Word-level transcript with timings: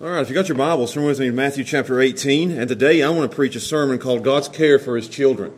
All 0.00 0.08
right, 0.08 0.20
if 0.20 0.28
you 0.28 0.34
got 0.36 0.46
your 0.46 0.56
Bibles, 0.56 0.94
turn 0.94 1.06
with 1.06 1.18
me 1.18 1.26
to 1.26 1.32
Matthew 1.32 1.64
chapter 1.64 2.00
18. 2.00 2.52
And 2.52 2.68
today 2.68 3.02
I 3.02 3.08
want 3.08 3.28
to 3.28 3.34
preach 3.34 3.56
a 3.56 3.60
sermon 3.60 3.98
called 3.98 4.22
God's 4.22 4.48
Care 4.48 4.78
for 4.78 4.94
His 4.94 5.08
Children. 5.08 5.52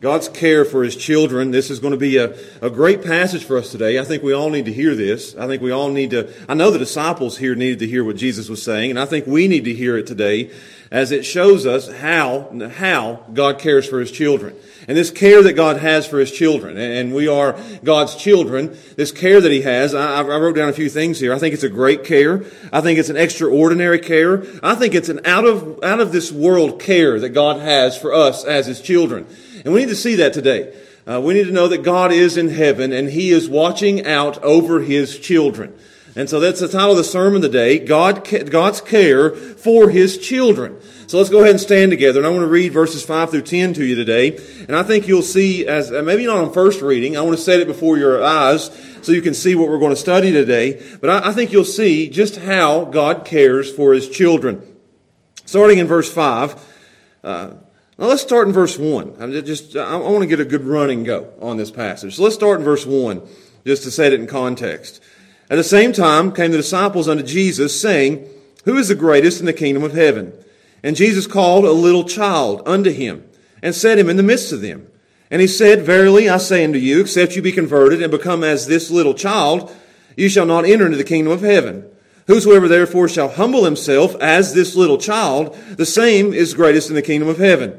God's 0.00 0.28
care 0.28 0.64
for 0.64 0.84
His 0.84 0.94
children. 0.94 1.50
This 1.50 1.70
is 1.70 1.80
going 1.80 1.90
to 1.90 1.98
be 1.98 2.16
a, 2.16 2.36
a 2.62 2.70
great 2.70 3.02
passage 3.02 3.42
for 3.42 3.58
us 3.58 3.72
today. 3.72 3.98
I 3.98 4.04
think 4.04 4.22
we 4.22 4.32
all 4.32 4.48
need 4.48 4.66
to 4.66 4.72
hear 4.72 4.94
this. 4.94 5.34
I 5.34 5.48
think 5.48 5.60
we 5.60 5.72
all 5.72 5.88
need 5.88 6.10
to, 6.10 6.32
I 6.48 6.54
know 6.54 6.70
the 6.70 6.78
disciples 6.78 7.36
here 7.38 7.56
needed 7.56 7.80
to 7.80 7.88
hear 7.88 8.04
what 8.04 8.14
Jesus 8.14 8.48
was 8.48 8.62
saying, 8.62 8.90
and 8.90 9.00
I 9.00 9.06
think 9.06 9.26
we 9.26 9.48
need 9.48 9.64
to 9.64 9.74
hear 9.74 9.98
it 9.98 10.06
today 10.06 10.52
as 10.92 11.10
it 11.10 11.26
shows 11.26 11.66
us 11.66 11.90
how, 11.90 12.48
how 12.76 13.24
God 13.32 13.58
cares 13.58 13.88
for 13.88 13.98
His 13.98 14.12
children. 14.12 14.54
And 14.90 14.96
this 14.96 15.12
care 15.12 15.40
that 15.40 15.52
God 15.52 15.76
has 15.76 16.04
for 16.04 16.18
His 16.18 16.32
children, 16.32 16.76
and 16.76 17.14
we 17.14 17.28
are 17.28 17.56
God's 17.84 18.16
children, 18.16 18.76
this 18.96 19.12
care 19.12 19.40
that 19.40 19.52
He 19.52 19.62
has, 19.62 19.94
I, 19.94 20.16
I 20.16 20.22
wrote 20.22 20.56
down 20.56 20.68
a 20.68 20.72
few 20.72 20.88
things 20.88 21.20
here. 21.20 21.32
I 21.32 21.38
think 21.38 21.54
it's 21.54 21.62
a 21.62 21.68
great 21.68 22.02
care. 22.02 22.42
I 22.72 22.80
think 22.80 22.98
it's 22.98 23.08
an 23.08 23.16
extraordinary 23.16 24.00
care. 24.00 24.42
I 24.64 24.74
think 24.74 24.96
it's 24.96 25.08
an 25.08 25.20
out 25.24 25.44
of, 25.44 25.78
out 25.84 26.00
of 26.00 26.10
this 26.10 26.32
world 26.32 26.80
care 26.80 27.20
that 27.20 27.28
God 27.28 27.60
has 27.60 27.96
for 27.96 28.12
us 28.12 28.44
as 28.44 28.66
His 28.66 28.80
children. 28.80 29.28
And 29.64 29.72
we 29.72 29.78
need 29.78 29.90
to 29.90 29.94
see 29.94 30.16
that 30.16 30.32
today. 30.32 30.76
Uh, 31.06 31.20
we 31.20 31.34
need 31.34 31.46
to 31.46 31.52
know 31.52 31.68
that 31.68 31.84
God 31.84 32.10
is 32.10 32.36
in 32.36 32.48
heaven 32.48 32.92
and 32.92 33.10
He 33.10 33.30
is 33.30 33.48
watching 33.48 34.04
out 34.08 34.42
over 34.42 34.80
His 34.80 35.20
children. 35.20 35.72
And 36.16 36.28
so 36.28 36.40
that's 36.40 36.60
the 36.60 36.68
title 36.68 36.92
of 36.92 36.96
the 36.96 37.04
sermon 37.04 37.40
today, 37.40 37.78
God, 37.78 38.28
God's 38.50 38.80
care 38.80 39.30
for 39.30 39.90
His 39.90 40.18
children. 40.18 40.76
So 41.06 41.18
let's 41.18 41.30
go 41.30 41.38
ahead 41.38 41.50
and 41.50 41.60
stand 41.60 41.90
together. 41.90 42.18
And 42.20 42.26
I 42.26 42.30
want 42.30 42.42
to 42.42 42.48
read 42.48 42.72
verses 42.72 43.04
5 43.04 43.30
through 43.30 43.42
10 43.42 43.74
to 43.74 43.84
you 43.84 43.94
today. 43.94 44.36
And 44.66 44.76
I 44.76 44.82
think 44.82 45.06
you'll 45.06 45.22
see, 45.22 45.66
as 45.66 45.92
uh, 45.92 46.02
maybe 46.02 46.26
not 46.26 46.38
on 46.38 46.52
first 46.52 46.82
reading, 46.82 47.16
I 47.16 47.20
want 47.20 47.36
to 47.36 47.42
set 47.42 47.60
it 47.60 47.66
before 47.68 47.96
your 47.96 48.22
eyes 48.24 48.70
so 49.02 49.12
you 49.12 49.22
can 49.22 49.34
see 49.34 49.54
what 49.54 49.68
we're 49.68 49.78
going 49.78 49.90
to 49.90 49.96
study 49.96 50.32
today. 50.32 50.82
But 51.00 51.10
I, 51.10 51.30
I 51.30 51.32
think 51.32 51.52
you'll 51.52 51.64
see 51.64 52.08
just 52.10 52.36
how 52.36 52.84
God 52.84 53.24
cares 53.24 53.72
for 53.72 53.92
His 53.92 54.08
children. 54.08 54.66
Starting 55.46 55.78
in 55.78 55.86
verse 55.86 56.12
5, 56.12 56.54
uh, 57.22 57.50
now 57.98 58.06
let's 58.06 58.22
start 58.22 58.46
in 58.46 58.52
verse 58.52 58.78
1. 58.78 59.16
I'm 59.20 59.32
just, 59.44 59.76
I 59.76 59.96
want 59.96 60.22
to 60.22 60.26
get 60.26 60.40
a 60.40 60.44
good 60.44 60.64
running 60.64 61.04
go 61.04 61.32
on 61.40 61.56
this 61.56 61.70
passage. 61.70 62.16
So 62.16 62.22
let's 62.22 62.34
start 62.34 62.58
in 62.58 62.64
verse 62.64 62.86
1, 62.86 63.20
just 63.66 63.82
to 63.84 63.90
set 63.90 64.12
it 64.12 64.20
in 64.20 64.26
context. 64.26 65.02
At 65.50 65.56
the 65.56 65.64
same 65.64 65.92
time 65.92 66.30
came 66.30 66.52
the 66.52 66.56
disciples 66.56 67.08
unto 67.08 67.24
Jesus, 67.24 67.78
saying, 67.78 68.24
Who 68.64 68.76
is 68.76 68.86
the 68.86 68.94
greatest 68.94 69.40
in 69.40 69.46
the 69.46 69.52
kingdom 69.52 69.82
of 69.82 69.92
heaven? 69.92 70.32
And 70.84 70.94
Jesus 70.94 71.26
called 71.26 71.64
a 71.64 71.72
little 71.72 72.04
child 72.04 72.62
unto 72.64 72.90
him, 72.90 73.28
and 73.60 73.74
set 73.74 73.98
him 73.98 74.08
in 74.08 74.16
the 74.16 74.22
midst 74.22 74.52
of 74.52 74.60
them. 74.60 74.86
And 75.28 75.40
he 75.40 75.48
said, 75.48 75.82
Verily 75.82 76.28
I 76.28 76.36
say 76.36 76.64
unto 76.64 76.78
you, 76.78 77.00
except 77.00 77.34
you 77.34 77.42
be 77.42 77.50
converted 77.50 78.00
and 78.00 78.12
become 78.12 78.44
as 78.44 78.68
this 78.68 78.92
little 78.92 79.12
child, 79.12 79.74
you 80.16 80.28
shall 80.28 80.46
not 80.46 80.64
enter 80.64 80.86
into 80.86 80.96
the 80.96 81.04
kingdom 81.04 81.32
of 81.32 81.42
heaven. 81.42 81.84
Whosoever 82.28 82.68
therefore 82.68 83.08
shall 83.08 83.28
humble 83.28 83.64
himself 83.64 84.14
as 84.20 84.54
this 84.54 84.76
little 84.76 84.98
child, 84.98 85.56
the 85.76 85.84
same 85.84 86.32
is 86.32 86.54
greatest 86.54 86.88
in 86.88 86.94
the 86.94 87.02
kingdom 87.02 87.28
of 87.28 87.38
heaven. 87.38 87.76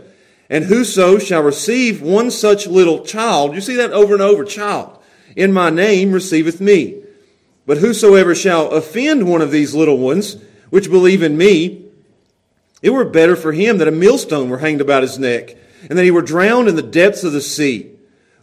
And 0.49 0.65
whoso 0.65 1.19
shall 1.19 1.41
receive 1.41 2.01
one 2.01 2.31
such 2.31 2.67
little 2.67 3.05
child, 3.05 3.55
you 3.55 3.61
see 3.61 3.77
that 3.77 3.93
over 3.93 4.13
and 4.13 4.21
over, 4.21 4.43
child, 4.43 4.99
in 5.37 5.53
my 5.53 5.69
name 5.69 6.11
receiveth 6.11 6.59
me. 6.59 7.00
But 7.71 7.77
whosoever 7.77 8.35
shall 8.35 8.71
offend 8.71 9.29
one 9.29 9.41
of 9.41 9.49
these 9.49 9.73
little 9.73 9.97
ones, 9.97 10.35
which 10.71 10.89
believe 10.89 11.23
in 11.23 11.37
me, 11.37 11.85
it 12.81 12.89
were 12.89 13.05
better 13.05 13.37
for 13.37 13.53
him 13.53 13.77
that 13.77 13.87
a 13.87 13.91
millstone 13.91 14.49
were 14.49 14.57
hanged 14.57 14.81
about 14.81 15.03
his 15.03 15.17
neck, 15.17 15.55
and 15.89 15.97
that 15.97 16.03
he 16.03 16.11
were 16.11 16.21
drowned 16.21 16.67
in 16.67 16.75
the 16.75 16.81
depths 16.81 17.23
of 17.23 17.31
the 17.31 17.39
sea. 17.39 17.89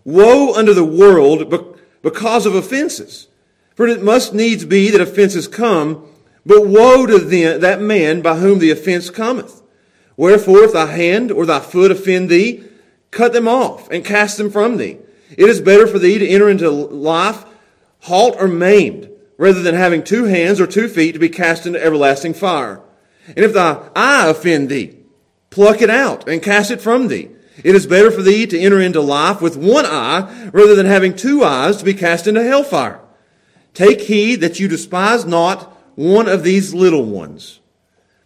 Woe 0.03 0.55
unto 0.55 0.73
the 0.73 0.83
world 0.83 1.77
because 2.01 2.47
of 2.47 2.55
offenses! 2.55 3.29
For 3.75 3.87
it 3.87 4.03
must 4.03 4.33
needs 4.33 4.65
be 4.65 4.91
that 4.93 5.01
offenses 5.03 5.47
come, 5.47 6.07
but 6.47 6.67
woe 6.67 7.05
to 7.05 7.19
them, 7.19 7.61
that 7.61 7.83
man 7.83 8.23
by 8.23 8.37
whom 8.37 8.61
the 8.61 8.71
offense 8.71 9.11
cometh. 9.11 9.61
Wherefore, 10.17 10.63
if 10.63 10.73
thy 10.73 10.87
hand 10.87 11.31
or 11.31 11.45
thy 11.45 11.61
foot 11.61 11.91
offend 11.91 12.31
thee, 12.31 12.65
cut 13.11 13.35
them 13.35 13.47
off 13.47 13.91
and 13.91 14.07
cast 14.07 14.39
them 14.39 14.51
from 14.51 14.79
thee. 14.79 14.97
It 15.37 15.51
is 15.51 15.61
better 15.61 15.87
for 15.87 15.99
thee 15.99 16.17
to 16.17 16.27
enter 16.27 16.49
into 16.49 16.71
life 16.71 17.45
halt 18.01 18.37
or 18.39 18.49
maimed, 18.49 19.08
rather 19.39 19.63
than 19.63 19.75
having 19.75 20.03
two 20.03 20.25
hands 20.25 20.61
or 20.61 20.67
two 20.67 20.89
feet 20.89 21.13
to 21.13 21.19
be 21.19 21.31
cast 21.31 21.65
into 21.65 21.83
everlasting 21.83 22.35
fire. 22.35 22.83
And 23.29 23.39
if 23.39 23.55
thy 23.55 23.89
eye 23.97 24.29
offend 24.29 24.69
thee, 24.69 24.99
pluck 25.49 25.81
it 25.81 25.89
out 25.89 26.29
and 26.29 26.43
cast 26.43 26.71
it 26.71 26.83
from 26.83 27.09
thee. 27.09 27.31
It 27.65 27.75
is 27.75 27.87
better 27.87 28.11
for 28.11 28.23
thee 28.23 28.47
to 28.47 28.59
enter 28.59 28.81
into 28.81 29.01
life 29.01 29.41
with 29.41 29.57
one 29.57 29.87
eye 29.87 30.51
rather 30.53 30.75
than 30.75 30.87
having 30.87 31.17
two 31.17 31.43
eyes 31.43 31.79
to 31.79 31.85
be 31.85 31.95
cast 31.95 32.27
into 32.27 32.45
hellfire. 32.45 33.01
Take 33.75 34.03
heed 34.03 34.41
that 34.41 34.61
you 34.61 34.69
despise 34.69 35.25
not 35.25 35.73
one 35.97 36.29
of 36.29 36.43
these 36.43 36.75
little 36.75 37.05
ones. 37.05 37.61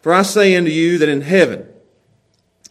For 0.01 0.13
I 0.13 0.23
say 0.23 0.57
unto 0.57 0.71
you 0.71 0.99
that 0.99 1.09
in 1.09 1.21
heaven 1.21 1.69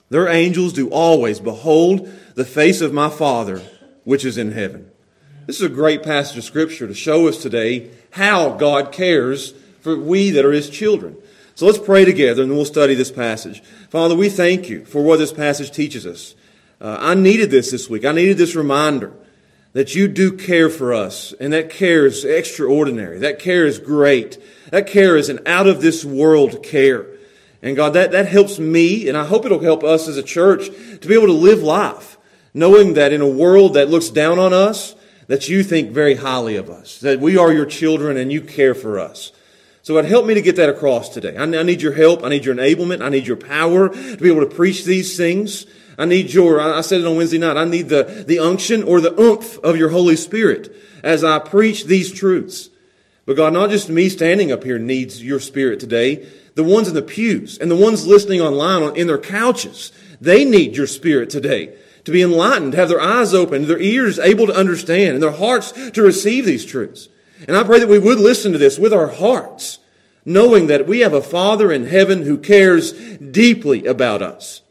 their 0.10 0.28
angels 0.28 0.74
do 0.74 0.90
always 0.90 1.40
behold 1.40 2.12
the 2.36 2.44
face 2.44 2.82
of 2.82 2.94
my 2.94 3.10
Father 3.10 3.62
which 4.04 4.26
is 4.26 4.38
in 4.38 4.52
heaven. 4.52 4.92
This 5.48 5.56
is 5.56 5.64
a 5.64 5.70
great 5.70 6.04
passage 6.04 6.38
of 6.38 6.44
Scripture 6.44 6.88
to 6.88 6.94
show 6.94 7.28
us 7.28 7.42
today 7.42 7.90
how 8.12 8.52
God 8.52 8.92
cares 8.92 9.54
for 9.80 9.98
we 9.98 10.30
that 10.30 10.46
are 10.46 10.52
His 10.52 10.70
children. 10.70 11.18
So 11.56 11.66
let's 11.66 11.80
pray 11.80 12.06
together 12.06 12.44
and 12.44 12.52
we'll 12.52 12.64
study 12.64 12.94
this 12.94 13.12
passage. 13.12 13.64
Father, 13.90 14.16
we 14.16 14.30
thank 14.30 14.70
you 14.70 14.86
for 14.86 15.02
what 15.02 15.18
this 15.18 15.34
passage 15.34 15.72
teaches 15.72 16.06
us. 16.06 16.36
Uh, 16.80 16.98
I 17.00 17.16
needed 17.16 17.50
this 17.50 17.72
this 17.72 17.90
week. 17.90 18.06
I 18.06 18.12
needed 18.12 18.38
this 18.38 18.56
reminder 18.56 19.14
that 19.74 19.96
you 19.96 20.08
do 20.08 20.38
care 20.38 20.70
for 20.70 20.94
us, 20.94 21.34
and 21.40 21.52
that 21.54 21.72
care 21.72 22.06
is 22.06 22.24
extraordinary. 22.24 23.18
That 23.18 23.40
care 23.40 23.66
is 23.66 23.80
great. 23.80 24.38
That 24.70 24.86
care 24.86 25.18
is 25.18 25.30
an 25.30 25.40
out 25.48 25.66
of 25.66 25.82
this 25.82 26.06
world 26.06 26.62
care. 26.62 27.08
And 27.64 27.76
God, 27.76 27.94
that, 27.94 28.12
that 28.12 28.28
helps 28.28 28.60
me, 28.60 29.08
and 29.08 29.18
I 29.18 29.26
hope 29.26 29.46
it'll 29.46 29.60
help 29.60 29.84
us 29.84 30.08
as 30.08 30.18
a 30.18 30.24
church 30.24 30.68
to 30.68 31.08
be 31.08 31.16
able 31.16 31.28
to 31.28 31.34
live 31.34 31.64
life, 31.64 32.20
knowing 32.54 32.94
that 32.94 33.12
in 33.12 33.22
a 33.22 33.28
world 33.28 33.74
that 33.74 33.90
looks 33.90 34.10
down 34.10 34.38
on 34.38 34.54
us, 34.54 34.94
that 35.32 35.48
you 35.48 35.64
think 35.64 35.92
very 35.92 36.16
highly 36.16 36.58
of 36.58 36.70
us, 36.70 37.00
that 37.00 37.22
we 37.22 37.38
are 37.38 37.54
your 37.54 37.66
children 37.66 38.18
and 38.18 38.34
you 38.34 38.42
care 38.42 38.76
for 38.76 39.00
us. 39.00 39.32
So 39.82 39.94
God, 39.94 40.04
help 40.04 40.26
me 40.26 40.34
to 40.34 40.42
get 40.42 40.58
that 40.58 40.68
across 40.68 41.08
today. 41.08 41.38
I 41.38 41.46
need 41.46 41.82
your 41.82 41.94
help. 41.94 42.26
I 42.26 42.28
need 42.28 42.44
your 42.44 42.54
enablement. 42.54 43.02
I 43.02 43.08
need 43.08 43.26
your 43.26 43.38
power 43.38 43.88
to 43.88 44.18
be 44.18 44.30
able 44.30 44.46
to 44.46 44.54
preach 44.54 44.84
these 44.84 45.16
things. 45.16 45.66
I 45.98 46.04
need 46.04 46.34
your, 46.34 46.60
I 46.60 46.82
said 46.82 47.00
it 47.00 47.08
on 47.08 47.16
Wednesday 47.16 47.38
night, 47.38 47.56
I 47.56 47.64
need 47.64 47.88
the, 47.88 48.26
the 48.28 48.40
unction 48.40 48.84
or 48.84 49.00
the 49.00 49.18
oomph 49.18 49.58
of 49.60 49.78
your 49.78 49.88
Holy 49.88 50.18
Spirit 50.18 50.76
as 51.02 51.24
I 51.24 51.40
preach 51.40 51.86
these 51.86 52.12
truths. 52.12 52.70
But 53.26 53.38
God, 53.38 53.54
not 53.54 53.70
just 53.70 53.88
me 53.88 54.10
standing 54.10 54.52
up 54.52 54.66
here 54.66 54.80
needs 54.80 55.24
your 55.24 55.40
Spirit 55.40 55.80
today. 55.80 56.28
The 56.56 56.64
ones 56.66 56.90
in 56.90 56.94
the 56.94 57.02
pews 57.02 57.58
and 57.58 57.72
the 57.72 57.78
ones 57.78 58.06
listening 58.06 58.42
online 58.42 58.84
on 58.84 58.98
in 58.98 59.08
their 59.08 59.18
couches, 59.18 59.94
they 60.20 60.44
need 60.44 60.76
your 60.76 60.88
Spirit 60.88 61.30
today 61.30 61.74
to 62.06 62.12
be 62.12 62.22
enlightened, 62.22 62.74
have 62.74 62.90
their 62.90 63.02
eyes 63.02 63.34
open, 63.34 63.68
their 63.68 63.80
ears 63.80 64.20
able 64.20 64.48
to 64.48 64.56
understand, 64.56 65.14
and 65.14 65.24
their 65.24 65.32
hearts 65.32 65.72
to 65.92 66.02
receive 66.02 66.46
these 66.46 66.66
truths. 66.66 67.10
And 67.48 67.58
I 67.58 67.64
pray 67.64 67.80
that 67.80 67.90
we 67.90 68.00
would 68.00 68.20
listen 68.20 68.52
to 68.52 68.58
this 68.58 68.80
with 68.80 68.94
our 68.94 69.08
hearts, 69.08 69.80
knowing 70.26 70.68
that 70.68 70.88
we 70.88 71.00
have 71.00 71.14
a 71.14 71.22
Father 71.22 71.72
in 71.72 71.88
heaven 71.88 72.24
who 72.24 72.38
cares 72.38 72.92
deeply 73.18 73.86
about 73.86 74.22
us. 74.22 74.62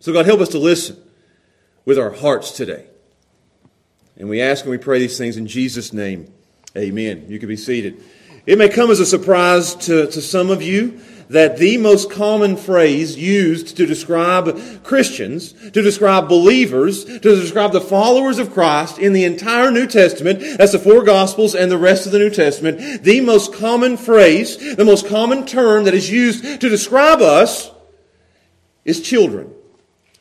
So, 0.00 0.12
God, 0.12 0.26
help 0.26 0.40
us 0.40 0.50
to 0.50 0.58
listen 0.58 0.96
with 1.84 1.98
our 1.98 2.10
hearts 2.10 2.52
today. 2.52 2.86
And 4.16 4.28
we 4.28 4.40
ask 4.40 4.64
and 4.64 4.70
we 4.70 4.78
pray 4.78 4.98
these 4.98 5.18
things 5.18 5.36
in 5.36 5.46
Jesus' 5.46 5.92
name. 5.92 6.32
Amen. 6.76 7.26
You 7.28 7.38
can 7.38 7.48
be 7.48 7.56
seated. 7.56 8.02
It 8.46 8.58
may 8.58 8.68
come 8.68 8.90
as 8.90 9.00
a 9.00 9.06
surprise 9.06 9.74
to, 9.76 10.06
to 10.08 10.20
some 10.20 10.50
of 10.50 10.62
you 10.62 11.00
that 11.28 11.58
the 11.58 11.78
most 11.78 12.10
common 12.10 12.56
phrase 12.56 13.16
used 13.16 13.76
to 13.76 13.86
describe 13.86 14.82
Christians, 14.82 15.52
to 15.52 15.82
describe 15.82 16.28
believers, 16.28 17.04
to 17.04 17.18
describe 17.18 17.72
the 17.72 17.80
followers 17.80 18.38
of 18.38 18.52
Christ 18.52 18.98
in 18.98 19.12
the 19.12 19.24
entire 19.24 19.70
New 19.70 19.86
Testament, 19.86 20.40
that's 20.58 20.72
the 20.72 20.78
four 20.78 21.02
Gospels 21.04 21.54
and 21.54 21.70
the 21.70 21.78
rest 21.78 22.06
of 22.06 22.12
the 22.12 22.18
New 22.18 22.30
Testament, 22.30 23.02
the 23.02 23.20
most 23.20 23.54
common 23.54 23.96
phrase, 23.96 24.76
the 24.76 24.84
most 24.84 25.06
common 25.06 25.46
term 25.46 25.84
that 25.84 25.94
is 25.94 26.10
used 26.10 26.60
to 26.60 26.68
describe 26.68 27.20
us 27.20 27.70
is 28.84 29.00
children. 29.00 29.52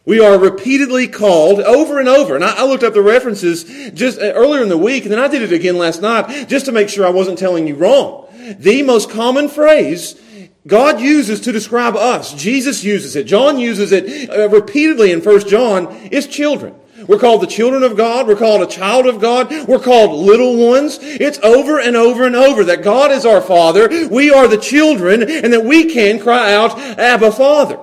We 0.06 0.20
are 0.20 0.38
repeatedly 0.38 1.08
called 1.08 1.62
over 1.62 2.00
and 2.00 2.10
over. 2.10 2.36
And 2.36 2.44
I, 2.44 2.66
looked 2.66 2.84
up 2.84 2.94
the 2.94 3.02
references 3.02 3.64
just 3.92 4.20
uh, 4.20 4.34
earlier 4.34 4.62
in 4.62 4.70
the 4.70 4.78
week, 4.78 5.04
and 5.04 5.12
then 5.12 5.20
I 5.20 5.30
did 5.30 5.42
it 5.42 5.54
again 5.54 5.78
last 5.78 6.02
night 6.02 6.50
just 6.50 6.66
to 6.66 6.72
make 6.72 6.90
sure 6.90 7.06
I 7.06 7.10
wasn't 7.10 7.40
telling 7.40 7.68
you 7.68 7.76
wrong. 7.76 8.28
The 8.60 8.84
most 8.84 9.10
common 9.10 9.48
phrase 9.48 10.20
God 10.66 11.02
uses 11.02 11.42
to 11.42 11.52
describe 11.52 11.96
us. 11.96 12.34
Jesus 12.34 12.84
uses 12.84 13.16
it. 13.16 13.26
John 13.26 13.60
uses 13.60 13.92
it 13.92 14.30
uh, 14.30 14.50
repeatedly 14.50 15.12
in 15.12 15.22
1 15.22 15.48
John. 15.48 15.88
Is 16.12 16.28
children. 16.28 16.76
We're 17.08 17.20
called 17.20 17.42
the 17.42 17.48
children 17.48 17.84
of 17.84 17.98
God. 17.98 18.28
We're 18.28 18.38
called 18.38 18.62
a 18.62 18.68
child 18.68 19.06
of 19.06 19.20
God. 19.20 19.52
We're 19.68 19.80
called 19.80 20.12
little 20.12 20.56
ones. 20.56 21.00
It's 21.02 21.38
over 21.40 21.80
and 21.80 21.98
over 21.98 22.26
and 22.26 22.36
over 22.36 22.64
that 22.66 22.82
God 22.82 23.12
is 23.12 23.26
our 23.26 23.42
Father. 23.42 24.08
We 24.08 24.32
are 24.32 24.48
the 24.48 24.58
children 24.58 25.22
and 25.22 25.52
that 25.52 25.66
we 25.66 25.94
can 25.94 26.20
cry 26.20 26.54
out, 26.54 26.78
Abba 26.80 27.34
Father. 27.34 27.78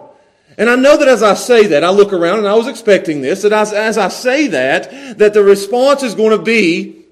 And 0.57 0.71
I 0.71 0.77
know 0.77 0.97
that 0.97 1.09
as 1.09 1.23
I 1.23 1.35
say 1.35 1.67
that, 1.69 1.85
I 1.85 1.91
look 1.91 2.13
around 2.13 2.39
and 2.39 2.49
I 2.49 2.55
was 2.55 2.67
expecting 2.67 3.21
this, 3.21 3.43
that 3.43 3.53
as, 3.53 3.73
as 3.73 3.99
I 3.99 4.09
say 4.09 4.47
that, 4.49 5.19
that 5.19 5.35
the 5.35 5.43
response 5.43 6.03
is 6.03 6.15
going 6.15 6.37
to 6.37 6.43
be 6.43 7.05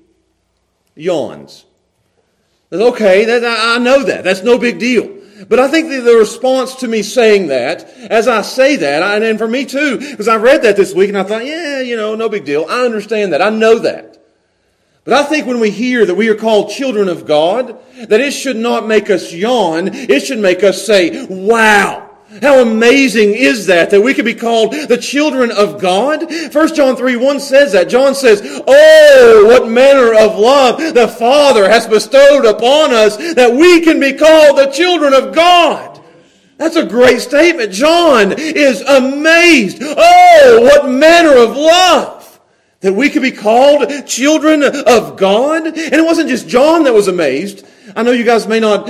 yawns. 0.95 1.65
okay, 2.73 3.25
that, 3.27 3.45
I 3.45 3.79
know 3.79 4.03
that. 4.05 4.25
That's 4.25 4.43
no 4.43 4.59
big 4.59 4.79
deal. 4.79 5.18
But 5.47 5.61
I 5.61 5.69
think 5.69 5.89
the 5.89 6.17
response 6.17 6.77
to 6.77 6.89
me 6.89 7.03
saying 7.03 7.49
that, 7.49 7.89
as 8.11 8.27
I 8.27 8.43
say 8.43 8.77
that, 8.77 9.23
and 9.23 9.39
for 9.39 9.47
me 9.47 9.65
too, 9.65 9.99
because 9.99 10.27
I 10.27 10.37
read 10.37 10.63
that 10.63 10.77
this 10.77 10.95
week 10.95 11.11
and 11.11 11.19
I 11.19 11.23
thought, 11.23 11.45
yeah, 11.45 11.81
you 11.81 11.97
know, 11.97 12.15
no 12.15 12.29
big 12.29 12.45
deal. 12.45 12.67
I 12.69 12.85
understand 12.85 13.33
that. 13.33 13.43
I 13.43 13.51
know 13.51 13.79
that. 13.81 14.17
But 15.05 15.15
I 15.15 15.23
think 15.23 15.47
when 15.47 15.61
we 15.61 15.71
hear 15.71 16.05
that 16.05 16.17
we 16.17 16.29
are 16.29 16.35
called 16.35 16.71
children 16.71 17.09
of 17.09 17.25
God, 17.25 17.79
that 17.97 18.21
it 18.21 18.33
should 18.33 18.57
not 18.57 18.87
make 18.87 19.09
us 19.11 19.33
yawn. 19.33 19.89
It 19.93 20.21
should 20.21 20.39
make 20.39 20.63
us 20.63 20.85
say, 20.85 21.25
wow. 21.27 22.08
How 22.43 22.61
amazing 22.61 23.31
is 23.31 23.67
that, 23.67 23.89
that 23.91 24.03
we 24.03 24.13
could 24.13 24.27
be 24.27 24.35
called 24.35 24.73
the 24.73 24.99
children 24.99 25.51
of 25.51 25.81
God? 25.81 26.31
1 26.53 26.75
John 26.75 26.95
3 26.95 27.17
1 27.17 27.41
says 27.41 27.73
that. 27.73 27.89
John 27.89 28.15
says, 28.15 28.43
Oh, 28.45 29.45
what 29.47 29.71
manner 29.71 30.13
of 30.13 30.39
love 30.39 30.79
the 30.95 31.09
Father 31.09 31.69
has 31.69 31.87
bestowed 31.87 32.45
upon 32.45 32.93
us 32.93 33.17
that 33.35 33.53
we 33.53 33.81
can 33.81 33.99
be 33.99 34.13
called 34.13 34.59
the 34.59 34.67
children 34.67 35.15
of 35.15 35.35
God. 35.35 36.03
That's 36.59 36.77
a 36.77 36.85
great 36.85 37.21
statement. 37.21 37.73
John 37.73 38.35
is 38.37 38.83
amazed. 38.83 39.79
Oh, 39.81 40.61
what 40.63 40.91
manner 40.91 41.35
of 41.35 41.57
love 41.57 42.19
that 42.81 42.93
we 42.93 43.09
could 43.09 43.23
be 43.23 43.33
called 43.33 44.07
children 44.07 44.63
of 44.63 45.17
God. 45.17 45.67
And 45.67 45.95
it 45.95 46.05
wasn't 46.05 46.29
just 46.29 46.47
John 46.47 46.85
that 46.85 46.93
was 46.93 47.09
amazed. 47.09 47.67
I 47.97 48.03
know 48.03 48.13
you 48.13 48.25
guys 48.25 48.47
may 48.47 48.61
not 48.61 48.87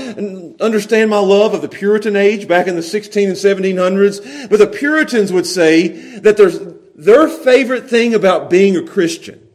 understand 0.60 1.10
my 1.10 1.18
love 1.18 1.54
of 1.54 1.62
the 1.62 1.68
Puritan 1.68 2.16
age 2.16 2.48
back 2.48 2.66
in 2.66 2.76
the 2.76 2.82
16 2.82 3.28
and 3.28 3.36
1700s, 3.36 4.50
but 4.50 4.58
the 4.58 4.66
Puritans 4.66 5.32
would 5.32 5.46
say 5.46 5.88
that 6.18 6.36
there's 6.36 6.60
their 6.94 7.28
favorite 7.28 7.88
thing 7.88 8.14
about 8.14 8.50
being 8.50 8.76
a 8.76 8.82
Christian, 8.82 9.46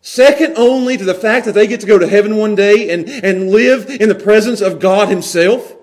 second 0.00 0.54
only 0.56 0.96
to 0.96 1.04
the 1.04 1.14
fact 1.14 1.46
that 1.46 1.52
they 1.52 1.66
get 1.66 1.80
to 1.80 1.86
go 1.86 1.98
to 1.98 2.06
heaven 2.06 2.36
one 2.36 2.54
day 2.54 2.90
and, 2.90 3.08
and 3.08 3.50
live 3.50 3.90
in 3.90 4.08
the 4.08 4.14
presence 4.14 4.60
of 4.60 4.78
God 4.78 5.08
Himself, 5.08 5.74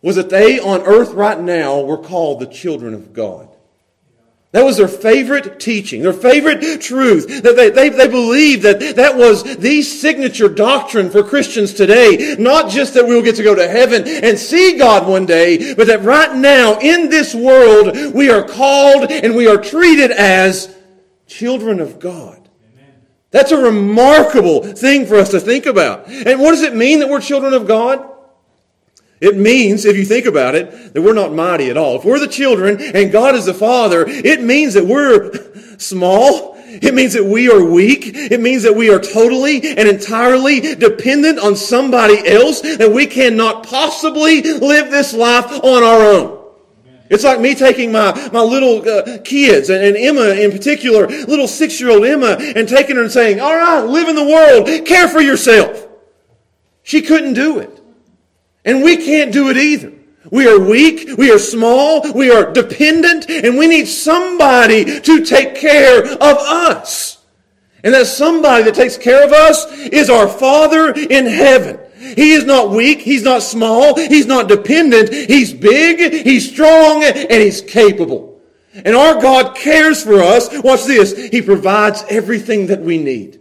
was 0.00 0.16
that 0.16 0.30
they 0.30 0.58
on 0.58 0.82
earth 0.82 1.12
right 1.12 1.40
now 1.40 1.80
were 1.80 1.98
called 1.98 2.40
the 2.40 2.46
children 2.46 2.94
of 2.94 3.12
God. 3.12 3.53
That 4.54 4.64
was 4.64 4.76
their 4.76 4.86
favorite 4.86 5.58
teaching, 5.58 6.02
their 6.02 6.12
favorite 6.12 6.80
truth. 6.80 7.42
That 7.42 7.56
they, 7.56 7.70
they, 7.70 7.88
they 7.88 8.06
believed 8.06 8.62
that 8.62 8.94
that 8.94 9.16
was 9.16 9.42
the 9.42 9.82
signature 9.82 10.48
doctrine 10.48 11.10
for 11.10 11.24
Christians 11.24 11.74
today. 11.74 12.36
Not 12.38 12.70
just 12.70 12.94
that 12.94 13.04
we'll 13.04 13.24
get 13.24 13.34
to 13.34 13.42
go 13.42 13.56
to 13.56 13.66
heaven 13.66 14.06
and 14.06 14.38
see 14.38 14.78
God 14.78 15.08
one 15.08 15.26
day, 15.26 15.74
but 15.74 15.88
that 15.88 16.02
right 16.02 16.32
now 16.36 16.78
in 16.78 17.08
this 17.08 17.34
world 17.34 18.14
we 18.14 18.30
are 18.30 18.46
called 18.46 19.10
and 19.10 19.34
we 19.34 19.48
are 19.48 19.56
treated 19.56 20.12
as 20.12 20.72
children 21.26 21.80
of 21.80 21.98
God. 21.98 22.48
That's 23.32 23.50
a 23.50 23.60
remarkable 23.60 24.62
thing 24.62 25.06
for 25.06 25.16
us 25.16 25.30
to 25.30 25.40
think 25.40 25.66
about. 25.66 26.06
And 26.06 26.40
what 26.40 26.52
does 26.52 26.62
it 26.62 26.76
mean 26.76 27.00
that 27.00 27.08
we're 27.08 27.20
children 27.20 27.54
of 27.54 27.66
God? 27.66 28.08
It 29.24 29.38
means, 29.38 29.86
if 29.86 29.96
you 29.96 30.04
think 30.04 30.26
about 30.26 30.54
it, 30.54 30.92
that 30.92 31.00
we're 31.00 31.14
not 31.14 31.32
mighty 31.32 31.70
at 31.70 31.78
all. 31.78 31.96
If 31.96 32.04
we're 32.04 32.18
the 32.18 32.28
children 32.28 32.78
and 32.78 33.10
God 33.10 33.34
is 33.34 33.46
the 33.46 33.54
Father, 33.54 34.04
it 34.06 34.42
means 34.42 34.74
that 34.74 34.84
we're 34.84 35.32
small. 35.78 36.56
It 36.58 36.92
means 36.92 37.14
that 37.14 37.24
we 37.24 37.50
are 37.50 37.64
weak. 37.64 38.02
It 38.14 38.40
means 38.40 38.64
that 38.64 38.76
we 38.76 38.90
are 38.90 38.98
totally 38.98 39.66
and 39.66 39.88
entirely 39.88 40.74
dependent 40.74 41.38
on 41.38 41.56
somebody 41.56 42.28
else, 42.28 42.60
that 42.60 42.92
we 42.92 43.06
cannot 43.06 43.66
possibly 43.66 44.42
live 44.42 44.90
this 44.90 45.14
life 45.14 45.50
on 45.50 45.82
our 45.82 46.02
own. 46.02 46.44
It's 47.08 47.24
like 47.24 47.40
me 47.40 47.54
taking 47.54 47.92
my, 47.92 48.28
my 48.30 48.42
little 48.42 48.86
uh, 48.86 49.18
kids, 49.24 49.70
and, 49.70 49.82
and 49.82 49.96
Emma 49.96 50.34
in 50.34 50.50
particular, 50.50 51.06
little 51.06 51.48
six 51.48 51.80
year 51.80 51.90
old 51.90 52.04
Emma, 52.04 52.36
and 52.38 52.68
taking 52.68 52.96
her 52.96 53.02
and 53.02 53.10
saying, 53.12 53.40
All 53.40 53.56
right, 53.56 53.80
live 53.84 54.08
in 54.08 54.16
the 54.16 54.24
world, 54.24 54.86
care 54.86 55.08
for 55.08 55.22
yourself. 55.22 55.88
She 56.82 57.00
couldn't 57.00 57.32
do 57.32 57.58
it. 57.60 57.80
And 58.64 58.82
we 58.82 58.96
can't 58.96 59.32
do 59.32 59.50
it 59.50 59.56
either. 59.56 59.92
We 60.30 60.48
are 60.48 60.58
weak, 60.58 61.18
we 61.18 61.30
are 61.30 61.38
small, 61.38 62.10
we 62.12 62.30
are 62.30 62.50
dependent, 62.52 63.28
and 63.28 63.58
we 63.58 63.66
need 63.66 63.86
somebody 63.86 65.00
to 65.00 65.24
take 65.24 65.54
care 65.54 66.02
of 66.04 66.38
us. 66.38 67.18
And 67.82 67.92
that 67.92 68.06
somebody 68.06 68.64
that 68.64 68.74
takes 68.74 68.96
care 68.96 69.22
of 69.24 69.32
us 69.32 69.70
is 69.70 70.08
our 70.08 70.26
Father 70.26 70.92
in 70.92 71.26
heaven. 71.26 71.78
He 71.98 72.32
is 72.32 72.44
not 72.44 72.70
weak, 72.70 73.00
he's 73.00 73.22
not 73.22 73.42
small, 73.42 73.96
he's 73.96 74.26
not 74.26 74.48
dependent, 74.48 75.12
he's 75.12 75.52
big, 75.52 76.24
he's 76.24 76.50
strong, 76.50 77.04
and 77.04 77.30
he's 77.30 77.60
capable. 77.60 78.40
And 78.74 78.96
our 78.96 79.20
God 79.20 79.54
cares 79.54 80.02
for 80.02 80.20
us. 80.20 80.48
Watch 80.62 80.84
this. 80.84 81.16
He 81.28 81.42
provides 81.42 82.02
everything 82.08 82.66
that 82.68 82.80
we 82.80 82.98
need. 82.98 83.40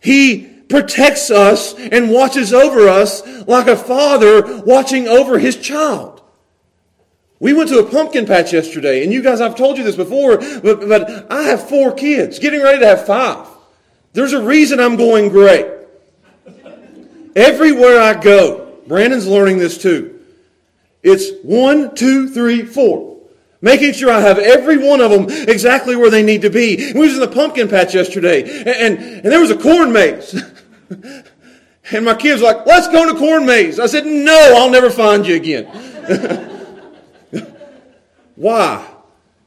He 0.00 0.49
protects 0.70 1.30
us 1.30 1.74
and 1.74 2.10
watches 2.10 2.54
over 2.54 2.88
us 2.88 3.26
like 3.46 3.66
a 3.66 3.76
father 3.76 4.62
watching 4.62 5.08
over 5.08 5.38
his 5.38 5.56
child. 5.56 6.22
We 7.40 7.52
went 7.52 7.70
to 7.70 7.78
a 7.78 7.90
pumpkin 7.90 8.26
patch 8.26 8.52
yesterday, 8.52 9.02
and 9.02 9.12
you 9.12 9.22
guys, 9.22 9.40
I've 9.40 9.56
told 9.56 9.78
you 9.78 9.84
this 9.84 9.96
before, 9.96 10.38
but, 10.38 10.88
but 10.88 11.32
I 11.32 11.42
have 11.44 11.68
four 11.68 11.92
kids, 11.92 12.38
getting 12.38 12.62
ready 12.62 12.78
to 12.78 12.86
have 12.86 13.06
five. 13.06 13.46
There's 14.12 14.32
a 14.32 14.42
reason 14.42 14.78
I'm 14.78 14.96
going 14.96 15.30
great. 15.30 15.66
Everywhere 17.34 18.00
I 18.00 18.20
go, 18.20 18.78
Brandon's 18.86 19.26
learning 19.26 19.58
this 19.58 19.78
too. 19.78 20.20
It's 21.02 21.30
one, 21.42 21.94
two, 21.94 22.28
three, 22.28 22.62
four. 22.62 23.18
Making 23.62 23.92
sure 23.92 24.10
I 24.10 24.20
have 24.20 24.38
every 24.38 24.78
one 24.78 25.00
of 25.00 25.10
them 25.10 25.26
exactly 25.48 25.94
where 25.96 26.10
they 26.10 26.22
need 26.22 26.42
to 26.42 26.50
be. 26.50 26.92
We 26.92 27.00
was 27.00 27.14
in 27.14 27.20
the 27.20 27.28
pumpkin 27.28 27.68
patch 27.68 27.94
yesterday, 27.94 28.42
and, 28.42 28.68
and, 28.68 28.98
and 28.98 29.24
there 29.32 29.40
was 29.40 29.50
a 29.50 29.56
corn 29.56 29.92
maze. 29.92 30.42
and 31.92 32.04
my 32.04 32.14
kids 32.14 32.42
were 32.42 32.48
like, 32.48 32.66
let's 32.66 32.88
go 32.88 33.12
to 33.12 33.18
corn 33.18 33.46
maze. 33.46 33.78
I 33.78 33.86
said, 33.86 34.06
no, 34.06 34.54
I'll 34.56 34.70
never 34.70 34.90
find 34.90 35.26
you 35.26 35.36
again. 35.36 35.66
Why? 38.34 38.86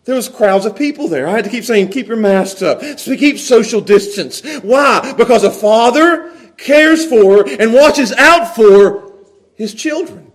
There 0.05 0.15
was 0.15 0.27
crowds 0.27 0.65
of 0.65 0.75
people 0.75 1.07
there. 1.07 1.27
I 1.27 1.31
had 1.31 1.45
to 1.45 1.49
keep 1.49 1.63
saying, 1.63 1.89
keep 1.89 2.07
your 2.07 2.17
masks 2.17 2.61
up. 2.61 2.81
So 2.99 3.15
keep 3.15 3.37
social 3.37 3.81
distance. 3.81 4.41
Why? 4.61 5.13
Because 5.17 5.43
a 5.43 5.51
father 5.51 6.31
cares 6.57 7.05
for 7.05 7.49
and 7.49 7.73
watches 7.73 8.11
out 8.13 8.55
for 8.55 9.13
his 9.55 9.73
children. 9.73 10.31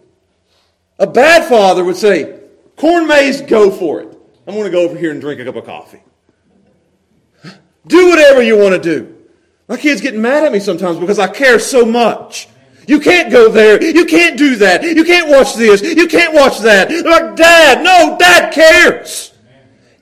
A 0.98 1.06
bad 1.06 1.48
father 1.48 1.84
would 1.84 1.96
say, 1.96 2.40
corn 2.76 3.06
maze, 3.06 3.42
go 3.42 3.70
for 3.70 4.00
it. 4.00 4.18
I'm 4.46 4.54
going 4.54 4.64
to 4.64 4.70
go 4.70 4.82
over 4.88 4.96
here 4.96 5.10
and 5.10 5.20
drink 5.20 5.40
a 5.40 5.44
cup 5.44 5.56
of 5.56 5.66
coffee. 5.66 6.02
Do 7.86 8.08
whatever 8.08 8.42
you 8.42 8.58
want 8.58 8.74
to 8.74 8.80
do. 8.80 9.17
My 9.68 9.76
kids 9.76 10.00
get 10.00 10.14
mad 10.14 10.44
at 10.44 10.52
me 10.52 10.60
sometimes 10.60 10.98
because 10.98 11.18
I 11.18 11.28
care 11.28 11.58
so 11.58 11.84
much. 11.84 12.48
You 12.86 13.00
can't 13.00 13.30
go 13.30 13.50
there. 13.50 13.82
You 13.82 14.06
can't 14.06 14.38
do 14.38 14.56
that. 14.56 14.82
You 14.82 15.04
can't 15.04 15.28
watch 15.28 15.54
this. 15.54 15.82
You 15.82 16.08
can't 16.08 16.32
watch 16.32 16.60
that. 16.60 16.88
They're 16.88 17.02
like, 17.02 17.36
Dad, 17.36 17.84
no, 17.84 18.16
Dad 18.18 18.52
cares. 18.52 19.34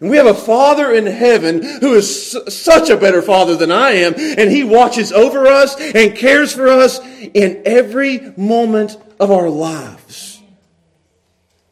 And 0.01 0.09
we 0.09 0.19
have 0.19 0.27
a 0.27 0.35
Father 0.35 0.93
in 0.93 1.07
heaven 1.07 1.63
who 1.81 1.95
is 1.95 2.39
such 2.49 2.91
a 2.91 2.97
better 2.97 3.23
Father 3.23 3.57
than 3.57 3.73
I 3.73 3.91
am, 3.93 4.15
and 4.17 4.51
He 4.51 4.63
watches 4.63 5.11
over 5.11 5.47
us 5.47 5.75
and 5.81 6.15
cares 6.15 6.53
for 6.53 6.69
us 6.69 7.01
in 7.35 7.63
every 7.65 8.33
moment 8.37 8.99
of 9.19 9.33
our 9.33 9.49
lives. 9.51 10.36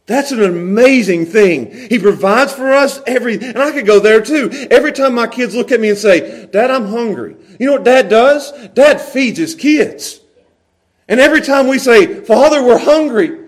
That's 0.06 0.32
an 0.32 0.42
amazing 0.42 1.26
thing. 1.26 1.88
He 1.88 1.98
provides 1.98 2.52
for 2.52 2.72
us 2.72 3.00
every, 3.06 3.34
and 3.34 3.58
I 3.58 3.72
could 3.72 3.86
go 3.86 4.00
there 4.00 4.20
too. 4.20 4.50
Every 4.70 4.92
time 4.92 5.14
my 5.14 5.26
kids 5.26 5.54
look 5.54 5.72
at 5.72 5.80
me 5.80 5.88
and 5.88 5.98
say, 5.98 6.46
Dad, 6.46 6.70
I'm 6.70 6.86
hungry. 6.86 7.36
You 7.58 7.66
know 7.66 7.72
what 7.72 7.84
dad 7.84 8.10
does? 8.10 8.52
Dad 8.68 9.00
feeds 9.00 9.38
his 9.38 9.54
kids. 9.54 10.20
And 11.08 11.20
every 11.20 11.40
time 11.40 11.68
we 11.68 11.78
say, 11.78 12.22
Father, 12.22 12.62
we're 12.62 12.78
hungry, 12.78 13.38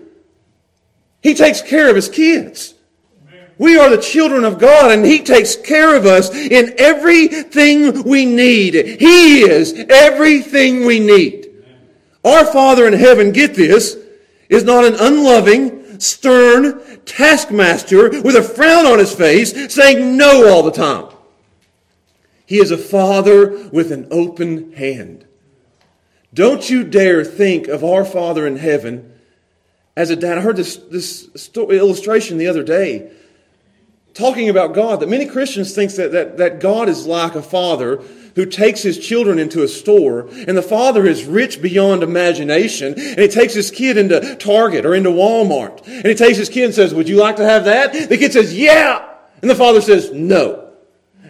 he 1.21 1.33
takes 1.33 1.61
care 1.61 1.89
of 1.89 1.95
his 1.95 2.09
kids. 2.09 2.73
We 3.59 3.77
are 3.77 3.89
the 3.89 4.01
children 4.01 4.43
of 4.43 4.59
God 4.59 4.91
and 4.91 5.05
He 5.05 5.19
takes 5.23 5.55
care 5.55 5.95
of 5.95 6.05
us 6.05 6.33
in 6.33 6.75
everything 6.77 8.03
we 8.03 8.25
need. 8.25 8.75
He 8.75 9.41
is 9.41 9.73
everything 9.89 10.85
we 10.85 10.99
need. 10.99 11.47
Our 12.23 12.45
Father 12.45 12.87
in 12.87 12.93
heaven, 12.93 13.31
get 13.31 13.55
this, 13.55 13.97
is 14.49 14.63
not 14.63 14.85
an 14.85 14.95
unloving, 14.99 15.76
stern 15.99 17.01
taskmaster 17.05 18.21
with 18.21 18.35
a 18.35 18.43
frown 18.43 18.85
on 18.85 18.99
his 18.99 19.13
face 19.13 19.73
saying 19.73 20.17
no 20.17 20.49
all 20.49 20.63
the 20.63 20.71
time. 20.71 21.07
He 22.45 22.59
is 22.59 22.71
a 22.71 22.77
father 22.77 23.69
with 23.69 23.91
an 23.91 24.07
open 24.09 24.73
hand. 24.73 25.25
Don't 26.33 26.69
you 26.69 26.83
dare 26.83 27.23
think 27.25 27.67
of 27.67 27.83
our 27.83 28.05
Father 28.05 28.45
in 28.45 28.57
heaven 28.57 29.13
as 29.95 30.09
a 30.09 30.15
dad. 30.15 30.37
I 30.37 30.41
heard 30.41 30.55
this, 30.55 30.77
this 30.77 31.29
story, 31.35 31.77
illustration 31.77 32.37
the 32.37 32.47
other 32.47 32.63
day 32.63 33.11
talking 34.13 34.49
about 34.49 34.73
God 34.73 34.99
that 34.99 35.09
many 35.09 35.25
Christians 35.25 35.73
think 35.73 35.91
that, 35.93 36.11
that, 36.11 36.37
that 36.37 36.59
God 36.59 36.89
is 36.89 37.05
like 37.05 37.35
a 37.35 37.41
father 37.41 38.01
who 38.37 38.45
takes 38.45 38.83
his 38.83 38.99
children 38.99 39.39
into 39.39 39.63
a 39.63 39.67
store, 39.67 40.29
and 40.47 40.55
the 40.55 40.61
father 40.61 41.07
is 41.07 41.25
rich 41.25 41.59
beyond 41.59 42.03
imagination, 42.03 42.93
and 42.93 43.19
he 43.19 43.27
takes 43.27 43.55
his 43.55 43.71
kid 43.71 43.97
into 43.97 44.35
Target 44.35 44.85
or 44.85 44.93
into 44.93 45.09
Walmart, 45.09 45.85
and 45.87 46.05
he 46.05 46.13
takes 46.13 46.37
his 46.37 46.47
kid 46.47 46.65
and 46.65 46.73
says, 46.73 46.93
Would 46.93 47.09
you 47.09 47.17
like 47.17 47.37
to 47.37 47.43
have 47.43 47.65
that? 47.65 47.93
The 48.09 48.15
kid 48.15 48.31
says, 48.31 48.55
Yeah. 48.55 49.03
And 49.41 49.49
the 49.49 49.55
father 49.55 49.81
says, 49.81 50.11
No. 50.13 50.69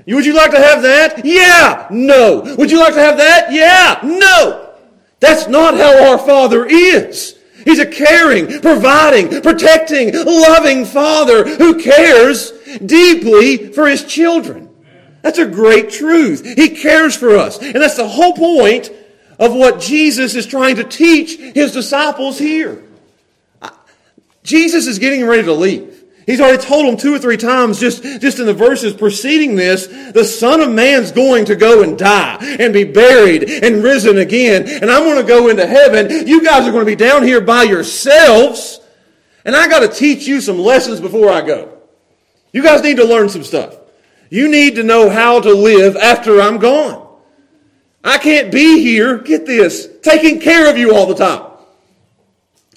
Would 0.05 0.25
you 0.25 0.35
like 0.35 0.51
to 0.51 0.59
have 0.59 0.81
that? 0.81 1.25
Yeah. 1.25 1.87
No. 1.89 2.55
Would 2.57 2.71
you 2.71 2.79
like 2.79 2.93
to 2.93 2.99
have 2.99 3.17
that? 3.17 3.53
Yeah. 3.53 3.99
No. 4.03 4.75
That's 5.21 5.47
not 5.47 5.75
how 5.75 6.11
our 6.11 6.17
Father 6.17 6.65
is. 6.65 7.37
He's 7.65 7.79
a 7.79 7.85
caring, 7.85 8.61
providing, 8.61 9.41
protecting, 9.41 10.13
loving 10.13 10.85
father 10.85 11.45
who 11.57 11.81
cares 11.81 12.51
deeply 12.85 13.73
for 13.73 13.87
his 13.87 14.05
children. 14.05 14.66
That's 15.27 15.39
a 15.39 15.45
great 15.45 15.89
truth. 15.89 16.45
He 16.55 16.69
cares 16.69 17.13
for 17.13 17.35
us. 17.35 17.61
And 17.61 17.75
that's 17.75 17.97
the 17.97 18.07
whole 18.07 18.31
point 18.31 18.89
of 19.37 19.53
what 19.53 19.81
Jesus 19.81 20.35
is 20.35 20.45
trying 20.45 20.77
to 20.77 20.85
teach 20.85 21.37
his 21.53 21.73
disciples 21.73 22.39
here. 22.39 22.81
Jesus 24.41 24.87
is 24.87 24.99
getting 24.99 25.25
ready 25.25 25.43
to 25.43 25.51
leave. 25.51 26.01
He's 26.25 26.39
already 26.39 26.63
told 26.63 26.87
them 26.87 26.95
two 26.95 27.13
or 27.13 27.19
three 27.19 27.35
times 27.35 27.77
just, 27.77 28.03
just 28.03 28.39
in 28.39 28.45
the 28.45 28.53
verses 28.53 28.93
preceding 28.93 29.55
this, 29.57 29.87
the 30.13 30.23
Son 30.23 30.61
of 30.61 30.71
Man's 30.71 31.11
going 31.11 31.43
to 31.43 31.57
go 31.57 31.83
and 31.83 31.99
die 31.99 32.37
and 32.57 32.71
be 32.71 32.85
buried 32.85 33.43
and 33.49 33.83
risen 33.83 34.19
again. 34.19 34.65
And 34.81 34.89
I'm 34.89 35.03
going 35.03 35.17
to 35.17 35.27
go 35.27 35.49
into 35.49 35.67
heaven. 35.67 36.25
You 36.25 36.41
guys 36.41 36.65
are 36.65 36.71
going 36.71 36.85
to 36.85 36.89
be 36.89 36.95
down 36.95 37.23
here 37.23 37.41
by 37.41 37.63
yourselves. 37.63 38.79
And 39.43 39.57
I 39.57 39.67
got 39.67 39.79
to 39.79 39.89
teach 39.89 40.25
you 40.25 40.39
some 40.39 40.57
lessons 40.57 41.01
before 41.01 41.29
I 41.29 41.41
go. 41.41 41.79
You 42.53 42.63
guys 42.63 42.81
need 42.81 42.95
to 42.95 43.05
learn 43.05 43.27
some 43.27 43.43
stuff. 43.43 43.76
You 44.29 44.49
need 44.49 44.75
to 44.75 44.83
know 44.83 45.09
how 45.09 45.39
to 45.39 45.53
live 45.53 45.95
after 45.95 46.41
I'm 46.41 46.57
gone. 46.57 47.05
I 48.03 48.17
can't 48.17 48.51
be 48.51 48.81
here, 48.81 49.17
get 49.17 49.45
this, 49.45 49.87
taking 50.01 50.39
care 50.39 50.69
of 50.69 50.77
you 50.77 50.95
all 50.95 51.05
the 51.05 51.15
time. 51.15 51.43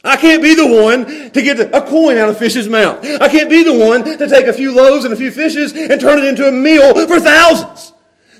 I 0.02 0.16
can't 0.16 0.42
be 0.42 0.54
the 0.54 0.66
one 0.66 1.30
to 1.30 1.42
get 1.42 1.61
a 1.61 1.83
coin 1.83 2.16
out 2.16 2.30
of 2.30 2.38
fish's 2.38 2.69
mouth. 2.69 3.04
I 3.21 3.28
can't 3.28 3.50
be 3.50 3.62
the 3.62 3.75
one 3.75 4.02
to 4.04 4.28
take 4.28 4.47
a 4.47 4.52
few 4.52 4.75
loaves 4.75 5.04
and 5.04 5.12
a 5.12 5.16
few 5.16 5.30
fishes 5.30 5.73
and 5.73 6.00
turn 6.00 6.19
it 6.19 6.25
into 6.25 6.49
a 6.49 6.52
meal 6.52 6.95
for 7.07 7.21
thousands. 7.21 7.92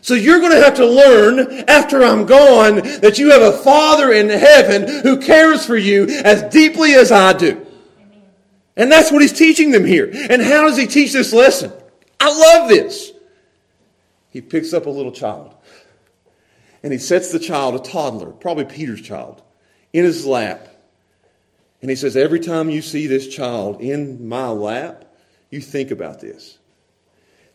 So 0.02 0.14
you're 0.14 0.40
going 0.40 0.52
to 0.52 0.62
have 0.62 0.76
to 0.76 0.86
learn 0.86 1.64
after 1.68 2.02
I'm 2.02 2.24
gone 2.24 2.76
that 3.00 3.18
you 3.18 3.30
have 3.30 3.42
a 3.42 3.58
Father 3.58 4.12
in 4.12 4.30
heaven 4.30 5.02
who 5.02 5.20
cares 5.20 5.66
for 5.66 5.76
you 5.76 6.06
as 6.24 6.42
deeply 6.52 6.94
as 6.94 7.12
I 7.12 7.34
do. 7.34 7.66
And 8.76 8.90
that's 8.90 9.12
what 9.12 9.20
he's 9.20 9.34
teaching 9.34 9.70
them 9.70 9.84
here. 9.84 10.10
And 10.30 10.40
how 10.40 10.62
does 10.62 10.78
he 10.78 10.86
teach 10.86 11.12
this 11.12 11.34
lesson? 11.34 11.70
I 12.20 12.36
love 12.36 12.68
this. 12.68 13.12
He 14.30 14.40
picks 14.40 14.72
up 14.72 14.86
a 14.86 14.90
little 14.90 15.12
child 15.12 15.54
and 16.82 16.92
he 16.92 16.98
sets 16.98 17.32
the 17.32 17.38
child, 17.38 17.74
a 17.74 17.78
toddler, 17.78 18.30
probably 18.30 18.64
Peter's 18.64 19.00
child, 19.00 19.42
in 19.92 20.04
his 20.04 20.24
lap 20.24 20.68
and 21.82 21.90
he 21.90 21.96
says, 21.96 22.16
Every 22.16 22.40
time 22.40 22.70
you 22.70 22.82
see 22.82 23.06
this 23.06 23.28
child 23.28 23.80
in 23.80 24.28
my 24.28 24.48
lap, 24.48 25.04
you 25.50 25.60
think 25.60 25.90
about 25.90 26.20
this. 26.20 26.58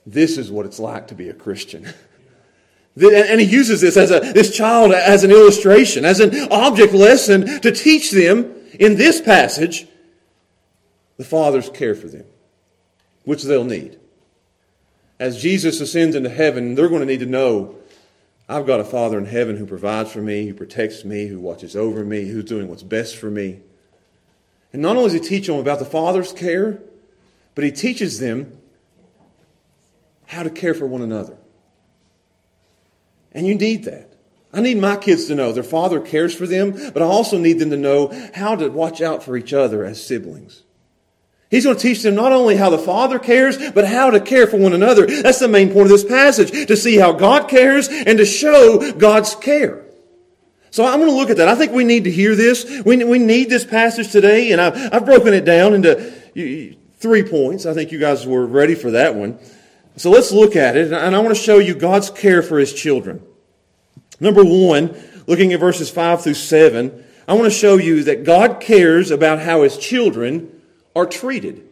This 0.06 0.38
is 0.38 0.52
what 0.52 0.66
it's 0.66 0.80
like 0.80 1.08
to 1.08 1.16
be 1.16 1.30
a 1.30 1.34
Christian. 1.34 1.88
And 2.98 3.42
he 3.42 3.46
uses 3.46 3.82
this 3.82 3.98
as 3.98 4.10
a, 4.10 4.22
this 4.22 4.56
child 4.56 4.94
as 4.94 5.26
an 5.26 5.32
illustration, 5.32 6.06
as 6.06 6.22
an 6.22 6.48
object 6.50 6.94
lesson 6.94 7.60
to 7.60 7.70
teach 7.70 8.12
them 8.12 8.56
in 8.80 8.96
this 8.96 9.20
passage 9.20 9.86
the 11.18 11.26
Father's 11.26 11.70
care 11.70 11.94
for 11.94 12.08
them, 12.08 12.24
which 13.26 13.44
they'll 13.44 13.66
need. 13.66 14.00
As 15.20 15.42
Jesus 15.42 15.80
ascends 15.80 16.16
into 16.16 16.30
heaven, 16.30 16.76
they're 16.76 16.90
going 16.90 17.02
to 17.02 17.06
need 17.06 17.22
to 17.22 17.26
know 17.26 17.76
I've 18.48 18.68
got 18.68 18.80
a 18.80 18.84
Father 18.84 19.18
in 19.18 19.26
heaven 19.26 19.58
who 19.58 19.66
provides 19.66 20.12
for 20.12 20.22
me, 20.22 20.48
who 20.48 20.54
protects 20.54 21.04
me, 21.04 21.28
who 21.28 21.40
watches 21.40 21.76
over 21.76 22.06
me, 22.06 22.26
who's 22.26 22.46
doing 22.46 22.68
what's 22.68 22.84
best 22.84 23.16
for 23.18 23.32
me. 23.32 23.62
And 24.72 24.82
not 24.82 24.98
only 24.98 25.10
does 25.12 25.14
he 25.14 25.20
teach 25.20 25.48
them 25.48 25.58
about 25.58 25.80
the 25.80 25.86
Father's 25.86 26.32
care, 26.32 26.80
but 27.56 27.64
he 27.64 27.72
teaches 27.72 28.20
them 28.20 28.58
how 30.28 30.44
to 30.44 30.50
care 30.50 30.74
for 30.74 30.86
one 30.86 31.02
another. 31.02 31.38
And 33.32 33.48
you 33.48 33.56
need 33.56 33.86
that. 33.86 34.12
I 34.54 34.62
need 34.62 34.78
my 34.78 34.96
kids 34.96 35.26
to 35.26 35.36
know 35.36 35.52
their 35.52 35.64
father 35.64 36.00
cares 36.00 36.34
for 36.34 36.48
them, 36.48 36.72
but 36.94 37.02
I 37.02 37.06
also 37.06 37.38
need 37.38 37.60
them 37.60 37.72
to 37.72 37.78
know 37.78 38.08
how 38.34 38.56
to 38.56 38.70
watch 38.70 39.02
out 39.02 39.22
for 39.22 39.36
each 39.36 39.52
other 39.52 39.84
as 39.84 40.02
siblings. 40.02 40.64
He's 41.52 41.64
going 41.64 41.78
to 41.78 41.82
teach 41.82 42.02
them 42.02 42.16
not 42.16 42.32
only 42.32 42.56
how 42.56 42.70
the 42.70 42.78
Father 42.78 43.20
cares, 43.20 43.72
but 43.72 43.88
how 43.88 44.10
to 44.10 44.20
care 44.20 44.48
for 44.48 44.58
one 44.58 44.74
another. 44.74 45.06
That's 45.06 45.40
the 45.40 45.48
main 45.48 45.72
point 45.72 45.86
of 45.86 45.90
this 45.90 46.04
passage, 46.04 46.68
to 46.68 46.76
see 46.76 46.98
how 46.98 47.14
God 47.14 47.48
cares 47.48 47.88
and 47.88 48.18
to 48.18 48.26
show 48.26 48.92
God's 48.94 49.36
care. 49.36 49.86
So 50.72 50.86
I'm 50.86 51.00
going 51.00 51.10
to 51.10 51.16
look 51.16 51.30
at 51.30 51.38
that. 51.38 51.48
I 51.48 51.56
think 51.56 51.72
we 51.72 51.86
need 51.86 52.04
to 52.04 52.12
hear 52.12 52.36
this. 52.36 52.82
We, 52.86 53.02
we 53.04 53.20
need 53.20 53.50
this 53.50 53.64
passage 53.64 54.12
today, 54.12 54.52
and 54.52 54.60
I've, 54.60 54.94
I've 54.94 55.06
broken 55.06 55.34
it 55.34 55.46
down 55.46 55.74
into 55.74 56.12
three 56.98 57.24
points. 57.24 57.66
I 57.66 57.74
think 57.74 57.92
you 57.92 58.00
guys 58.00 58.26
were 58.28 58.46
ready 58.46 58.76
for 58.76 58.92
that 58.92 59.16
one. 59.16 59.40
So 59.98 60.10
let's 60.10 60.32
look 60.32 60.56
at 60.58 60.76
it, 60.76 60.92
and 60.92 61.16
I 61.16 61.20
want 61.20 61.34
to 61.34 61.42
show 61.42 61.60
you 61.60 61.76
God's 61.76 62.10
care 62.10 62.42
for 62.42 62.60
His 62.60 62.74
children. 62.74 63.24
Number 64.20 64.44
one, 64.44 64.94
looking 65.28 65.54
at 65.54 65.60
verses 65.60 65.90
5 65.90 66.24
through 66.24 66.34
7, 66.34 67.06
I 67.28 67.34
want 67.34 67.46
to 67.46 67.58
show 67.58 67.78
you 67.78 68.04
that 68.04 68.24
God 68.26 68.60
cares 68.60 69.12
about 69.12 69.40
how 69.40 69.62
His 69.62 69.78
children 69.78 70.55
are 70.96 71.06
treated. 71.06 71.68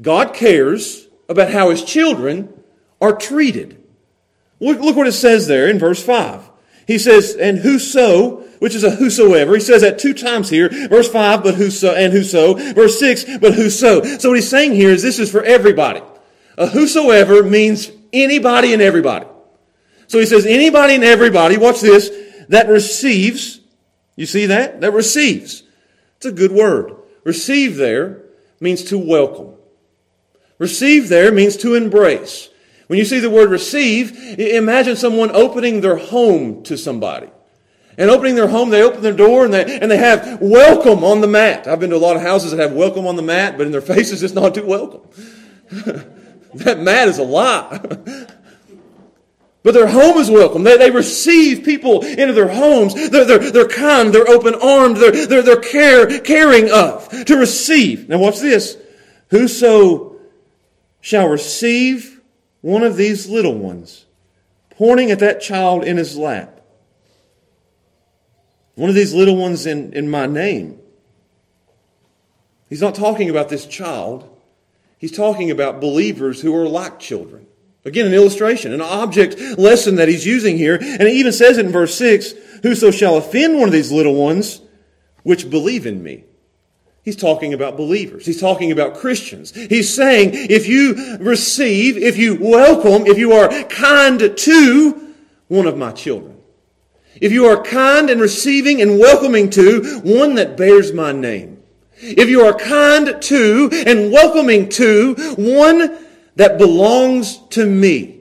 God 0.00 0.34
cares 0.34 1.06
about 1.28 1.50
how 1.50 1.70
His 1.70 1.84
children 1.84 2.52
are 3.00 3.16
treated. 3.16 3.82
Look, 4.60 4.80
look 4.80 4.96
what 4.96 5.06
it 5.06 5.12
says 5.12 5.46
there 5.46 5.68
in 5.68 5.78
verse 5.78 6.02
5. 6.02 6.50
He 6.86 6.98
says, 6.98 7.34
and 7.34 7.58
whoso, 7.58 8.42
which 8.58 8.74
is 8.74 8.84
a 8.84 8.90
whosoever. 8.90 9.54
He 9.54 9.60
says 9.60 9.82
that 9.82 9.98
two 9.98 10.14
times 10.14 10.50
here. 10.50 10.68
Verse 10.88 11.08
5, 11.08 11.42
but 11.42 11.54
whoso, 11.54 11.94
and 11.94 12.12
whoso. 12.12 12.54
Verse 12.74 12.98
6, 12.98 13.38
but 13.38 13.54
whoso. 13.54 14.02
So 14.02 14.30
what 14.30 14.36
he's 14.36 14.48
saying 14.48 14.74
here 14.74 14.90
is 14.90 15.02
this 15.02 15.18
is 15.18 15.30
for 15.30 15.42
everybody. 15.42 16.02
A 16.56 16.68
whosoever 16.68 17.42
means 17.42 17.90
anybody 18.12 18.72
and 18.72 18.82
everybody. 18.82 19.26
So 20.06 20.18
he 20.18 20.26
says 20.26 20.46
anybody 20.46 20.94
and 20.94 21.04
everybody, 21.04 21.56
watch 21.56 21.80
this, 21.80 22.10
that 22.48 22.68
receives, 22.68 23.60
you 24.16 24.26
see 24.26 24.46
that? 24.46 24.82
That 24.82 24.92
receives. 24.92 25.62
It's 26.16 26.26
a 26.26 26.32
good 26.32 26.52
word. 26.52 26.94
Receive 27.24 27.76
there 27.76 28.22
means 28.60 28.84
to 28.84 28.98
welcome. 28.98 29.54
Receive 30.58 31.08
there 31.08 31.32
means 31.32 31.56
to 31.58 31.74
embrace. 31.74 32.50
When 32.86 32.98
you 32.98 33.04
see 33.04 33.18
the 33.18 33.30
word 33.30 33.50
receive, 33.50 34.38
imagine 34.38 34.96
someone 34.96 35.30
opening 35.32 35.80
their 35.80 35.96
home 35.96 36.62
to 36.64 36.76
somebody. 36.76 37.28
And 37.96 38.10
opening 38.10 38.34
their 38.34 38.48
home, 38.48 38.70
they 38.70 38.82
open 38.82 39.02
their 39.02 39.12
door 39.12 39.44
and 39.44 39.54
they, 39.54 39.78
and 39.78 39.90
they 39.90 39.96
have 39.96 40.40
welcome 40.40 41.04
on 41.04 41.20
the 41.20 41.26
mat. 41.26 41.66
I've 41.66 41.80
been 41.80 41.90
to 41.90 41.96
a 41.96 41.98
lot 41.98 42.16
of 42.16 42.22
houses 42.22 42.50
that 42.50 42.58
have 42.58 42.72
welcome 42.72 43.06
on 43.06 43.16
the 43.16 43.22
mat, 43.22 43.56
but 43.56 43.66
in 43.66 43.72
their 43.72 43.80
faces 43.94 44.22
it's 44.22 44.34
not 44.34 44.54
too 44.54 44.66
welcome. 44.66 45.02
that 46.54 46.80
mat 46.80 47.08
is 47.08 47.18
a 47.18 47.22
lie. 47.22 48.26
But 49.64 49.72
their 49.72 49.88
home 49.88 50.18
is 50.18 50.30
welcome. 50.30 50.62
They, 50.62 50.76
they 50.76 50.90
receive 50.90 51.64
people 51.64 52.04
into 52.04 52.34
their 52.34 52.48
homes. 52.48 52.94
They're, 53.10 53.24
they're, 53.24 53.50
they're 53.50 53.66
kind. 53.66 54.14
They're 54.14 54.28
open 54.28 54.54
armed. 54.54 54.98
They're, 54.98 55.26
they're, 55.26 55.42
they're 55.42 55.56
care, 55.56 56.20
caring 56.20 56.70
of. 56.70 57.08
To 57.24 57.36
receive. 57.36 58.08
Now 58.08 58.18
watch 58.18 58.40
this. 58.40 58.76
Whoso 59.30 60.16
shall 61.00 61.28
receive 61.28 62.20
one 62.60 62.82
of 62.82 62.96
these 62.96 63.26
little 63.28 63.54
ones, 63.54 64.04
pointing 64.70 65.10
at 65.10 65.20
that 65.20 65.40
child 65.40 65.82
in 65.82 65.96
his 65.96 66.16
lap. 66.16 66.60
One 68.74 68.90
of 68.90 68.94
these 68.94 69.14
little 69.14 69.36
ones 69.36 69.64
in, 69.64 69.94
in 69.94 70.10
my 70.10 70.26
name. 70.26 70.78
He's 72.68 72.82
not 72.82 72.94
talking 72.94 73.30
about 73.30 73.48
this 73.48 73.66
child. 73.66 74.28
He's 74.98 75.12
talking 75.12 75.50
about 75.50 75.80
believers 75.80 76.42
who 76.42 76.54
are 76.54 76.68
like 76.68 77.00
children. 77.00 77.46
Again, 77.84 78.06
an 78.06 78.14
illustration, 78.14 78.72
an 78.72 78.80
object 78.80 79.38
lesson 79.58 79.96
that 79.96 80.08
he's 80.08 80.24
using 80.24 80.56
here. 80.56 80.76
And 80.76 81.02
it 81.02 81.14
even 81.14 81.32
says 81.32 81.58
it 81.58 81.66
in 81.66 81.72
verse 81.72 81.94
6 81.96 82.32
Whoso 82.62 82.90
shall 82.90 83.18
offend 83.18 83.58
one 83.58 83.68
of 83.68 83.72
these 83.72 83.92
little 83.92 84.14
ones 84.14 84.62
which 85.22 85.50
believe 85.50 85.86
in 85.86 86.02
me. 86.02 86.24
He's 87.02 87.16
talking 87.16 87.52
about 87.52 87.76
believers. 87.76 88.24
He's 88.24 88.40
talking 88.40 88.72
about 88.72 88.96
Christians. 88.96 89.54
He's 89.54 89.94
saying 89.94 90.30
if 90.32 90.66
you 90.66 91.18
receive, 91.18 91.98
if 91.98 92.16
you 92.16 92.38
welcome, 92.40 93.06
if 93.06 93.18
you 93.18 93.32
are 93.32 93.50
kind 93.64 94.34
to 94.34 95.14
one 95.48 95.66
of 95.66 95.76
my 95.76 95.92
children, 95.92 96.38
if 97.20 97.30
you 97.30 97.44
are 97.44 97.62
kind 97.62 98.08
and 98.08 98.20
receiving 98.20 98.80
and 98.80 98.98
welcoming 98.98 99.50
to 99.50 100.00
one 100.02 100.36
that 100.36 100.56
bears 100.56 100.94
my 100.94 101.12
name, 101.12 101.62
if 101.98 102.30
you 102.30 102.40
are 102.46 102.54
kind 102.54 103.20
to 103.20 103.68
and 103.86 104.10
welcoming 104.10 104.70
to 104.70 105.14
one 105.36 105.98
that 106.36 106.58
belongs 106.58 107.38
to 107.50 107.64
me, 107.64 108.20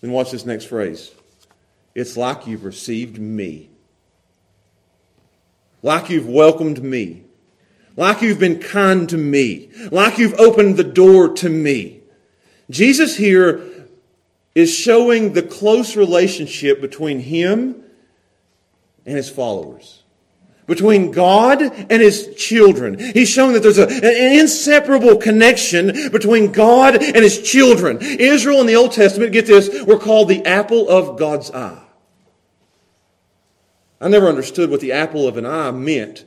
then 0.00 0.12
watch 0.12 0.30
this 0.30 0.46
next 0.46 0.66
phrase. 0.66 1.12
It's 1.94 2.16
like 2.16 2.46
you've 2.46 2.64
received 2.64 3.18
me 3.18 3.70
like 5.86 6.10
you've 6.10 6.28
welcomed 6.28 6.82
me, 6.82 7.22
like 7.96 8.20
you've 8.20 8.40
been 8.40 8.58
kind 8.58 9.08
to 9.08 9.16
me, 9.16 9.70
like 9.92 10.18
you've 10.18 10.34
opened 10.34 10.76
the 10.76 10.84
door 10.84 11.28
to 11.34 11.48
me. 11.48 12.00
Jesus 12.68 13.16
here 13.16 13.62
is 14.54 14.74
showing 14.74 15.32
the 15.32 15.42
close 15.42 15.94
relationship 15.94 16.80
between 16.80 17.20
him 17.20 17.84
and 19.06 19.16
his 19.16 19.30
followers. 19.30 20.02
Between 20.66 21.12
God 21.12 21.62
and 21.62 22.02
his 22.02 22.34
children. 22.34 22.98
He's 22.98 23.28
showing 23.28 23.52
that 23.52 23.62
there's 23.62 23.78
a, 23.78 23.86
an 23.86 24.40
inseparable 24.40 25.16
connection 25.16 26.10
between 26.10 26.50
God 26.50 26.96
and 26.96 27.16
his 27.16 27.40
children. 27.40 27.98
Israel 28.00 28.60
in 28.60 28.66
the 28.66 28.74
Old 28.74 28.92
Testament, 28.92 29.32
get 29.32 29.46
this, 29.46 29.84
were 29.84 29.98
called 29.98 30.28
the 30.28 30.44
apple 30.44 30.88
of 30.88 31.18
God's 31.18 31.50
eye. 31.52 31.82
I 34.00 34.08
never 34.08 34.28
understood 34.28 34.70
what 34.70 34.80
the 34.80 34.92
apple 34.92 35.26
of 35.26 35.36
an 35.36 35.46
eye 35.46 35.70
meant, 35.70 36.24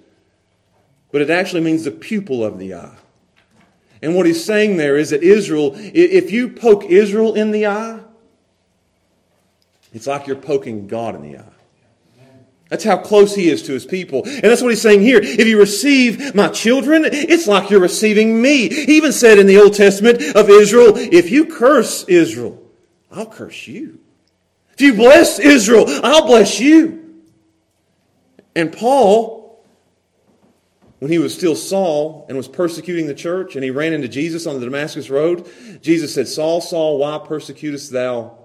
but 1.12 1.22
it 1.22 1.30
actually 1.30 1.62
means 1.62 1.84
the 1.84 1.92
pupil 1.92 2.44
of 2.44 2.60
the 2.60 2.74
eye. 2.74 2.96
And 4.02 4.16
what 4.16 4.26
he's 4.26 4.44
saying 4.44 4.78
there 4.78 4.98
is 4.98 5.10
that 5.10 5.24
Israel, 5.24 5.74
if 5.76 6.32
you 6.32 6.50
poke 6.50 6.86
Israel 6.86 7.36
in 7.36 7.52
the 7.52 7.68
eye, 7.68 8.00
it's 9.94 10.08
like 10.08 10.28
you're 10.28 10.36
poking 10.36 10.88
God 10.88 11.16
in 11.16 11.22
the 11.22 11.40
eye. 11.40 11.59
That's 12.70 12.84
how 12.84 12.98
close 12.98 13.36
he 13.36 13.50
is 13.50 13.64
to 13.64 13.74
his 13.74 13.86
people. 13.86 14.24
And 14.26 14.44
that's 14.44 14.62
what 14.62 14.70
he's 14.70 14.82
saying 14.82 15.02
here. 15.02 15.20
If 15.22 15.48
you 15.48 15.60
receive 15.60 16.36
my 16.36 16.50
children, 16.50 17.04
it's 17.06 17.48
like 17.48 17.72
you're 17.72 17.80
receiving 17.80 18.40
me. 18.42 18.70
He 18.70 18.98
even 18.98 19.12
said 19.12 19.40
in 19.40 19.48
the 19.48 19.58
Old 19.58 19.74
Testament 19.74 20.22
of 20.36 20.50
Israel, 20.50 20.94
if 20.96 21.32
you 21.32 21.48
curse 21.48 22.04
Israel, 22.04 22.64
I'll 23.12 23.26
curse 23.26 23.68
you. 23.68 24.00
If 24.74 24.82
you 24.82 24.94
bless 24.94 25.40
Israel, 25.40 25.86
I'll 26.04 26.28
bless 26.28 26.60
you. 26.60 27.24
And 28.56 28.72
Paul, 28.72 29.66
when 31.00 31.12
he 31.12 31.18
was 31.18 31.34
still 31.34 31.56
Saul 31.56 32.26
and 32.30 32.38
was 32.38 32.48
persecuting 32.48 33.08
the 33.08 33.16
church, 33.16 33.56
and 33.56 33.64
he 33.64 33.72
ran 33.72 33.94
into 33.94 34.08
Jesus 34.08 34.46
on 34.46 34.60
the 34.60 34.66
Damascus 34.66 35.10
Road, 35.10 35.50
Jesus 35.82 36.14
said, 36.14 36.28
Saul, 36.28 36.62
Saul, 36.62 37.00
why 37.00 37.20
persecutest 37.26 37.92
thou 37.92 38.38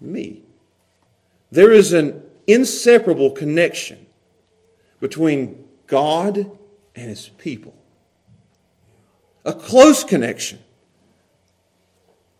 me? 0.00 0.42
There 1.50 1.72
is 1.72 1.92
an 1.92 2.22
inseparable 2.48 3.30
connection 3.30 4.06
between 5.00 5.64
God 5.86 6.36
and 6.96 7.08
his 7.08 7.28
people. 7.28 7.74
A 9.44 9.52
close 9.52 10.02
connection. 10.02 10.58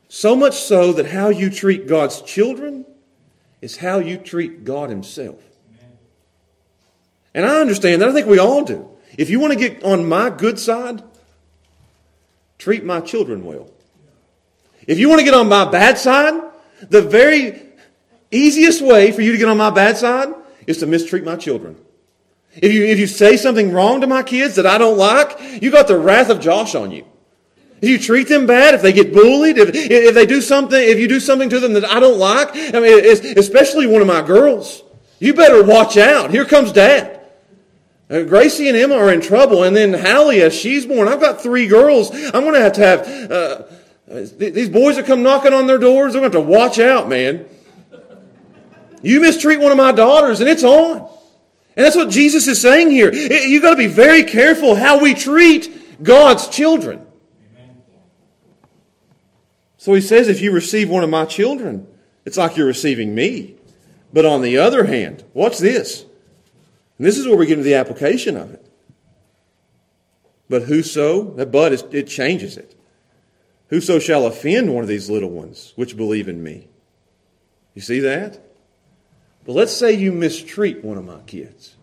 So 0.08 0.34
much 0.34 0.56
so 0.56 0.92
that 0.94 1.06
how 1.06 1.28
you 1.28 1.50
treat 1.50 1.86
God's 1.86 2.22
children 2.22 2.86
is 3.60 3.76
how 3.76 3.98
you 3.98 4.16
treat 4.16 4.64
God 4.64 4.90
himself. 4.90 5.40
And 7.34 7.44
I 7.44 7.60
understand 7.60 8.02
that. 8.02 8.08
I 8.08 8.12
think 8.12 8.26
we 8.26 8.38
all 8.38 8.64
do. 8.64 8.88
If 9.16 9.30
you 9.30 9.38
want 9.38 9.52
to 9.52 9.58
get 9.58 9.84
on 9.84 10.08
my 10.08 10.30
good 10.30 10.58
side, 10.58 11.02
treat 12.58 12.84
my 12.84 13.00
children 13.00 13.44
well. 13.44 13.70
If 14.86 14.98
you 14.98 15.08
want 15.08 15.20
to 15.20 15.24
get 15.24 15.34
on 15.34 15.48
my 15.48 15.70
bad 15.70 15.98
side, 15.98 16.40
the 16.88 17.02
very 17.02 17.67
Easiest 18.30 18.82
way 18.82 19.12
for 19.12 19.22
you 19.22 19.32
to 19.32 19.38
get 19.38 19.48
on 19.48 19.56
my 19.56 19.70
bad 19.70 19.96
side 19.96 20.28
is 20.66 20.78
to 20.78 20.86
mistreat 20.86 21.24
my 21.24 21.36
children. 21.36 21.76
If 22.54 22.72
you, 22.72 22.84
if 22.84 22.98
you 22.98 23.06
say 23.06 23.36
something 23.36 23.72
wrong 23.72 24.00
to 24.00 24.06
my 24.06 24.22
kids 24.22 24.56
that 24.56 24.66
I 24.66 24.78
don't 24.78 24.98
like, 24.98 25.62
you 25.62 25.70
got 25.70 25.86
the 25.88 25.98
wrath 25.98 26.28
of 26.28 26.40
Josh 26.40 26.74
on 26.74 26.90
you. 26.90 27.04
If 27.80 27.88
you 27.88 27.98
treat 27.98 28.28
them 28.28 28.46
bad, 28.46 28.74
if 28.74 28.82
they 28.82 28.92
get 28.92 29.12
bullied, 29.12 29.56
if, 29.56 29.70
if 29.72 30.14
they 30.14 30.26
do 30.26 30.40
something, 30.40 30.78
if 30.78 30.98
you 30.98 31.06
do 31.06 31.20
something 31.20 31.48
to 31.50 31.60
them 31.60 31.74
that 31.74 31.84
I 31.84 32.00
don't 32.00 32.18
like, 32.18 32.50
I 32.54 32.80
mean, 32.80 33.38
especially 33.38 33.86
one 33.86 34.02
of 34.02 34.08
my 34.08 34.20
girls, 34.20 34.82
you 35.20 35.32
better 35.32 35.62
watch 35.62 35.96
out. 35.96 36.30
Here 36.30 36.44
comes 36.44 36.72
dad. 36.72 37.20
Uh, 38.10 38.22
Gracie 38.22 38.68
and 38.68 38.76
Emma 38.76 38.96
are 38.96 39.12
in 39.12 39.20
trouble, 39.20 39.62
and 39.62 39.76
then 39.76 39.92
Hallie, 39.92 40.40
as 40.40 40.54
she's 40.54 40.86
born, 40.86 41.08
I've 41.08 41.20
got 41.20 41.40
three 41.40 41.66
girls. 41.66 42.10
I'm 42.10 42.42
going 42.42 42.54
to 42.54 42.60
have 42.60 42.72
to 42.72 42.80
have, 42.80 43.30
uh, 43.30 43.62
these 44.38 44.70
boys 44.70 44.96
that 44.96 45.06
come 45.06 45.22
knocking 45.22 45.52
on 45.52 45.66
their 45.66 45.78
doors, 45.78 46.14
they're 46.14 46.22
going 46.22 46.32
to 46.32 46.38
have 46.38 46.46
to 46.46 46.50
watch 46.50 46.78
out, 46.78 47.08
man. 47.08 47.46
You 49.02 49.20
mistreat 49.20 49.60
one 49.60 49.70
of 49.70 49.78
my 49.78 49.92
daughters 49.92 50.40
and 50.40 50.48
it's 50.48 50.64
on. 50.64 51.08
And 51.76 51.86
that's 51.86 51.96
what 51.96 52.10
Jesus 52.10 52.48
is 52.48 52.60
saying 52.60 52.90
here. 52.90 53.12
You've 53.12 53.62
got 53.62 53.70
to 53.70 53.76
be 53.76 53.86
very 53.86 54.24
careful 54.24 54.74
how 54.74 55.00
we 55.00 55.14
treat 55.14 56.02
God's 56.02 56.48
children. 56.48 57.06
So 59.76 59.94
he 59.94 60.00
says, 60.00 60.28
if 60.28 60.40
you 60.40 60.50
receive 60.50 60.90
one 60.90 61.04
of 61.04 61.10
my 61.10 61.24
children, 61.24 61.86
it's 62.24 62.36
like 62.36 62.56
you're 62.56 62.66
receiving 62.66 63.14
me. 63.14 63.54
But 64.12 64.26
on 64.26 64.42
the 64.42 64.58
other 64.58 64.84
hand, 64.84 65.22
watch 65.34 65.58
this. 65.58 66.04
And 66.98 67.06
this 67.06 67.16
is 67.16 67.26
where 67.26 67.36
we 67.36 67.46
get 67.46 67.58
into 67.58 67.64
the 67.64 67.76
application 67.76 68.36
of 68.36 68.52
it. 68.52 68.66
But 70.48 70.62
whoso, 70.62 71.34
that 71.34 71.52
but, 71.52 71.72
is, 71.72 71.84
it 71.92 72.08
changes 72.08 72.56
it. 72.56 72.74
Whoso 73.68 73.98
shall 73.98 74.26
offend 74.26 74.74
one 74.74 74.82
of 74.82 74.88
these 74.88 75.08
little 75.08 75.30
ones 75.30 75.74
which 75.76 75.96
believe 75.96 76.26
in 76.26 76.42
me. 76.42 76.68
You 77.74 77.82
see 77.82 78.00
that? 78.00 78.40
But 79.48 79.56
let's 79.56 79.72
say 79.72 79.94
you 79.94 80.12
mistreat 80.12 80.84
one 80.84 80.98
of 80.98 81.06
my 81.06 81.20
kids. 81.20 81.74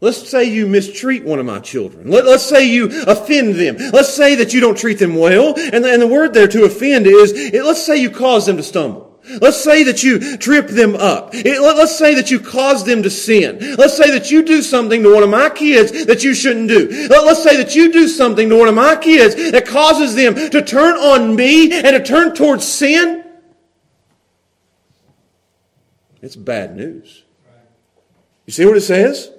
Let's 0.00 0.26
say 0.26 0.44
you 0.44 0.66
mistreat 0.66 1.22
one 1.22 1.38
of 1.38 1.44
my 1.44 1.58
children. 1.58 2.10
Let, 2.10 2.24
us 2.26 2.48
say 2.48 2.66
you 2.66 2.86
offend 3.06 3.56
them. 3.56 3.76
Let's 3.92 4.14
say 4.14 4.36
that 4.36 4.54
you 4.54 4.60
don't 4.60 4.78
treat 4.78 4.98
them 4.98 5.14
well. 5.14 5.48
And 5.48 5.84
the, 5.84 5.92
and 5.92 6.00
the 6.00 6.06
word 6.06 6.32
there 6.32 6.48
to 6.48 6.64
offend 6.64 7.06
is, 7.06 7.32
it, 7.34 7.62
let's 7.62 7.84
say 7.84 7.98
you 7.98 8.10
cause 8.10 8.46
them 8.46 8.56
to 8.56 8.62
stumble. 8.62 9.20
Let's 9.38 9.62
say 9.62 9.82
that 9.82 10.02
you 10.02 10.38
trip 10.38 10.68
them 10.68 10.96
up. 10.96 11.34
It, 11.34 11.60
let, 11.60 11.76
us 11.76 11.98
say 11.98 12.14
that 12.14 12.30
you 12.30 12.40
cause 12.40 12.86
them 12.86 13.02
to 13.02 13.10
sin. 13.10 13.58
Let's 13.76 13.98
say 13.98 14.10
that 14.12 14.30
you 14.30 14.42
do 14.42 14.62
something 14.62 15.02
to 15.02 15.12
one 15.12 15.22
of 15.22 15.28
my 15.28 15.50
kids 15.50 16.06
that 16.06 16.24
you 16.24 16.32
shouldn't 16.32 16.68
do. 16.68 16.88
Let, 17.10 17.26
let's 17.26 17.42
say 17.42 17.58
that 17.58 17.74
you 17.74 17.92
do 17.92 18.08
something 18.08 18.48
to 18.48 18.56
one 18.56 18.68
of 18.68 18.74
my 18.74 18.96
kids 18.96 19.34
that 19.50 19.66
causes 19.66 20.14
them 20.14 20.34
to 20.36 20.62
turn 20.62 20.96
on 20.96 21.36
me 21.36 21.70
and 21.70 21.88
to 21.88 22.02
turn 22.02 22.34
towards 22.34 22.66
sin. 22.66 23.27
It's 26.28 26.36
bad 26.36 26.76
news. 26.76 27.24
You 28.44 28.52
see 28.52 28.66
what 28.66 28.76
it 28.76 28.82
says? 28.82 29.30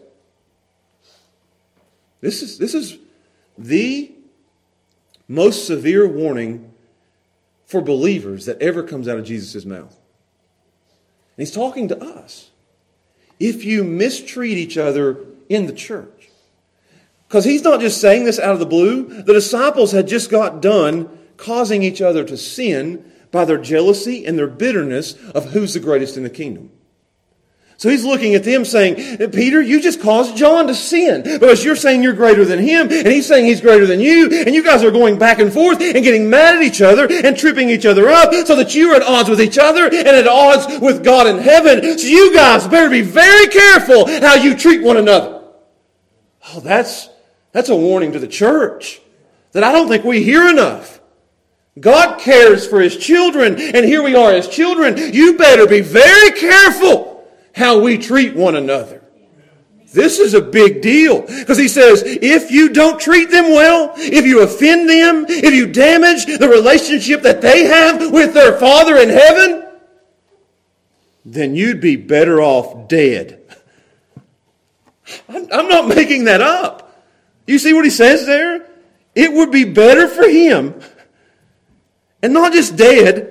This 2.19 2.41
is, 2.41 2.57
this 2.57 2.73
is 2.73 2.97
the 3.59 4.11
most 5.27 5.67
severe 5.67 6.07
warning 6.07 6.73
for 7.67 7.79
believers 7.79 8.47
that 8.47 8.59
ever 8.59 8.81
comes 8.81 9.07
out 9.07 9.19
of 9.19 9.25
Jesus' 9.25 9.65
mouth. 9.65 9.91
And 9.91 11.37
he's 11.37 11.51
talking 11.51 11.87
to 11.89 12.03
us. 12.03 12.49
If 13.39 13.63
you 13.63 13.83
mistreat 13.83 14.57
each 14.57 14.75
other 14.75 15.27
in 15.47 15.67
the 15.67 15.73
church, 15.73 16.29
because 17.27 17.45
he's 17.45 17.63
not 17.63 17.81
just 17.81 18.01
saying 18.01 18.23
this 18.23 18.39
out 18.39 18.53
of 18.53 18.59
the 18.59 18.65
blue, 18.65 19.21
the 19.21 19.33
disciples 19.33 19.91
had 19.91 20.07
just 20.07 20.31
got 20.31 20.59
done 20.59 21.07
causing 21.37 21.83
each 21.83 22.01
other 22.01 22.23
to 22.23 22.35
sin 22.35 23.11
by 23.29 23.45
their 23.45 23.59
jealousy 23.59 24.25
and 24.25 24.39
their 24.39 24.47
bitterness 24.47 25.13
of 25.35 25.51
who's 25.51 25.75
the 25.75 25.79
greatest 25.79 26.17
in 26.17 26.23
the 26.23 26.31
kingdom. 26.31 26.71
So 27.79 27.87
he's 27.87 28.03
looking 28.03 28.35
at 28.35 28.43
them 28.43 28.65
saying, 28.65 29.31
Peter, 29.31 29.61
you 29.61 29.79
just 29.79 30.01
caused 30.01 30.35
John 30.35 30.67
to 30.67 30.75
sin 30.75 31.23
because 31.23 31.63
you're 31.63 31.77
saying 31.77 32.03
you're 32.03 32.11
greater 32.11 32.43
than 32.43 32.59
him 32.59 32.91
and 32.91 33.07
he's 33.07 33.25
saying 33.25 33.45
he's 33.45 33.61
greater 33.61 33.85
than 33.85 34.01
you 34.01 34.29
and 34.29 34.53
you 34.53 34.65
guys 34.65 34.83
are 34.83 34.91
going 34.91 35.17
back 35.17 35.39
and 35.39 35.51
forth 35.51 35.79
and 35.79 36.03
getting 36.03 36.29
mad 36.29 36.55
at 36.55 36.61
each 36.61 36.81
other 36.81 37.07
and 37.09 37.37
tripping 37.37 37.69
each 37.69 37.85
other 37.85 38.09
up 38.09 38.33
so 38.45 38.57
that 38.57 38.75
you 38.75 38.91
are 38.91 38.97
at 38.97 39.03
odds 39.03 39.29
with 39.29 39.39
each 39.39 39.57
other 39.57 39.85
and 39.85 39.95
at 39.95 40.27
odds 40.27 40.81
with 40.81 41.05
God 41.05 41.25
in 41.27 41.37
heaven. 41.37 41.97
So 41.97 42.05
you 42.05 42.33
guys 42.33 42.67
better 42.67 42.89
be 42.89 43.01
very 43.01 43.47
careful 43.47 44.09
how 44.09 44.35
you 44.35 44.57
treat 44.57 44.83
one 44.83 44.97
another. 44.97 45.41
Oh, 46.49 46.59
that's, 46.59 47.07
that's 47.53 47.69
a 47.69 47.75
warning 47.77 48.11
to 48.11 48.19
the 48.19 48.27
church 48.27 48.99
that 49.53 49.63
I 49.63 49.71
don't 49.71 49.87
think 49.87 50.03
we 50.03 50.21
hear 50.21 50.49
enough. 50.49 50.99
God 51.79 52.19
cares 52.19 52.67
for 52.67 52.81
his 52.81 52.97
children, 52.97 53.57
and 53.57 53.85
here 53.85 54.03
we 54.03 54.15
are 54.15 54.33
as 54.33 54.49
children. 54.49 54.97
You 55.13 55.37
better 55.37 55.65
be 55.65 55.79
very 55.79 56.31
careful 56.31 57.08
how 57.59 57.79
we 57.79 57.97
treat 57.97 58.35
one 58.35 58.55
another. 58.55 59.03
This 59.91 60.19
is 60.19 60.33
a 60.33 60.41
big 60.41 60.81
deal 60.81 61.21
because 61.21 61.57
he 61.57 61.67
says, 61.67 62.03
if 62.05 62.51
you 62.51 62.69
don't 62.69 62.99
treat 62.99 63.29
them 63.31 63.51
well, 63.51 63.93
if 63.97 64.25
you 64.25 64.41
offend 64.41 64.89
them, 64.89 65.25
if 65.27 65.53
you 65.53 65.67
damage 65.67 66.25
the 66.25 66.47
relationship 66.47 67.21
that 67.23 67.41
they 67.41 67.65
have 67.65 68.11
with 68.11 68.33
their 68.33 68.57
Father 68.57 68.97
in 68.97 69.09
heaven, 69.09 69.65
then 71.25 71.55
you'd 71.55 71.81
be 71.81 71.95
better 71.95 72.41
off 72.41 72.87
dead. 72.87 73.41
I'm 75.27 75.67
not 75.67 75.87
making 75.87 76.25
that 76.25 76.41
up. 76.41 77.03
You 77.45 77.59
see 77.59 77.73
what 77.73 77.83
he 77.83 77.91
says 77.91 78.25
there? 78.25 78.67
It 79.15 79.33
would 79.33 79.51
be 79.51 79.65
better 79.65 80.07
for 80.07 80.27
him 80.29 80.79
and 82.21 82.33
not 82.33 82.53
just 82.53 82.75
dead, 82.75 83.28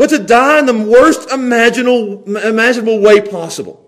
but 0.00 0.08
to 0.08 0.18
die 0.18 0.58
in 0.58 0.64
the 0.64 0.72
worst 0.72 1.30
imaginable, 1.30 2.24
imaginable 2.38 3.00
way 3.00 3.20
possible. 3.20 3.86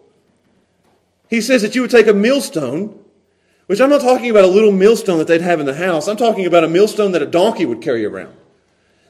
He 1.30 1.40
says 1.40 1.62
that 1.62 1.74
you 1.74 1.80
would 1.80 1.90
take 1.90 2.06
a 2.06 2.12
millstone, 2.12 3.02
which 3.64 3.80
I'm 3.80 3.88
not 3.88 4.02
talking 4.02 4.28
about 4.28 4.44
a 4.44 4.48
little 4.48 4.72
millstone 4.72 5.16
that 5.20 5.26
they'd 5.26 5.40
have 5.40 5.58
in 5.58 5.64
the 5.64 5.74
house. 5.74 6.08
I'm 6.08 6.18
talking 6.18 6.44
about 6.44 6.64
a 6.64 6.68
millstone 6.68 7.12
that 7.12 7.22
a 7.22 7.26
donkey 7.26 7.64
would 7.64 7.80
carry 7.80 8.04
around. 8.04 8.36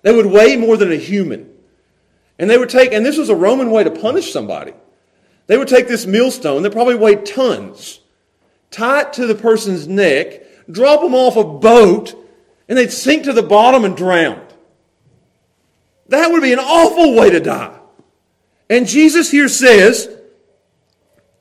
They 0.03 0.15
would 0.15 0.27
weigh 0.27 0.57
more 0.57 0.77
than 0.77 0.93
a 0.93 0.97
human. 0.97 1.53
And 2.38 2.49
they 2.49 2.57
would 2.57 2.69
take, 2.69 2.93
and 2.93 3.05
this 3.05 3.19
was 3.19 3.31
a 3.31 3.35
Roman 3.35 3.73
way 3.73 3.83
to 3.83 3.91
punish 3.91 4.33
somebody. 4.33 4.73
They 5.49 5.59
would 5.59 5.67
take 5.67 5.88
this 5.88 6.07
millstone 6.07 6.62
that 6.62 6.71
probably 6.71 6.95
weighed 6.95 7.27
tons, 7.27 7.99
tie 8.71 9.01
it 9.01 9.12
to 9.15 9.27
the 9.27 9.35
person's 9.35 9.88
neck, 9.88 10.71
drop 10.71 11.01
them 11.01 11.17
off 11.17 11.35
a 11.35 11.43
boat, 11.43 12.15
and 12.69 12.79
they'd 12.79 12.93
sink 12.93 13.25
to 13.25 13.33
the 13.33 13.43
bottom 13.43 13.85
and 13.85 13.97
drown. 13.97 14.42
That 16.09 16.31
would 16.31 16.43
be 16.43 16.53
an 16.53 16.59
awful 16.59 17.15
way 17.15 17.31
to 17.31 17.41
die. 17.41 17.79
And 18.69 18.87
Jesus 18.87 19.31
here 19.31 19.49
says, 19.49 20.09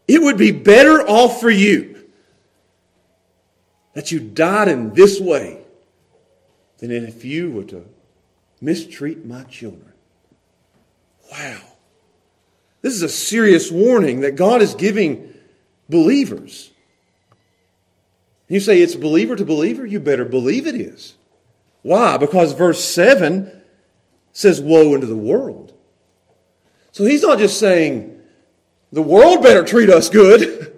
it 0.08 0.22
would 0.22 0.38
be 0.38 0.52
better 0.52 1.02
off 1.02 1.40
for 1.40 1.50
you 1.50 2.04
that 3.94 4.12
you 4.12 4.20
died 4.20 4.68
in 4.68 4.94
this 4.94 5.20
way 5.20 5.62
than 6.80 6.92
if 6.92 7.24
you 7.24 7.52
were 7.52 7.64
to 7.64 7.86
mistreat 8.60 9.26
my 9.26 9.44
children. 9.44 9.94
Wow. 11.32 11.62
This 12.82 12.94
is 12.94 13.04
a 13.04 13.10
serious 13.10 13.72
warning 13.72 14.22
that 14.22 14.36
God 14.36 14.62
is 14.62 14.74
giving 14.76 15.34
believers. 15.88 16.72
You 18.48 18.60
say 18.60 18.82
it's 18.82 18.96
believer 18.96 19.36
to 19.36 19.46
believer? 19.46 19.86
You 19.86 20.00
better 20.00 20.26
believe 20.26 20.68
it 20.68 20.76
is. 20.76 21.16
Why? 21.84 22.18
Because 22.18 22.54
verse 22.54 22.84
7 22.84 23.61
says, 24.34 24.62
Woe 24.62 24.94
unto 24.94 25.08
the 25.08 25.16
world. 25.16 25.74
So 26.92 27.06
he's 27.06 27.22
not 27.22 27.40
just 27.40 27.60
saying, 27.60 28.20
the 28.92 29.02
world 29.02 29.42
better 29.42 29.64
treat 29.64 29.90
us 29.90 30.10
good. 30.10 30.74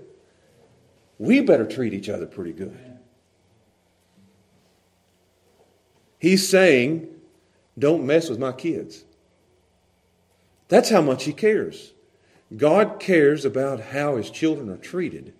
we 1.18 1.42
better 1.42 1.66
treat 1.66 1.94
each 1.94 2.10
other 2.10 2.26
pretty 2.26 2.54
good. 2.54 2.78
He's 6.20 6.48
saying, 6.48 7.08
Don't 7.78 8.06
mess 8.06 8.30
with 8.30 8.40
my 8.40 8.52
kids. 8.52 9.04
That's 10.68 10.90
how 10.90 11.02
much 11.02 11.26
he 11.26 11.34
cares. 11.34 11.94
God 12.56 13.00
cares 13.00 13.46
about 13.46 13.80
how 13.80 14.16
his 14.16 14.30
children 14.30 14.70
are 14.70 14.78
treated. 14.78 15.34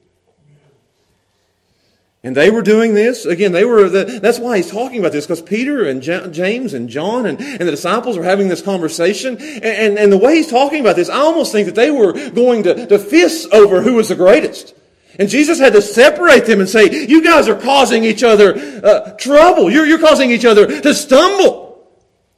And 2.26 2.38
they 2.38 2.50
were 2.50 2.62
doing 2.62 2.94
this. 2.94 3.26
Again, 3.26 3.52
they 3.52 3.66
were, 3.66 3.90
the, 3.90 4.06
that's 4.06 4.40
why 4.40 4.56
he's 4.56 4.72
talking 4.72 5.00
about 5.00 5.12
this, 5.12 5.26
because 5.26 5.42
Peter 5.42 5.86
and 5.86 6.02
James 6.02 6.74
and 6.74 6.88
John 6.88 7.26
and, 7.26 7.40
and 7.42 7.60
the 7.60 7.72
disciples 7.72 8.16
are 8.16 8.24
having 8.24 8.48
this 8.48 8.62
conversation. 8.62 9.36
And, 9.38 9.64
and, 9.66 10.00
and, 10.00 10.12
the 10.12 10.18
way 10.18 10.36
he's 10.36 10.50
talking 10.50 10.80
about 10.80 10.96
this, 10.96 11.10
I 11.10 11.18
almost 11.18 11.52
think 11.52 11.66
that 11.66 11.76
they 11.76 11.92
were 11.92 12.14
going 12.30 12.64
to, 12.64 12.88
to 12.88 12.98
fist 12.98 13.52
over 13.52 13.82
who 13.82 13.96
was 13.96 14.08
the 14.08 14.16
greatest. 14.16 14.74
And 15.20 15.28
Jesus 15.28 15.60
had 15.60 15.74
to 15.74 15.82
separate 15.82 16.46
them 16.46 16.62
and 16.62 16.70
say, 16.70 17.06
you 17.06 17.22
guys 17.24 17.50
are 17.50 17.60
causing 17.60 18.06
each 18.06 18.24
other 18.24 18.56
uh, 18.56 19.12
trouble. 19.18 19.70
You're, 19.70 19.86
you're 19.86 20.00
causing 20.00 20.32
each 20.32 20.46
other 20.46 20.82
to 20.82 20.94
stumble. 20.94 21.62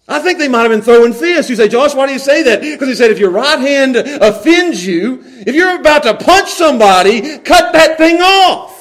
I 0.07 0.19
think 0.19 0.39
they 0.39 0.47
might 0.47 0.63
have 0.63 0.71
been 0.71 0.81
throwing 0.81 1.13
fists. 1.13 1.49
You 1.49 1.55
say, 1.55 1.67
Josh, 1.67 1.93
why 1.93 2.07
do 2.07 2.13
you 2.13 2.19
say 2.19 2.41
that? 2.43 2.61
Because 2.61 2.87
he 2.87 2.95
said, 2.95 3.11
if 3.11 3.19
your 3.19 3.31
right 3.31 3.59
hand 3.59 3.95
offends 3.95 4.85
you, 4.85 5.23
if 5.23 5.53
you're 5.53 5.79
about 5.79 6.03
to 6.03 6.15
punch 6.15 6.49
somebody, 6.49 7.37
cut 7.39 7.71
that 7.73 7.97
thing 7.97 8.17
off. 8.19 8.74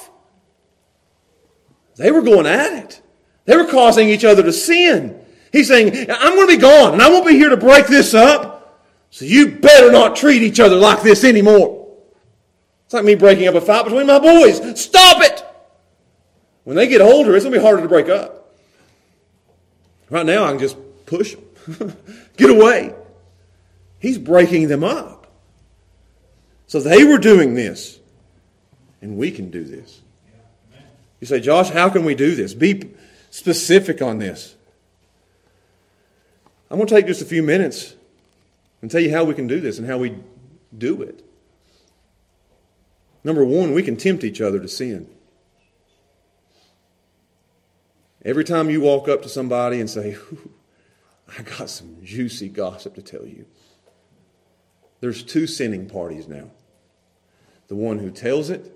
They 1.96 2.10
were 2.10 2.22
going 2.22 2.46
at 2.46 2.72
it. 2.72 3.02
They 3.44 3.56
were 3.56 3.66
causing 3.66 4.08
each 4.08 4.24
other 4.24 4.42
to 4.42 4.52
sin. 4.52 5.20
He's 5.52 5.68
saying, 5.68 6.10
I'm 6.10 6.34
going 6.34 6.48
to 6.48 6.56
be 6.56 6.60
gone 6.60 6.94
and 6.94 7.02
I 7.02 7.08
won't 7.08 7.26
be 7.26 7.34
here 7.34 7.50
to 7.50 7.56
break 7.56 7.86
this 7.86 8.14
up. 8.14 8.82
So 9.10 9.24
you 9.24 9.52
better 9.58 9.92
not 9.92 10.16
treat 10.16 10.42
each 10.42 10.58
other 10.58 10.74
like 10.74 11.02
this 11.02 11.22
anymore. 11.22 11.88
It's 12.84 12.94
like 12.94 13.04
me 13.04 13.14
breaking 13.14 13.46
up 13.46 13.54
a 13.54 13.60
fight 13.60 13.84
between 13.84 14.06
my 14.06 14.18
boys. 14.18 14.80
Stop 14.80 15.22
it! 15.22 15.44
When 16.64 16.76
they 16.76 16.88
get 16.88 17.00
older, 17.00 17.36
it's 17.36 17.44
going 17.44 17.52
to 17.52 17.58
be 17.60 17.64
harder 17.64 17.82
to 17.82 17.88
break 17.88 18.08
up. 18.08 18.56
Right 20.10 20.26
now, 20.26 20.44
I 20.44 20.50
can 20.50 20.58
just 20.58 20.76
push 21.06 21.36
them. 21.66 21.96
get 22.36 22.50
away. 22.50 22.94
He's 24.00 24.18
breaking 24.18 24.68
them 24.68 24.82
up. 24.82 25.32
So 26.66 26.80
they 26.80 27.04
were 27.04 27.18
doing 27.18 27.54
this. 27.54 28.00
And 29.00 29.16
we 29.16 29.30
can 29.30 29.50
do 29.50 29.64
this. 29.64 30.00
You 31.24 31.28
say, 31.28 31.40
Josh, 31.40 31.70
how 31.70 31.88
can 31.88 32.04
we 32.04 32.14
do 32.14 32.34
this? 32.34 32.52
Be 32.52 32.90
specific 33.30 34.02
on 34.02 34.18
this. 34.18 34.56
I'm 36.70 36.76
going 36.76 36.86
to 36.86 36.94
take 36.94 37.06
just 37.06 37.22
a 37.22 37.24
few 37.24 37.42
minutes 37.42 37.94
and 38.82 38.90
tell 38.90 39.00
you 39.00 39.10
how 39.10 39.24
we 39.24 39.32
can 39.32 39.46
do 39.46 39.58
this 39.58 39.78
and 39.78 39.86
how 39.86 39.96
we 39.96 40.18
do 40.76 41.00
it. 41.00 41.24
Number 43.24 43.42
one, 43.42 43.72
we 43.72 43.82
can 43.82 43.96
tempt 43.96 44.22
each 44.22 44.42
other 44.42 44.60
to 44.60 44.68
sin. 44.68 45.08
Every 48.22 48.44
time 48.44 48.68
you 48.68 48.82
walk 48.82 49.08
up 49.08 49.22
to 49.22 49.30
somebody 49.30 49.80
and 49.80 49.88
say, 49.88 50.18
I 51.38 51.40
got 51.40 51.70
some 51.70 52.04
juicy 52.04 52.50
gossip 52.50 52.96
to 52.96 53.02
tell 53.02 53.24
you, 53.24 53.46
there's 55.00 55.22
two 55.22 55.46
sinning 55.46 55.88
parties 55.88 56.28
now 56.28 56.50
the 57.68 57.76
one 57.76 57.98
who 57.98 58.10
tells 58.10 58.50
it 58.50 58.73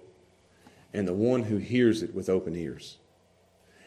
and 0.99 1.07
the 1.07 1.15
one 1.15 1.45
who 1.45 1.59
hears 1.59 2.03
it 2.03 2.13
with 2.13 2.29
open 2.29 2.57
ears. 2.57 2.99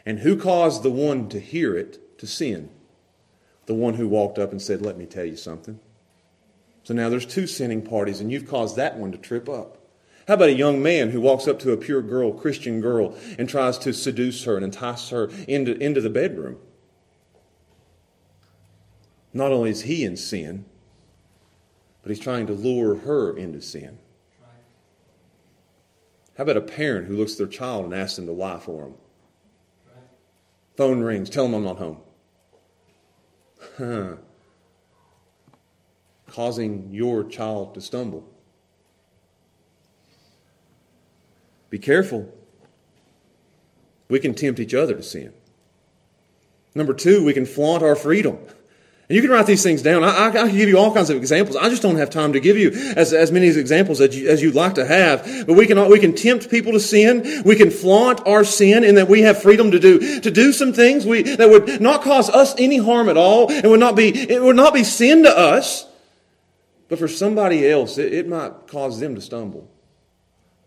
And 0.06 0.20
who 0.20 0.34
caused 0.34 0.82
the 0.82 0.90
one 0.90 1.28
to 1.28 1.38
hear 1.38 1.76
it 1.76 2.18
to 2.18 2.26
sin? 2.26 2.70
The 3.66 3.74
one 3.74 3.94
who 3.94 4.08
walked 4.08 4.38
up 4.38 4.50
and 4.50 4.62
said, 4.62 4.80
Let 4.80 4.96
me 4.96 5.04
tell 5.04 5.26
you 5.26 5.36
something. 5.36 5.78
So 6.84 6.94
now 6.94 7.10
there's 7.10 7.26
two 7.26 7.46
sinning 7.46 7.82
parties, 7.82 8.20
and 8.20 8.32
you've 8.32 8.48
caused 8.48 8.76
that 8.76 8.96
one 8.96 9.12
to 9.12 9.18
trip 9.18 9.46
up. 9.46 9.76
How 10.26 10.34
about 10.34 10.48
a 10.48 10.54
young 10.54 10.82
man 10.82 11.10
who 11.10 11.20
walks 11.20 11.46
up 11.46 11.58
to 11.60 11.72
a 11.72 11.76
pure 11.76 12.00
girl, 12.00 12.32
Christian 12.32 12.80
girl, 12.80 13.14
and 13.38 13.46
tries 13.46 13.76
to 13.80 13.92
seduce 13.92 14.44
her 14.44 14.56
and 14.56 14.64
entice 14.64 15.10
her 15.10 15.30
into, 15.46 15.76
into 15.76 16.00
the 16.00 16.08
bedroom? 16.08 16.56
Not 19.34 19.52
only 19.52 19.68
is 19.68 19.82
he 19.82 20.02
in 20.02 20.16
sin, 20.16 20.64
but 22.02 22.08
he's 22.08 22.18
trying 22.18 22.46
to 22.46 22.54
lure 22.54 22.96
her 22.96 23.36
into 23.36 23.60
sin. 23.60 23.98
How 26.36 26.44
about 26.44 26.56
a 26.56 26.62
parent 26.62 27.08
who 27.08 27.16
looks 27.16 27.32
at 27.32 27.38
their 27.38 27.46
child 27.46 27.84
and 27.84 27.94
asks 27.94 28.16
them 28.16 28.26
to 28.26 28.32
lie 28.32 28.58
for 28.58 28.84
them? 28.84 28.94
Phone 30.76 31.00
rings, 31.00 31.28
tell 31.28 31.44
them 31.44 31.54
I'm 31.54 31.64
not 31.64 31.78
home. 31.78 31.98
Huh. 33.76 34.16
Causing 36.26 36.88
your 36.90 37.24
child 37.24 37.74
to 37.74 37.80
stumble. 37.80 38.26
Be 41.68 41.78
careful. 41.78 42.32
We 44.08 44.18
can 44.18 44.34
tempt 44.34 44.60
each 44.60 44.74
other 44.74 44.94
to 44.94 45.02
sin. 45.02 45.32
Number 46.74 46.94
two, 46.94 47.24
we 47.24 47.34
can 47.34 47.44
flaunt 47.44 47.82
our 47.82 47.96
freedom. 47.96 48.38
And 49.12 49.16
you 49.16 49.20
can 49.20 49.30
write 49.30 49.44
these 49.44 49.62
things 49.62 49.82
down. 49.82 50.04
I, 50.04 50.08
I, 50.08 50.28
I, 50.28 50.30
can 50.30 50.56
give 50.56 50.70
you 50.70 50.78
all 50.78 50.94
kinds 50.94 51.10
of 51.10 51.18
examples. 51.18 51.54
I 51.54 51.68
just 51.68 51.82
don't 51.82 51.96
have 51.96 52.08
time 52.08 52.32
to 52.32 52.40
give 52.40 52.56
you 52.56 52.70
as, 52.96 53.12
as 53.12 53.30
many 53.30 53.48
examples 53.48 54.00
as, 54.00 54.16
you, 54.16 54.26
as 54.30 54.40
you'd 54.40 54.54
like 54.54 54.76
to 54.76 54.86
have. 54.86 55.46
But 55.46 55.52
we 55.52 55.66
can, 55.66 55.86
we 55.90 55.98
can 55.98 56.14
tempt 56.14 56.48
people 56.48 56.72
to 56.72 56.80
sin. 56.80 57.42
We 57.44 57.56
can 57.56 57.70
flaunt 57.70 58.26
our 58.26 58.42
sin 58.42 58.84
in 58.84 58.94
that 58.94 59.08
we 59.10 59.20
have 59.20 59.42
freedom 59.42 59.70
to 59.72 59.78
do, 59.78 60.20
to 60.20 60.30
do 60.30 60.50
some 60.54 60.72
things 60.72 61.04
we, 61.04 61.24
that 61.24 61.50
would 61.50 61.82
not 61.82 62.00
cause 62.00 62.30
us 62.30 62.54
any 62.56 62.78
harm 62.78 63.10
at 63.10 63.18
all 63.18 63.52
and 63.52 63.70
would 63.70 63.80
not 63.80 63.96
be, 63.96 64.18
it 64.18 64.40
would 64.42 64.56
not 64.56 64.72
be 64.72 64.82
sin 64.82 65.24
to 65.24 65.38
us. 65.38 65.86
But 66.88 66.98
for 66.98 67.06
somebody 67.06 67.68
else, 67.70 67.98
it, 67.98 68.14
it 68.14 68.26
might 68.26 68.66
cause 68.66 68.98
them 68.98 69.14
to 69.16 69.20
stumble. 69.20 69.70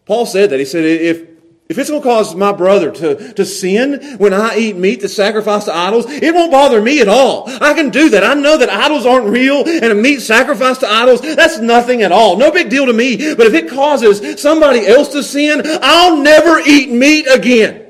Paul 0.06 0.28
said 0.28 0.52
that. 0.52 0.60
He 0.60 0.66
said, 0.66 0.86
if, 0.86 1.35
if 1.68 1.80
it's 1.80 1.90
going 1.90 2.02
to 2.02 2.08
cause 2.08 2.36
my 2.36 2.52
brother 2.52 2.92
to, 2.92 3.34
to 3.34 3.44
sin 3.44 4.18
when 4.18 4.34
I 4.34 4.56
eat 4.56 4.76
meat 4.76 5.02
that's 5.02 5.16
sacrificed 5.16 5.66
to 5.66 5.76
idols, 5.76 6.06
it 6.08 6.32
won't 6.32 6.52
bother 6.52 6.80
me 6.80 7.02
at 7.02 7.08
all. 7.08 7.46
I 7.48 7.74
can 7.74 7.90
do 7.90 8.10
that. 8.10 8.24
I 8.24 8.36
know 8.36 8.56
that 8.56 8.70
idols 8.70 9.08
aren't 9.08 9.28
real 9.30 9.68
and 9.68 9.86
a 9.86 9.96
meat 9.96 10.20
sacrificed 10.20 10.82
to 10.82 10.88
idols, 10.88 11.22
that's 11.22 11.60
nothing 11.60 12.04
at 12.04 12.12
all. 12.12 12.38
No 12.38 12.52
big 12.52 12.70
deal 12.70 12.86
to 12.86 12.94
me. 12.94 13.34
But 13.34 13.48
if 13.48 13.56
it 13.56 13.68
causes 13.68 14.40
somebody 14.40 14.86
else 14.86 15.08
to 15.14 15.24
sin, 15.24 15.64
I'll 15.82 16.18
never 16.18 16.60
eat 16.60 16.92
meat 16.92 17.26
again. 17.28 17.90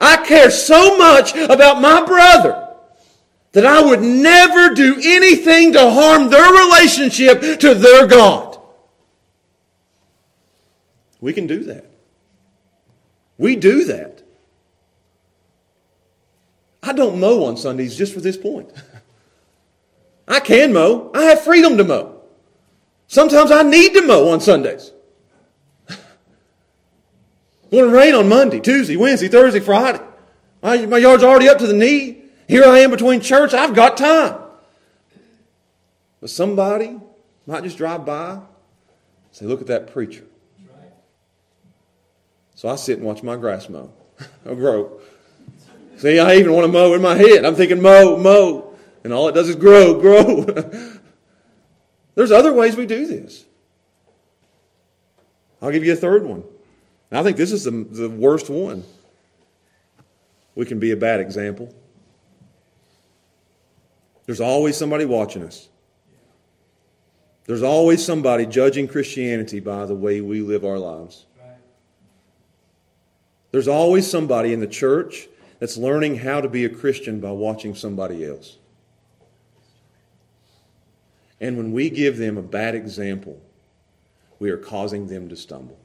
I 0.00 0.24
care 0.24 0.50
so 0.50 0.98
much 0.98 1.36
about 1.36 1.80
my 1.80 2.04
brother 2.04 2.68
that 3.52 3.64
I 3.64 3.80
would 3.80 4.02
never 4.02 4.74
do 4.74 5.00
anything 5.02 5.72
to 5.74 5.90
harm 5.90 6.30
their 6.30 6.52
relationship 6.52 7.60
to 7.60 7.74
their 7.74 8.08
God. 8.08 8.58
We 11.20 11.32
can 11.32 11.46
do 11.46 11.64
that. 11.64 11.87
We 13.38 13.56
do 13.56 13.84
that. 13.84 14.22
I 16.82 16.92
don't 16.92 17.20
mow 17.20 17.44
on 17.44 17.56
Sundays 17.56 17.96
just 17.96 18.12
for 18.12 18.20
this 18.20 18.36
point. 18.36 18.70
I 20.28 20.40
can 20.40 20.72
mow. 20.72 21.10
I 21.14 21.22
have 21.24 21.42
freedom 21.42 21.76
to 21.78 21.84
mow. 21.84 22.20
Sometimes 23.06 23.50
I 23.50 23.62
need 23.62 23.94
to 23.94 24.06
mow 24.06 24.28
on 24.28 24.40
Sundays. 24.40 24.92
Going 27.70 27.90
to 27.90 27.96
rain 27.96 28.14
on 28.14 28.28
Monday, 28.28 28.60
Tuesday, 28.60 28.96
Wednesday, 28.96 29.28
Thursday, 29.28 29.60
Friday. 29.60 30.00
My, 30.62 30.84
my 30.86 30.98
yard's 30.98 31.22
already 31.22 31.48
up 31.48 31.58
to 31.58 31.66
the 31.66 31.72
knee. 31.72 32.22
Here 32.48 32.64
I 32.64 32.80
am 32.80 32.90
between 32.90 33.20
church. 33.20 33.54
I've 33.54 33.74
got 33.74 33.96
time. 33.96 34.40
But 36.20 36.30
somebody 36.30 36.98
might 37.46 37.62
just 37.62 37.78
drive 37.78 38.04
by, 38.04 38.40
say, 39.30 39.46
look 39.46 39.60
at 39.60 39.68
that 39.68 39.92
preacher. 39.92 40.24
So 42.58 42.68
I 42.68 42.74
sit 42.74 42.98
and 42.98 43.06
watch 43.06 43.22
my 43.22 43.36
grass 43.36 43.68
mow 43.68 43.92
or 44.44 44.56
grow. 44.56 45.00
See, 45.96 46.18
I 46.18 46.34
even 46.38 46.52
want 46.52 46.66
to 46.66 46.72
mow 46.72 46.92
in 46.92 47.00
my 47.00 47.14
head. 47.14 47.44
I'm 47.44 47.54
thinking 47.54 47.80
mow, 47.80 48.16
mow. 48.16 48.74
And 49.04 49.12
all 49.12 49.28
it 49.28 49.32
does 49.36 49.48
is 49.48 49.54
grow, 49.54 49.94
grow. 50.00 50.42
There's 52.16 52.32
other 52.32 52.52
ways 52.52 52.74
we 52.74 52.84
do 52.84 53.06
this. 53.06 53.44
I'll 55.62 55.70
give 55.70 55.84
you 55.84 55.92
a 55.92 55.96
third 55.96 56.26
one. 56.26 56.42
I 57.12 57.22
think 57.22 57.36
this 57.36 57.52
is 57.52 57.62
the, 57.62 57.70
the 57.70 58.10
worst 58.10 58.50
one. 58.50 58.82
We 60.56 60.66
can 60.66 60.80
be 60.80 60.90
a 60.90 60.96
bad 60.96 61.20
example. 61.20 61.72
There's 64.26 64.40
always 64.40 64.76
somebody 64.76 65.04
watching 65.04 65.44
us. 65.44 65.68
There's 67.44 67.62
always 67.62 68.04
somebody 68.04 68.46
judging 68.46 68.88
Christianity 68.88 69.60
by 69.60 69.86
the 69.86 69.94
way 69.94 70.20
we 70.20 70.40
live 70.40 70.64
our 70.64 70.78
lives. 70.78 71.24
There's 73.50 73.68
always 73.68 74.10
somebody 74.10 74.52
in 74.52 74.60
the 74.60 74.66
church 74.66 75.28
that's 75.58 75.76
learning 75.76 76.16
how 76.16 76.40
to 76.40 76.48
be 76.48 76.64
a 76.64 76.68
Christian 76.68 77.20
by 77.20 77.32
watching 77.32 77.74
somebody 77.74 78.24
else. 78.24 78.58
And 81.40 81.56
when 81.56 81.72
we 81.72 81.90
give 81.90 82.18
them 82.18 82.36
a 82.36 82.42
bad 82.42 82.74
example, 82.74 83.40
we 84.38 84.50
are 84.50 84.58
causing 84.58 85.06
them 85.06 85.28
to 85.28 85.36
stumble. 85.36 85.78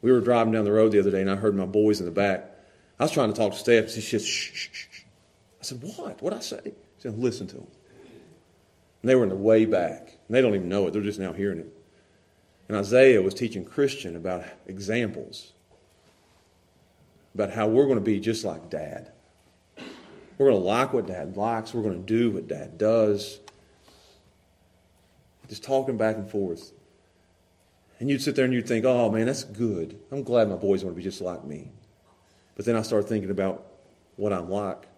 We 0.00 0.10
were 0.10 0.20
driving 0.20 0.52
down 0.52 0.64
the 0.64 0.72
road 0.72 0.92
the 0.92 0.98
other 0.98 1.10
day, 1.10 1.20
and 1.20 1.30
I 1.30 1.36
heard 1.36 1.54
my 1.54 1.66
boys 1.66 2.00
in 2.00 2.06
the 2.06 2.12
back. 2.12 2.50
I 2.98 3.04
was 3.04 3.12
trying 3.12 3.32
to 3.32 3.38
talk 3.38 3.52
to 3.52 3.58
Steph. 3.58 3.84
And 3.84 3.92
she 3.92 4.00
said, 4.00 4.22
shh, 4.22 4.52
shh, 4.52 4.68
shh. 4.72 5.02
I 5.60 5.64
said, 5.64 5.80
what? 5.82 6.20
What'd 6.22 6.38
I 6.38 6.42
say? 6.42 6.60
She 6.64 7.02
said, 7.02 7.18
listen 7.18 7.46
to 7.48 7.56
them. 7.56 7.66
And 9.02 9.08
they 9.08 9.14
were 9.14 9.22
in 9.24 9.28
the 9.28 9.36
way 9.36 9.64
back. 9.64 10.00
And 10.26 10.36
they 10.36 10.40
don't 10.40 10.54
even 10.54 10.68
know 10.68 10.86
it. 10.86 10.92
They're 10.92 11.02
just 11.02 11.20
now 11.20 11.32
hearing 11.32 11.60
it. 11.60 11.72
And 12.68 12.76
Isaiah 12.76 13.20
was 13.20 13.34
teaching 13.34 13.64
Christian 13.64 14.16
about 14.16 14.44
examples, 14.66 15.52
about 17.34 17.50
how 17.50 17.66
we're 17.66 17.84
going 17.86 17.98
to 17.98 18.04
be 18.04 18.20
just 18.20 18.44
like 18.44 18.70
dad. 18.70 19.10
We're 20.38 20.50
going 20.50 20.60
to 20.60 20.66
like 20.66 20.92
what 20.92 21.06
dad 21.06 21.36
likes. 21.36 21.74
We're 21.74 21.82
going 21.82 22.04
to 22.04 22.06
do 22.06 22.30
what 22.30 22.48
dad 22.48 22.78
does. 22.78 23.38
Just 25.48 25.64
talking 25.64 25.96
back 25.96 26.16
and 26.16 26.30
forth. 26.30 26.72
And 28.00 28.10
you'd 28.10 28.22
sit 28.22 28.34
there 28.34 28.44
and 28.44 28.54
you'd 28.54 28.66
think, 28.66 28.84
oh 28.84 29.10
man, 29.10 29.26
that's 29.26 29.44
good. 29.44 29.98
I'm 30.10 30.22
glad 30.22 30.48
my 30.48 30.56
boys 30.56 30.82
want 30.82 30.96
to 30.96 30.98
be 30.98 31.04
just 31.04 31.20
like 31.20 31.44
me. 31.44 31.70
But 32.56 32.64
then 32.64 32.74
I 32.74 32.82
start 32.82 33.08
thinking 33.08 33.30
about 33.30 33.64
what 34.16 34.32
I'm 34.32 34.50
like 34.50 34.88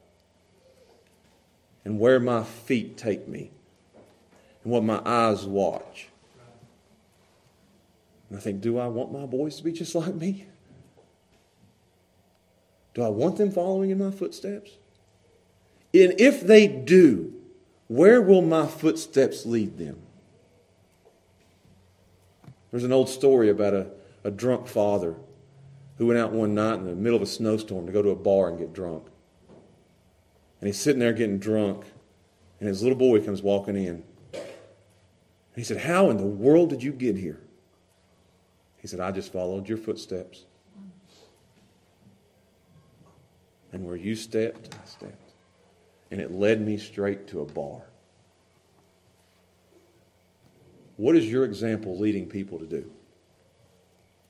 and 1.84 1.98
where 1.98 2.18
my 2.18 2.44
feet 2.44 2.96
take 2.96 3.28
me 3.28 3.50
and 4.62 4.72
what 4.72 4.82
my 4.84 5.00
eyes 5.04 5.44
watch. 5.44 6.08
And 8.28 8.38
I 8.38 8.40
think, 8.40 8.60
do 8.60 8.78
I 8.78 8.86
want 8.86 9.12
my 9.12 9.26
boys 9.26 9.56
to 9.56 9.64
be 9.64 9.72
just 9.72 9.94
like 9.94 10.14
me? 10.14 10.46
Do 12.94 13.02
I 13.02 13.08
want 13.08 13.36
them 13.36 13.50
following 13.50 13.90
in 13.90 13.98
my 13.98 14.10
footsteps? 14.10 14.70
And 15.92 16.14
if 16.18 16.40
they 16.40 16.66
do, 16.66 17.34
where 17.88 18.22
will 18.22 18.42
my 18.42 18.66
footsteps 18.66 19.44
lead 19.44 19.78
them? 19.78 20.00
There's 22.70 22.84
an 22.84 22.92
old 22.92 23.08
story 23.08 23.50
about 23.50 23.74
a, 23.74 23.86
a 24.24 24.30
drunk 24.30 24.66
father 24.66 25.14
who 25.98 26.06
went 26.06 26.18
out 26.18 26.32
one 26.32 26.54
night 26.54 26.74
in 26.74 26.86
the 26.86 26.94
middle 26.94 27.16
of 27.16 27.22
a 27.22 27.26
snowstorm 27.26 27.86
to 27.86 27.92
go 27.92 28.02
to 28.02 28.10
a 28.10 28.16
bar 28.16 28.48
and 28.48 28.58
get 28.58 28.72
drunk. 28.72 29.04
And 30.60 30.66
he's 30.66 30.80
sitting 30.80 30.98
there 30.98 31.12
getting 31.12 31.38
drunk, 31.38 31.84
and 32.58 32.68
his 32.68 32.82
little 32.82 32.98
boy 32.98 33.20
comes 33.20 33.42
walking 33.42 33.76
in. 33.76 34.02
And 34.32 34.42
he 35.54 35.62
said, 35.62 35.78
How 35.78 36.10
in 36.10 36.16
the 36.16 36.24
world 36.24 36.70
did 36.70 36.82
you 36.82 36.90
get 36.90 37.16
here? 37.16 37.40
He 38.84 38.88
said, 38.88 39.00
I 39.00 39.12
just 39.12 39.32
followed 39.32 39.66
your 39.66 39.78
footsteps. 39.78 40.44
And 43.72 43.82
where 43.86 43.96
you 43.96 44.14
stepped, 44.14 44.74
I 44.74 44.86
stepped. 44.86 45.32
And 46.10 46.20
it 46.20 46.32
led 46.32 46.60
me 46.60 46.76
straight 46.76 47.26
to 47.28 47.40
a 47.40 47.46
bar. 47.46 47.80
What 50.98 51.16
is 51.16 51.24
your 51.24 51.44
example 51.44 51.98
leading 51.98 52.26
people 52.26 52.58
to 52.58 52.66
do? 52.66 52.90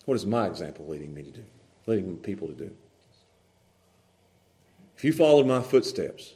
What 0.04 0.14
is 0.14 0.24
my 0.24 0.46
example 0.46 0.86
leading 0.86 1.12
me 1.12 1.24
to 1.24 1.32
do? 1.32 1.44
Leading 1.86 2.16
people 2.18 2.46
to 2.46 2.54
do? 2.54 2.70
If 4.96 5.02
you 5.02 5.12
followed 5.12 5.48
my 5.48 5.62
footsteps, 5.62 6.34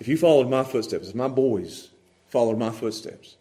if 0.00 0.08
you 0.08 0.16
followed 0.16 0.50
my 0.50 0.64
footsteps, 0.64 1.10
if 1.10 1.14
my 1.14 1.28
boys 1.28 1.90
followed 2.26 2.58
my 2.58 2.70
footsteps, 2.70 3.36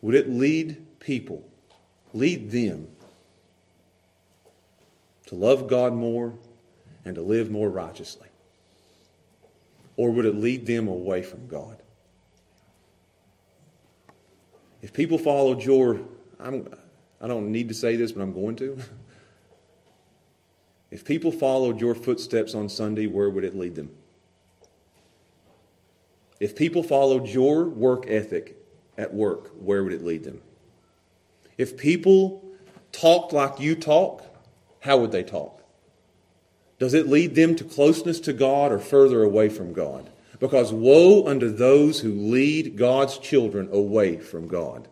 would 0.00 0.14
it 0.14 0.30
lead 0.30 0.82
people, 0.98 1.46
lead 2.14 2.50
them 2.50 2.88
to 5.26 5.34
love 5.34 5.68
God 5.68 5.92
more 5.92 6.32
and 7.04 7.14
to 7.16 7.20
live 7.20 7.50
more 7.50 7.68
righteously? 7.68 8.28
Or 9.96 10.10
would 10.10 10.24
it 10.24 10.34
lead 10.34 10.66
them 10.66 10.88
away 10.88 11.22
from 11.22 11.46
God? 11.46 11.82
If 14.80 14.92
people 14.92 15.18
followed 15.18 15.62
your, 15.62 16.00
I'm, 16.40 16.68
I 17.20 17.26
don't 17.28 17.50
need 17.52 17.68
to 17.68 17.74
say 17.74 17.96
this, 17.96 18.12
but 18.12 18.22
I'm 18.22 18.32
going 18.32 18.56
to. 18.56 18.78
If 20.90 21.04
people 21.04 21.32
followed 21.32 21.80
your 21.80 21.96
footsteps 21.96 22.54
on 22.54 22.68
Sunday, 22.68 23.08
where 23.08 23.28
would 23.28 23.42
it 23.42 23.56
lead 23.56 23.74
them? 23.74 23.90
If 26.38 26.54
people 26.54 26.84
followed 26.84 27.26
your 27.26 27.64
work 27.64 28.04
ethic 28.06 28.56
at 28.96 29.12
work, 29.12 29.50
where 29.58 29.82
would 29.82 29.92
it 29.92 30.04
lead 30.04 30.22
them? 30.22 30.40
If 31.56 31.76
people 31.76 32.44
talked 32.92 33.32
like 33.32 33.60
you 33.60 33.74
talk, 33.74 34.24
how 34.80 34.98
would 34.98 35.12
they 35.12 35.22
talk? 35.22 35.62
Does 36.78 36.94
it 36.94 37.08
lead 37.08 37.34
them 37.34 37.54
to 37.56 37.64
closeness 37.64 38.20
to 38.20 38.32
God 38.32 38.72
or 38.72 38.78
further 38.78 39.22
away 39.22 39.48
from 39.48 39.72
God? 39.72 40.10
Because 40.40 40.72
woe 40.72 41.26
unto 41.26 41.48
those 41.48 42.00
who 42.00 42.12
lead 42.12 42.76
God's 42.76 43.18
children 43.18 43.68
away 43.72 44.18
from 44.18 44.48
God. 44.48 44.88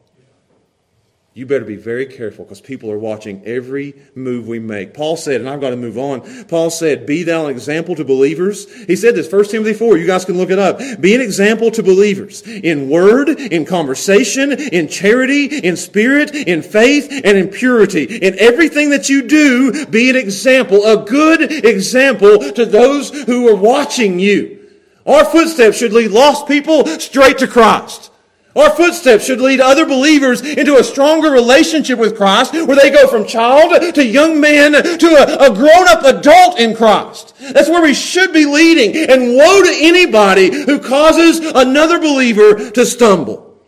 You 1.34 1.46
better 1.46 1.64
be 1.64 1.76
very 1.76 2.04
careful 2.04 2.44
because 2.44 2.60
people 2.60 2.90
are 2.90 2.98
watching 2.98 3.42
every 3.46 3.94
move 4.14 4.46
we 4.46 4.58
make. 4.58 4.92
Paul 4.92 5.16
said, 5.16 5.40
and 5.40 5.48
I've 5.48 5.62
got 5.62 5.70
to 5.70 5.76
move 5.76 5.96
on. 5.96 6.44
Paul 6.44 6.68
said, 6.68 7.06
Be 7.06 7.22
thou 7.22 7.46
an 7.46 7.50
example 7.50 7.94
to 7.94 8.04
believers. 8.04 8.70
He 8.84 8.96
said 8.96 9.14
this, 9.14 9.32
1 9.32 9.46
Timothy 9.46 9.72
4. 9.72 9.96
You 9.96 10.06
guys 10.06 10.26
can 10.26 10.36
look 10.36 10.50
it 10.50 10.58
up. 10.58 10.78
Be 11.00 11.14
an 11.14 11.22
example 11.22 11.70
to 11.70 11.82
believers 11.82 12.42
in 12.42 12.90
word, 12.90 13.30
in 13.30 13.64
conversation, 13.64 14.52
in 14.52 14.88
charity, 14.88 15.46
in 15.46 15.78
spirit, 15.78 16.34
in 16.34 16.60
faith, 16.60 17.08
and 17.10 17.38
in 17.38 17.48
purity. 17.48 18.04
In 18.04 18.38
everything 18.38 18.90
that 18.90 19.08
you 19.08 19.22
do, 19.22 19.86
be 19.86 20.10
an 20.10 20.16
example, 20.16 20.84
a 20.84 21.02
good 21.02 21.50
example 21.64 22.52
to 22.52 22.66
those 22.66 23.08
who 23.22 23.48
are 23.48 23.56
watching 23.56 24.18
you. 24.18 24.58
Our 25.06 25.24
footsteps 25.24 25.78
should 25.78 25.94
lead 25.94 26.10
lost 26.10 26.46
people 26.46 26.86
straight 26.86 27.38
to 27.38 27.46
Christ. 27.46 28.11
Our 28.54 28.70
footsteps 28.70 29.24
should 29.24 29.40
lead 29.40 29.60
other 29.60 29.86
believers 29.86 30.42
into 30.42 30.76
a 30.76 30.84
stronger 30.84 31.30
relationship 31.30 31.98
with 31.98 32.16
Christ 32.16 32.52
where 32.52 32.76
they 32.76 32.90
go 32.90 33.08
from 33.08 33.26
child 33.26 33.94
to 33.94 34.06
young 34.06 34.40
man 34.40 34.72
to 34.72 35.06
a, 35.06 35.50
a 35.50 35.54
grown 35.54 35.88
up 35.88 36.04
adult 36.04 36.58
in 36.58 36.76
Christ. 36.76 37.34
That's 37.40 37.70
where 37.70 37.82
we 37.82 37.94
should 37.94 38.32
be 38.32 38.44
leading. 38.44 39.10
And 39.10 39.36
woe 39.36 39.62
to 39.62 39.74
anybody 39.80 40.52
who 40.52 40.80
causes 40.80 41.38
another 41.38 41.98
believer 41.98 42.70
to 42.72 42.84
stumble. 42.84 43.58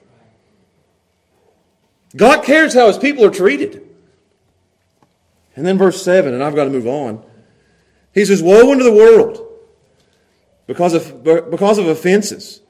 God 2.14 2.44
cares 2.44 2.74
how 2.74 2.86
his 2.88 2.98
people 2.98 3.24
are 3.24 3.30
treated. 3.30 3.80
And 5.56 5.66
then 5.66 5.78
verse 5.78 6.02
7, 6.02 6.34
and 6.34 6.42
I've 6.42 6.54
got 6.54 6.64
to 6.64 6.70
move 6.70 6.86
on. 6.86 7.24
He 8.12 8.24
says, 8.24 8.42
Woe 8.42 8.70
unto 8.70 8.84
the 8.84 8.92
world 8.92 9.40
because 10.66 10.94
of, 10.94 11.24
because 11.24 11.78
of 11.78 11.86
offenses. 11.86 12.60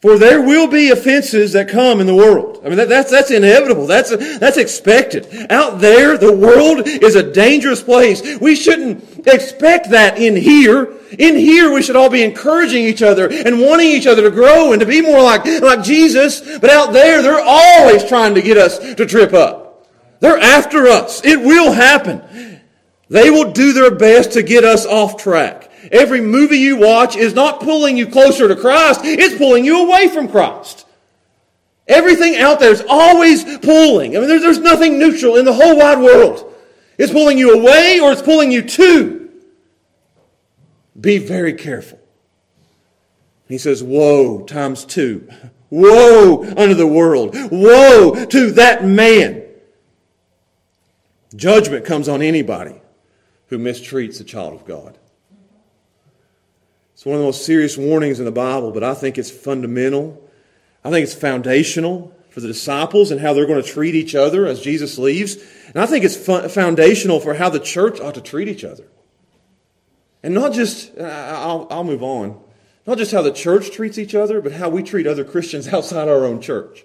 For 0.00 0.16
there 0.16 0.40
will 0.40 0.66
be 0.66 0.88
offenses 0.88 1.52
that 1.52 1.68
come 1.68 2.00
in 2.00 2.06
the 2.06 2.14
world. 2.14 2.62
I 2.64 2.68
mean, 2.68 2.78
that, 2.78 2.88
that's, 2.88 3.10
that's 3.10 3.30
inevitable. 3.30 3.86
That's, 3.86 4.16
that's 4.38 4.56
expected. 4.56 5.46
Out 5.50 5.80
there, 5.80 6.16
the 6.16 6.32
world 6.32 6.86
is 6.86 7.16
a 7.16 7.32
dangerous 7.32 7.82
place. 7.82 8.38
We 8.40 8.54
shouldn't 8.54 9.26
expect 9.26 9.90
that 9.90 10.16
in 10.16 10.36
here. 10.36 10.94
In 11.18 11.36
here, 11.36 11.70
we 11.70 11.82
should 11.82 11.96
all 11.96 12.08
be 12.08 12.22
encouraging 12.22 12.84
each 12.84 13.02
other 13.02 13.30
and 13.30 13.60
wanting 13.60 13.88
each 13.88 14.06
other 14.06 14.22
to 14.22 14.30
grow 14.30 14.72
and 14.72 14.80
to 14.80 14.86
be 14.86 15.02
more 15.02 15.22
like, 15.22 15.44
like 15.60 15.82
Jesus. 15.82 16.40
But 16.58 16.70
out 16.70 16.94
there, 16.94 17.20
they're 17.20 17.44
always 17.44 18.02
trying 18.02 18.34
to 18.36 18.42
get 18.42 18.56
us 18.56 18.78
to 18.78 19.04
trip 19.04 19.34
up. 19.34 19.86
They're 20.20 20.38
after 20.38 20.86
us. 20.86 21.22
It 21.24 21.40
will 21.40 21.72
happen. 21.72 22.22
They 23.10 23.28
will 23.28 23.52
do 23.52 23.74
their 23.74 23.94
best 23.94 24.32
to 24.32 24.42
get 24.42 24.64
us 24.64 24.86
off 24.86 25.18
track. 25.18 25.69
Every 25.90 26.20
movie 26.20 26.58
you 26.58 26.76
watch 26.76 27.16
is 27.16 27.34
not 27.34 27.60
pulling 27.60 27.96
you 27.96 28.06
closer 28.06 28.48
to 28.48 28.56
Christ, 28.56 29.00
it's 29.04 29.36
pulling 29.36 29.64
you 29.64 29.86
away 29.86 30.08
from 30.08 30.28
Christ. 30.28 30.86
Everything 31.88 32.36
out 32.36 32.60
there 32.60 32.70
is 32.70 32.84
always 32.88 33.42
pulling. 33.58 34.16
I 34.16 34.20
mean, 34.20 34.28
there's, 34.28 34.42
there's 34.42 34.58
nothing 34.58 34.98
neutral 34.98 35.36
in 35.36 35.44
the 35.44 35.52
whole 35.52 35.76
wide 35.76 35.98
world. 35.98 36.54
It's 36.98 37.12
pulling 37.12 37.36
you 37.36 37.58
away 37.58 37.98
or 37.98 38.12
it's 38.12 38.22
pulling 38.22 38.52
you 38.52 38.62
to. 38.62 39.30
Be 41.00 41.18
very 41.18 41.54
careful. 41.54 41.98
He 43.48 43.58
says, 43.58 43.82
Woe 43.82 44.44
times 44.44 44.84
two. 44.84 45.28
Woe 45.70 46.44
unto 46.44 46.74
the 46.74 46.86
world. 46.86 47.34
Woe 47.50 48.26
to 48.26 48.50
that 48.52 48.84
man. 48.84 49.44
Judgment 51.34 51.84
comes 51.84 52.08
on 52.08 52.22
anybody 52.22 52.80
who 53.46 53.58
mistreats 53.58 54.20
a 54.20 54.24
child 54.24 54.52
of 54.52 54.64
God. 54.64 54.98
It's 57.00 57.06
one 57.06 57.14
of 57.14 57.20
the 57.20 57.28
most 57.28 57.46
serious 57.46 57.78
warnings 57.78 58.18
in 58.18 58.26
the 58.26 58.30
Bible, 58.30 58.72
but 58.72 58.84
I 58.84 58.92
think 58.92 59.16
it's 59.16 59.30
fundamental. 59.30 60.22
I 60.84 60.90
think 60.90 61.02
it's 61.02 61.14
foundational 61.14 62.14
for 62.28 62.40
the 62.40 62.46
disciples 62.46 63.10
and 63.10 63.22
how 63.22 63.32
they're 63.32 63.46
going 63.46 63.62
to 63.62 63.66
treat 63.66 63.94
each 63.94 64.14
other 64.14 64.46
as 64.46 64.60
Jesus 64.60 64.98
leaves. 64.98 65.38
And 65.68 65.78
I 65.78 65.86
think 65.86 66.04
it's 66.04 66.14
foundational 66.52 67.18
for 67.18 67.32
how 67.32 67.48
the 67.48 67.58
church 67.58 68.02
ought 68.02 68.16
to 68.16 68.20
treat 68.20 68.48
each 68.48 68.64
other. 68.64 68.84
And 70.22 70.34
not 70.34 70.52
just, 70.52 70.94
I'll, 70.98 71.66
I'll 71.70 71.84
move 71.84 72.02
on, 72.02 72.38
not 72.86 72.98
just 72.98 73.12
how 73.12 73.22
the 73.22 73.32
church 73.32 73.70
treats 73.70 73.96
each 73.96 74.14
other, 74.14 74.42
but 74.42 74.52
how 74.52 74.68
we 74.68 74.82
treat 74.82 75.06
other 75.06 75.24
Christians 75.24 75.68
outside 75.72 76.06
our 76.06 76.26
own 76.26 76.42
church. 76.42 76.84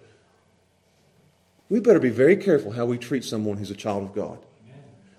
We 1.68 1.82
better 1.82 2.00
be 2.00 2.10
very 2.10 2.38
careful 2.38 2.72
how 2.72 2.86
we 2.86 2.98
treat 2.98 3.26
someone 3.26 3.58
who's 3.58 3.70
a 3.70 3.76
child 3.76 4.04
of 4.04 4.16
God. 4.16 4.40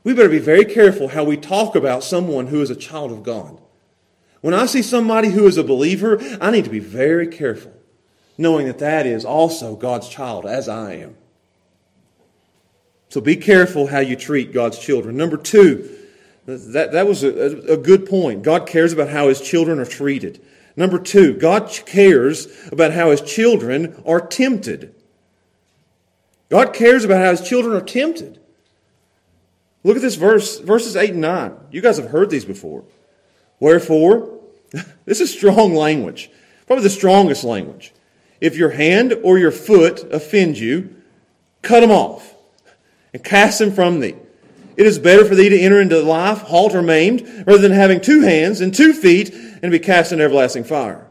We 0.04 0.14
better 0.14 0.30
be 0.30 0.38
very 0.38 0.64
careful 0.64 1.08
how 1.08 1.24
we 1.24 1.36
talk 1.36 1.76
about 1.76 2.02
someone 2.02 2.46
who 2.46 2.62
is 2.62 2.70
a 2.70 2.74
child 2.74 3.12
of 3.12 3.24
God. 3.24 3.60
When 4.46 4.54
I 4.54 4.66
see 4.66 4.82
somebody 4.82 5.30
who 5.30 5.48
is 5.48 5.56
a 5.56 5.64
believer, 5.64 6.20
I 6.40 6.52
need 6.52 6.66
to 6.66 6.70
be 6.70 6.78
very 6.78 7.26
careful, 7.26 7.72
knowing 8.38 8.68
that 8.68 8.78
that 8.78 9.04
is 9.04 9.24
also 9.24 9.74
God's 9.74 10.08
child, 10.08 10.46
as 10.46 10.68
I 10.68 10.92
am. 10.92 11.16
So 13.08 13.20
be 13.20 13.34
careful 13.34 13.88
how 13.88 13.98
you 13.98 14.14
treat 14.14 14.52
God's 14.52 14.78
children. 14.78 15.16
Number 15.16 15.36
two, 15.36 15.90
that, 16.44 16.92
that 16.92 17.08
was 17.08 17.24
a, 17.24 17.72
a 17.72 17.76
good 17.76 18.08
point. 18.08 18.44
God 18.44 18.68
cares 18.68 18.92
about 18.92 19.08
how 19.08 19.26
his 19.26 19.40
children 19.40 19.80
are 19.80 19.84
treated. 19.84 20.40
Number 20.76 21.00
two, 21.00 21.34
God 21.34 21.68
cares 21.84 22.46
about 22.70 22.92
how 22.92 23.10
his 23.10 23.22
children 23.22 24.00
are 24.06 24.20
tempted. 24.20 24.94
God 26.50 26.72
cares 26.72 27.02
about 27.02 27.20
how 27.20 27.32
his 27.32 27.40
children 27.40 27.74
are 27.74 27.84
tempted. 27.84 28.38
Look 29.82 29.96
at 29.96 30.02
this 30.02 30.14
verse, 30.14 30.60
verses 30.60 30.94
8 30.94 31.10
and 31.10 31.20
9. 31.20 31.56
You 31.72 31.80
guys 31.80 31.96
have 31.96 32.10
heard 32.10 32.30
these 32.30 32.44
before. 32.44 32.84
Wherefore, 33.58 34.35
this 35.04 35.20
is 35.20 35.32
strong 35.32 35.74
language, 35.74 36.30
probably 36.66 36.82
the 36.82 36.90
strongest 36.90 37.44
language. 37.44 37.92
If 38.40 38.56
your 38.56 38.70
hand 38.70 39.14
or 39.22 39.38
your 39.38 39.50
foot 39.50 40.12
offend 40.12 40.58
you, 40.58 40.94
cut 41.62 41.80
them 41.80 41.90
off 41.90 42.34
and 43.12 43.24
cast 43.24 43.58
them 43.58 43.72
from 43.72 44.00
thee. 44.00 44.14
It 44.76 44.84
is 44.84 44.98
better 44.98 45.24
for 45.24 45.34
thee 45.34 45.48
to 45.48 45.58
enter 45.58 45.80
into 45.80 46.00
life 46.00 46.42
halt 46.42 46.74
or 46.74 46.82
maimed 46.82 47.22
rather 47.46 47.58
than 47.58 47.72
having 47.72 48.00
two 48.00 48.20
hands 48.20 48.60
and 48.60 48.74
two 48.74 48.92
feet 48.92 49.32
and 49.62 49.72
be 49.72 49.78
cast 49.78 50.12
in 50.12 50.20
everlasting 50.20 50.64
fire. 50.64 51.06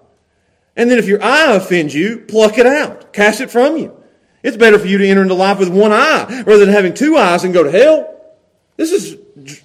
And 0.76 0.92
then 0.92 1.00
if 1.00 1.08
your 1.08 1.24
eye 1.24 1.54
offends 1.54 1.96
you, 1.96 2.20
pluck 2.20 2.58
it 2.58 2.68
out, 2.68 3.12
cast 3.12 3.42
it 3.42 3.50
from 3.50 3.78
you. 3.78 3.96
It's 4.44 4.58
better 4.58 4.78
for 4.78 4.86
you 4.86 5.00
to 5.00 5.08
enter 5.08 5.24
into 5.24 5.34
life 5.34 5.58
with 5.58 5.70
one 5.70 5.92
eye 5.92 6.44
rather 6.46 6.60
than 6.64 6.70
having 6.70 6.94
two 6.94 7.18
eyes 7.18 7.44
and 7.44 7.54
go 7.54 7.64
to 7.64 7.72
hell. 7.72 8.12
This 8.78 8.92
is, 8.92 9.62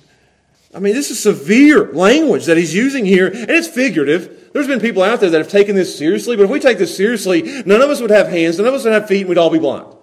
I 0.72 0.78
mean, 0.78 0.94
this 0.94 1.10
is 1.10 1.20
severe 1.20 1.92
language 1.92 2.46
that 2.46 2.56
he's 2.56 2.74
using 2.74 3.04
here, 3.04 3.26
and 3.26 3.50
it's 3.50 3.66
figurative. 3.66 4.50
There's 4.52 4.68
been 4.68 4.80
people 4.80 5.02
out 5.02 5.20
there 5.20 5.30
that 5.30 5.38
have 5.38 5.48
taken 5.48 5.74
this 5.74 5.96
seriously, 5.98 6.36
but 6.36 6.44
if 6.44 6.50
we 6.50 6.60
take 6.60 6.78
this 6.78 6.96
seriously, 6.96 7.42
none 7.66 7.82
of 7.82 7.90
us 7.90 8.00
would 8.00 8.10
have 8.10 8.28
hands, 8.28 8.58
none 8.58 8.66
of 8.66 8.74
us 8.74 8.84
would 8.84 8.92
have 8.92 9.08
feet, 9.08 9.22
and 9.22 9.28
we'd 9.28 9.38
all 9.38 9.50
be 9.50 9.58
blind. 9.58 9.96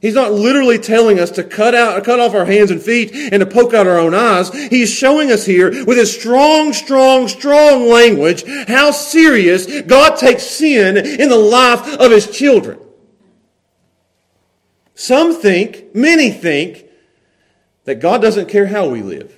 He's 0.00 0.14
not 0.14 0.32
literally 0.32 0.78
telling 0.78 1.18
us 1.18 1.30
to 1.32 1.44
cut 1.44 1.74
out, 1.74 2.04
cut 2.04 2.20
off 2.20 2.34
our 2.34 2.44
hands 2.44 2.70
and 2.70 2.82
feet 2.82 3.12
and 3.14 3.40
to 3.40 3.46
poke 3.46 3.72
out 3.72 3.86
our 3.86 3.98
own 3.98 4.14
eyes. 4.14 4.52
He's 4.68 4.92
showing 4.92 5.32
us 5.32 5.46
here 5.46 5.70
with 5.84 5.96
his 5.96 6.14
strong, 6.14 6.74
strong, 6.74 7.28
strong 7.28 7.88
language 7.88 8.44
how 8.68 8.90
serious 8.90 9.82
God 9.82 10.16
takes 10.16 10.42
sin 10.42 10.98
in 10.98 11.28
the 11.28 11.36
life 11.36 11.98
of 11.98 12.10
his 12.10 12.30
children. 12.30 12.78
Some 14.94 15.34
think, 15.34 15.94
many 15.94 16.30
think, 16.30 16.84
that 17.84 17.96
God 17.96 18.20
doesn't 18.20 18.48
care 18.48 18.66
how 18.66 18.88
we 18.88 19.02
live. 19.02 19.35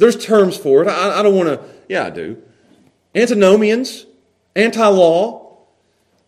There's 0.00 0.16
terms 0.16 0.56
for 0.56 0.82
it. 0.82 0.88
I, 0.88 1.20
I 1.20 1.22
don't 1.22 1.36
want 1.36 1.48
to, 1.50 1.60
yeah, 1.86 2.06
I 2.06 2.10
do. 2.10 2.42
Antinomians, 3.14 4.06
anti 4.56 4.86
law. 4.86 5.58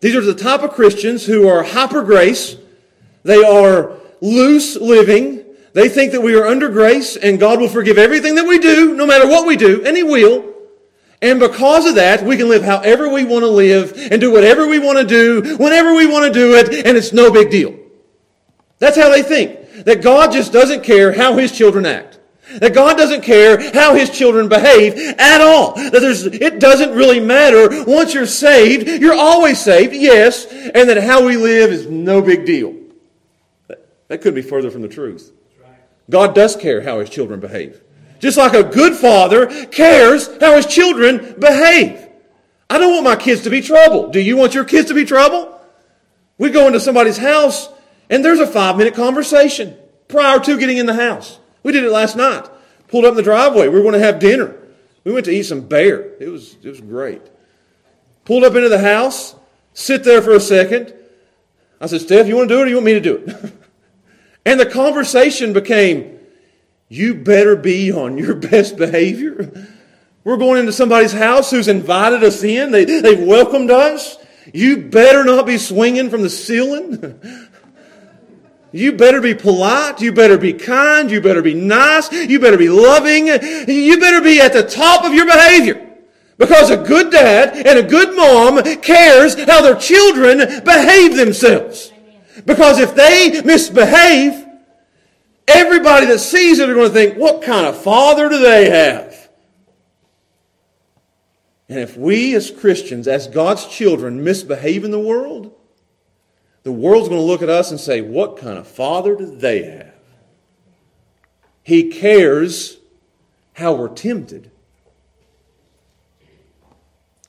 These 0.00 0.14
are 0.14 0.20
the 0.20 0.34
type 0.34 0.62
of 0.62 0.72
Christians 0.72 1.24
who 1.24 1.48
are 1.48 1.62
hyper 1.62 2.02
grace. 2.02 2.56
They 3.22 3.42
are 3.42 3.94
loose 4.20 4.76
living. 4.76 5.44
They 5.72 5.88
think 5.88 6.12
that 6.12 6.20
we 6.20 6.34
are 6.34 6.46
under 6.46 6.68
grace 6.68 7.16
and 7.16 7.40
God 7.40 7.60
will 7.60 7.68
forgive 7.68 7.96
everything 7.96 8.34
that 8.34 8.46
we 8.46 8.58
do, 8.58 8.94
no 8.94 9.06
matter 9.06 9.26
what 9.26 9.46
we 9.46 9.56
do, 9.56 9.82
and 9.86 9.96
He 9.96 10.02
will. 10.02 10.52
And 11.22 11.40
because 11.40 11.86
of 11.86 11.94
that, 11.94 12.22
we 12.22 12.36
can 12.36 12.50
live 12.50 12.62
however 12.62 13.08
we 13.08 13.24
want 13.24 13.44
to 13.44 13.48
live 13.48 13.96
and 13.96 14.20
do 14.20 14.30
whatever 14.30 14.66
we 14.66 14.80
want 14.80 14.98
to 14.98 15.06
do, 15.06 15.56
whenever 15.56 15.94
we 15.94 16.06
want 16.06 16.26
to 16.26 16.32
do 16.32 16.56
it, 16.56 16.86
and 16.86 16.94
it's 16.94 17.14
no 17.14 17.32
big 17.32 17.50
deal. 17.50 17.78
That's 18.80 18.98
how 18.98 19.08
they 19.08 19.22
think. 19.22 19.84
That 19.84 20.02
God 20.02 20.30
just 20.30 20.52
doesn't 20.52 20.84
care 20.84 21.12
how 21.12 21.38
His 21.38 21.52
children 21.52 21.86
act. 21.86 22.18
That 22.58 22.74
God 22.74 22.96
doesn't 22.96 23.22
care 23.22 23.72
how 23.72 23.94
His 23.94 24.10
children 24.10 24.48
behave 24.48 24.94
at 25.18 25.40
all. 25.40 25.74
That 25.74 26.00
there's, 26.00 26.24
it 26.24 26.60
doesn't 26.60 26.92
really 26.92 27.20
matter. 27.20 27.84
Once 27.84 28.14
you're 28.14 28.26
saved, 28.26 28.88
you're 28.88 29.14
always 29.14 29.60
saved, 29.60 29.94
yes, 29.94 30.46
and 30.46 30.88
that 30.88 31.02
how 31.02 31.24
we 31.24 31.36
live 31.36 31.70
is 31.70 31.86
no 31.86 32.22
big 32.22 32.44
deal. 32.44 32.74
That, 33.68 33.86
that 34.08 34.18
couldn't 34.18 34.34
be 34.34 34.48
further 34.48 34.70
from 34.70 34.82
the 34.82 34.88
truth. 34.88 35.32
God 36.10 36.34
does 36.34 36.56
care 36.56 36.82
how 36.82 37.00
His 37.00 37.08
children 37.08 37.40
behave. 37.40 37.82
Just 38.22 38.38
like 38.38 38.54
a 38.54 38.62
good 38.62 38.94
father 38.94 39.66
cares 39.66 40.28
how 40.40 40.54
his 40.54 40.66
children 40.66 41.34
behave. 41.40 42.08
I 42.70 42.78
don't 42.78 42.92
want 42.92 43.04
my 43.04 43.16
kids 43.16 43.42
to 43.42 43.50
be 43.50 43.60
trouble. 43.60 44.10
Do 44.10 44.20
you 44.20 44.36
want 44.36 44.54
your 44.54 44.64
kids 44.64 44.88
to 44.88 44.94
be 44.94 45.04
trouble? 45.04 45.60
We 46.38 46.50
go 46.50 46.68
into 46.68 46.78
somebody's 46.78 47.18
house 47.18 47.68
and 48.08 48.24
there's 48.24 48.38
a 48.38 48.46
five 48.46 48.76
minute 48.76 48.94
conversation 48.94 49.76
prior 50.06 50.38
to 50.38 50.56
getting 50.56 50.76
in 50.76 50.86
the 50.86 50.94
house. 50.94 51.40
We 51.62 51.72
did 51.72 51.84
it 51.84 51.90
last 51.90 52.16
night. 52.16 52.48
Pulled 52.88 53.04
up 53.04 53.12
in 53.12 53.16
the 53.16 53.22
driveway. 53.22 53.68
We 53.68 53.76
were 53.76 53.82
going 53.82 53.94
to 53.94 54.06
have 54.06 54.18
dinner. 54.18 54.56
We 55.04 55.12
went 55.12 55.24
to 55.26 55.32
eat 55.32 55.44
some 55.44 55.62
bear. 55.62 56.14
It 56.20 56.28
was, 56.28 56.56
it 56.62 56.68
was 56.68 56.80
great. 56.80 57.22
Pulled 58.24 58.44
up 58.44 58.54
into 58.54 58.68
the 58.68 58.78
house, 58.78 59.34
sit 59.74 60.04
there 60.04 60.22
for 60.22 60.32
a 60.32 60.40
second. 60.40 60.94
I 61.80 61.86
said, 61.86 62.02
Steph, 62.02 62.26
you 62.28 62.36
want 62.36 62.48
to 62.48 62.54
do 62.54 62.60
it 62.60 62.64
or 62.64 62.68
you 62.68 62.76
want 62.76 62.86
me 62.86 62.94
to 62.94 63.00
do 63.00 63.16
it? 63.16 63.52
and 64.46 64.60
the 64.60 64.66
conversation 64.66 65.52
became, 65.52 66.20
you 66.88 67.14
better 67.14 67.56
be 67.56 67.90
on 67.90 68.18
your 68.18 68.34
best 68.50 68.76
behavior. 68.76 69.68
We're 70.24 70.36
going 70.36 70.60
into 70.60 70.72
somebody's 70.72 71.12
house 71.12 71.50
who's 71.50 71.66
invited 71.66 72.22
us 72.22 72.44
in. 72.44 72.70
They, 72.70 72.84
they've 72.84 73.26
welcomed 73.26 73.70
us. 73.70 74.18
You 74.52 74.82
better 74.82 75.24
not 75.24 75.46
be 75.46 75.58
swinging 75.58 76.10
from 76.10 76.22
the 76.22 76.30
ceiling. 76.30 77.20
You 78.72 78.92
better 78.92 79.20
be 79.20 79.34
polite. 79.34 80.00
You 80.00 80.12
better 80.12 80.38
be 80.38 80.54
kind. 80.54 81.10
You 81.10 81.20
better 81.20 81.42
be 81.42 81.54
nice. 81.54 82.10
You 82.10 82.40
better 82.40 82.56
be 82.56 82.70
loving. 82.70 83.26
You 83.26 84.00
better 84.00 84.22
be 84.22 84.40
at 84.40 84.54
the 84.54 84.62
top 84.62 85.04
of 85.04 85.12
your 85.12 85.26
behavior. 85.26 85.90
Because 86.38 86.70
a 86.70 86.78
good 86.78 87.12
dad 87.12 87.66
and 87.66 87.78
a 87.78 87.82
good 87.82 88.16
mom 88.16 88.62
cares 88.80 89.34
how 89.44 89.60
their 89.60 89.76
children 89.76 90.38
behave 90.64 91.16
themselves. 91.16 91.92
Because 92.46 92.78
if 92.78 92.94
they 92.94 93.42
misbehave, 93.42 94.46
everybody 95.46 96.06
that 96.06 96.18
sees 96.18 96.58
it 96.58 96.70
are 96.70 96.74
going 96.74 96.88
to 96.88 96.94
think, 96.94 97.18
what 97.18 97.42
kind 97.42 97.66
of 97.66 97.76
father 97.80 98.30
do 98.30 98.38
they 98.38 98.70
have? 98.70 99.28
And 101.68 101.78
if 101.78 101.96
we 101.96 102.34
as 102.34 102.50
Christians, 102.50 103.06
as 103.06 103.28
God's 103.28 103.66
children, 103.66 104.24
misbehave 104.24 104.84
in 104.84 104.90
the 104.90 104.98
world, 104.98 105.54
the 106.62 106.72
world's 106.72 107.08
going 107.08 107.20
to 107.20 107.26
look 107.26 107.42
at 107.42 107.48
us 107.48 107.70
and 107.70 107.80
say, 107.80 108.00
What 108.00 108.36
kind 108.36 108.58
of 108.58 108.66
father 108.66 109.16
do 109.16 109.26
they 109.26 109.64
have? 109.64 109.94
He 111.62 111.90
cares 111.90 112.78
how 113.54 113.74
we're 113.74 113.88
tempted, 113.88 114.50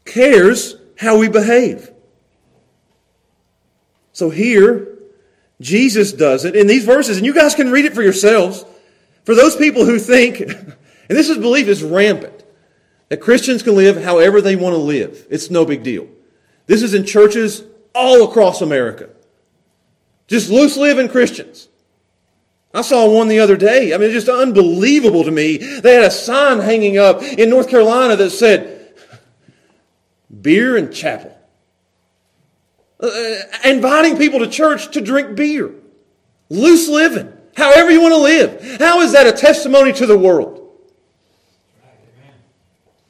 cares 0.05 0.75
how 0.97 1.17
we 1.17 1.29
behave. 1.29 1.91
So 4.11 4.29
here, 4.29 4.99
Jesus 5.59 6.13
does 6.13 6.45
it 6.45 6.55
in 6.55 6.67
these 6.67 6.85
verses, 6.85 7.17
and 7.17 7.25
you 7.25 7.33
guys 7.33 7.55
can 7.55 7.71
read 7.71 7.85
it 7.85 7.95
for 7.95 8.03
yourselves. 8.03 8.65
For 9.23 9.33
those 9.33 9.55
people 9.55 9.85
who 9.85 9.97
think, 9.97 10.39
and 10.41 10.75
this 11.07 11.29
is 11.29 11.37
belief 11.37 11.67
is 11.67 11.81
rampant, 11.81 12.43
that 13.09 13.21
Christians 13.21 13.63
can 13.63 13.75
live 13.75 14.03
however 14.03 14.41
they 14.41 14.55
want 14.55 14.73
to 14.73 14.77
live. 14.77 15.25
It's 15.29 15.49
no 15.49 15.65
big 15.65 15.83
deal. 15.83 16.07
This 16.67 16.83
is 16.83 16.93
in 16.93 17.05
churches 17.05 17.63
all 17.93 18.23
across 18.23 18.61
America. 18.61 19.09
Just 20.27 20.49
loose 20.49 20.77
living 20.77 21.09
Christians. 21.09 21.67
I 22.73 22.81
saw 22.81 23.07
one 23.07 23.27
the 23.27 23.39
other 23.39 23.55
day. 23.55 23.93
I 23.93 23.97
mean, 23.97 24.09
it's 24.09 24.25
just 24.25 24.29
unbelievable 24.29 25.23
to 25.23 25.31
me. 25.31 25.57
They 25.57 25.93
had 25.93 26.03
a 26.03 26.11
sign 26.11 26.59
hanging 26.59 26.97
up 26.97 27.21
in 27.21 27.49
North 27.49 27.69
Carolina 27.69 28.15
that 28.15 28.31
said, 28.31 28.95
beer 30.41 30.75
and 30.75 30.91
chapel. 30.91 31.37
Uh, 32.99 33.35
inviting 33.65 34.17
people 34.17 34.39
to 34.39 34.47
church 34.47 34.91
to 34.91 35.01
drink 35.01 35.35
beer. 35.35 35.71
Loose 36.49 36.87
living. 36.87 37.31
However 37.55 37.91
you 37.91 38.01
want 38.01 38.13
to 38.13 38.17
live. 38.17 38.79
How 38.79 39.01
is 39.01 39.11
that 39.11 39.27
a 39.27 39.31
testimony 39.31 39.93
to 39.93 40.05
the 40.07 40.17
world? 40.17 40.61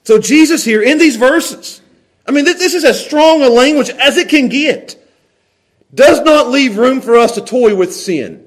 So 0.04 0.20
Jesus 0.20 0.66
here 0.66 0.82
in 0.82 0.98
these 0.98 1.16
verses, 1.16 1.82
I 2.28 2.32
mean, 2.32 2.44
this 2.44 2.74
is 2.74 2.84
as 2.84 3.04
strong 3.04 3.42
a 3.42 3.50
language 3.50 3.90
as 3.90 4.18
it 4.18 4.28
can 4.28 4.50
get 4.50 5.03
does 5.94 6.22
not 6.22 6.50
leave 6.50 6.78
room 6.78 7.02
for 7.02 7.16
us 7.16 7.36
to 7.36 7.42
toy 7.42 7.76
with 7.76 7.94
sin. 7.94 8.46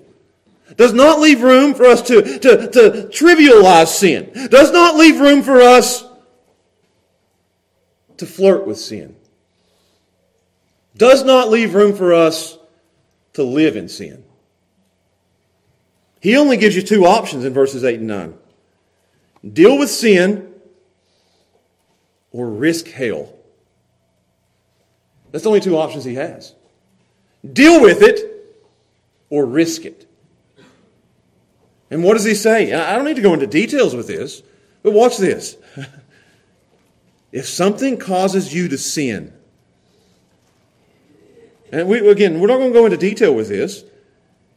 Does 0.76 0.92
not 0.92 1.20
leave 1.20 1.42
room 1.42 1.74
for 1.74 1.84
us 1.84 2.02
to, 2.02 2.22
to, 2.22 2.70
to 2.70 3.08
trivialize 3.12 3.88
sin. 3.88 4.48
Does 4.50 4.72
not 4.72 4.96
leave 4.96 5.20
room 5.20 5.42
for 5.42 5.60
us 5.60 6.04
to 8.16 8.26
flirt 8.26 8.66
with 8.66 8.78
sin. 8.78 9.14
Does 10.96 11.24
not 11.24 11.50
leave 11.50 11.74
room 11.74 11.94
for 11.94 12.14
us 12.14 12.58
to 13.34 13.44
live 13.44 13.76
in 13.76 13.88
sin. 13.88 14.24
He 16.20 16.36
only 16.36 16.56
gives 16.56 16.74
you 16.74 16.82
two 16.82 17.06
options 17.06 17.44
in 17.44 17.52
verses 17.52 17.84
8 17.84 18.00
and 18.00 18.08
9 18.08 18.38
deal 19.52 19.78
with 19.78 19.88
sin 19.88 20.52
or 22.32 22.50
risk 22.50 22.88
hell. 22.88 23.32
That's 25.30 25.44
the 25.44 25.50
only 25.50 25.60
two 25.60 25.76
options 25.76 26.04
he 26.04 26.16
has 26.16 26.55
deal 27.52 27.80
with 27.80 28.02
it, 28.02 28.20
or 29.30 29.44
risk 29.44 29.84
it. 29.84 30.06
And 31.90 32.02
what 32.02 32.14
does 32.14 32.24
he 32.24 32.34
say? 32.34 32.72
I 32.72 32.96
don't 32.96 33.04
need 33.04 33.16
to 33.16 33.22
go 33.22 33.34
into 33.34 33.46
details 33.46 33.94
with 33.94 34.06
this, 34.06 34.42
but 34.82 34.92
watch 34.92 35.18
this. 35.18 35.56
if 37.32 37.46
something 37.46 37.96
causes 37.96 38.52
you 38.52 38.68
to 38.68 38.78
sin, 38.78 39.32
and 41.72 41.88
we, 41.88 42.08
again, 42.08 42.40
we're 42.40 42.48
not 42.48 42.58
going 42.58 42.72
to 42.72 42.78
go 42.78 42.86
into 42.86 42.96
detail 42.96 43.34
with 43.34 43.48
this. 43.48 43.84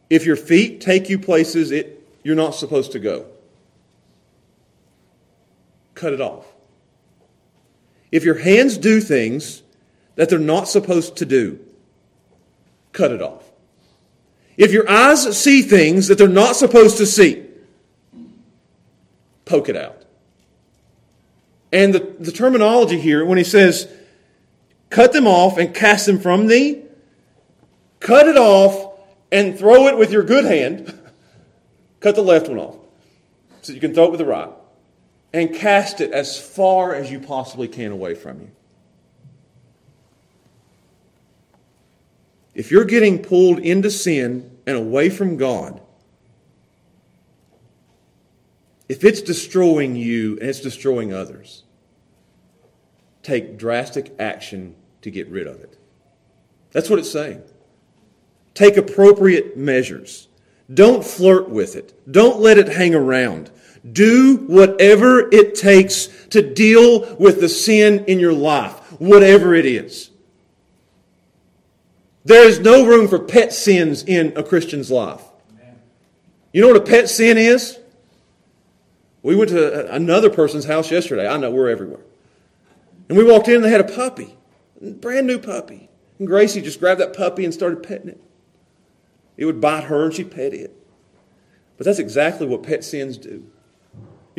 if 0.09 0.25
your 0.25 0.35
feet 0.35 0.81
take 0.81 1.09
you 1.09 1.19
places 1.19 1.71
it, 1.71 2.07
you're 2.23 2.35
not 2.35 2.55
supposed 2.55 2.91
to 2.93 2.99
go, 2.99 3.25
cut 5.93 6.13
it 6.13 6.21
off. 6.21 6.45
If 8.11 8.23
your 8.23 8.39
hands 8.39 8.77
do 8.77 9.01
things 9.01 9.61
that 10.15 10.29
they're 10.29 10.39
not 10.39 10.67
supposed 10.67 11.17
to 11.17 11.25
do, 11.25 11.59
cut 12.91 13.11
it 13.11 13.21
off. 13.21 13.49
If 14.57 14.71
your 14.71 14.89
eyes 14.89 15.37
see 15.37 15.61
things 15.61 16.07
that 16.07 16.17
they're 16.17 16.27
not 16.27 16.55
supposed 16.55 16.97
to 16.97 17.05
see, 17.05 17.45
poke 19.45 19.69
it 19.69 19.75
out. 19.75 20.03
And 21.71 21.93
the, 21.93 22.15
the 22.19 22.31
terminology 22.31 22.99
here, 22.99 23.23
when 23.23 23.37
he 23.37 23.43
says, 23.43 23.87
cut 24.89 25.13
them 25.13 25.27
off 25.27 25.57
and 25.57 25.73
cast 25.73 26.05
them 26.05 26.19
from 26.19 26.47
thee, 26.47 26.81
cut 27.99 28.27
it 28.27 28.37
off 28.37 28.99
and 29.31 29.57
throw 29.57 29.87
it 29.87 29.97
with 29.97 30.11
your 30.11 30.23
good 30.23 30.45
hand. 30.45 30.93
cut 31.99 32.15
the 32.15 32.21
left 32.21 32.49
one 32.49 32.59
off 32.59 32.77
so 33.61 33.73
you 33.73 33.79
can 33.79 33.93
throw 33.93 34.05
it 34.05 34.11
with 34.11 34.19
the 34.19 34.25
right. 34.25 34.49
And 35.31 35.53
cast 35.53 36.01
it 36.01 36.11
as 36.11 36.39
far 36.39 36.95
as 36.95 37.11
you 37.11 37.19
possibly 37.19 37.67
can 37.67 37.91
away 37.91 38.15
from 38.15 38.41
you. 38.41 38.51
If 42.59 42.71
you're 42.71 42.83
getting 42.83 43.19
pulled 43.19 43.59
into 43.59 43.89
sin 43.89 44.51
and 44.67 44.75
away 44.75 45.09
from 45.09 45.37
God, 45.37 45.79
if 48.89 49.05
it's 49.05 49.21
destroying 49.21 49.95
you 49.95 50.37
and 50.41 50.49
it's 50.49 50.59
destroying 50.59 51.13
others, 51.13 51.63
take 53.23 53.57
drastic 53.57 54.13
action 54.19 54.75
to 55.03 55.09
get 55.09 55.29
rid 55.29 55.47
of 55.47 55.61
it. 55.61 55.77
That's 56.73 56.89
what 56.89 56.99
it's 56.99 57.09
saying. 57.09 57.43
Take 58.55 58.75
appropriate 58.75 59.55
measures. 59.55 60.27
Don't 60.73 61.01
flirt 61.01 61.47
with 61.47 61.77
it. 61.77 62.11
Don't 62.11 62.41
let 62.41 62.57
it 62.57 62.67
hang 62.67 62.93
around. 62.93 63.51
Do 63.89 64.35
whatever 64.35 65.33
it 65.33 65.55
takes 65.55 66.07
to 66.31 66.41
deal 66.41 67.15
with 67.15 67.39
the 67.39 67.47
sin 67.47 68.03
in 68.03 68.19
your 68.19 68.33
life, 68.33 68.73
whatever 68.99 69.55
it 69.55 69.65
is. 69.65 70.09
There 72.25 72.47
is 72.47 72.59
no 72.59 72.85
room 72.85 73.07
for 73.07 73.19
pet 73.19 73.53
sins 73.53 74.03
in 74.03 74.33
a 74.35 74.43
Christian's 74.43 74.91
life. 74.91 75.23
You 76.51 76.61
know 76.61 76.67
what 76.67 76.77
a 76.77 76.81
pet 76.81 77.09
sin 77.09 77.37
is? 77.37 77.79
We 79.21 79.35
went 79.35 79.49
to 79.51 79.93
another 79.93 80.29
person's 80.29 80.65
house 80.65 80.91
yesterday. 80.91 81.27
I 81.27 81.37
know 81.37 81.51
we're 81.51 81.69
everywhere. 81.69 82.01
And 83.07 83.17
we 83.17 83.23
walked 83.23 83.47
in 83.47 83.55
and 83.55 83.63
they 83.63 83.71
had 83.71 83.81
a 83.81 83.95
puppy, 83.95 84.37
a 84.81 84.91
brand 84.91 85.27
new 85.27 85.39
puppy. 85.39 85.89
And 86.17 86.27
Gracie 86.27 86.61
just 86.61 86.79
grabbed 86.79 86.99
that 87.01 87.15
puppy 87.15 87.43
and 87.45 87.53
started 87.53 87.83
petting 87.83 88.09
it. 88.09 88.21
It 89.37 89.45
would 89.45 89.61
bite 89.61 89.85
her 89.85 90.05
and 90.05 90.13
she'd 90.13 90.31
pet 90.31 90.53
it. 90.53 90.75
But 91.77 91.85
that's 91.85 91.99
exactly 91.99 92.45
what 92.45 92.63
pet 92.63 92.83
sins 92.83 93.17
do. 93.17 93.45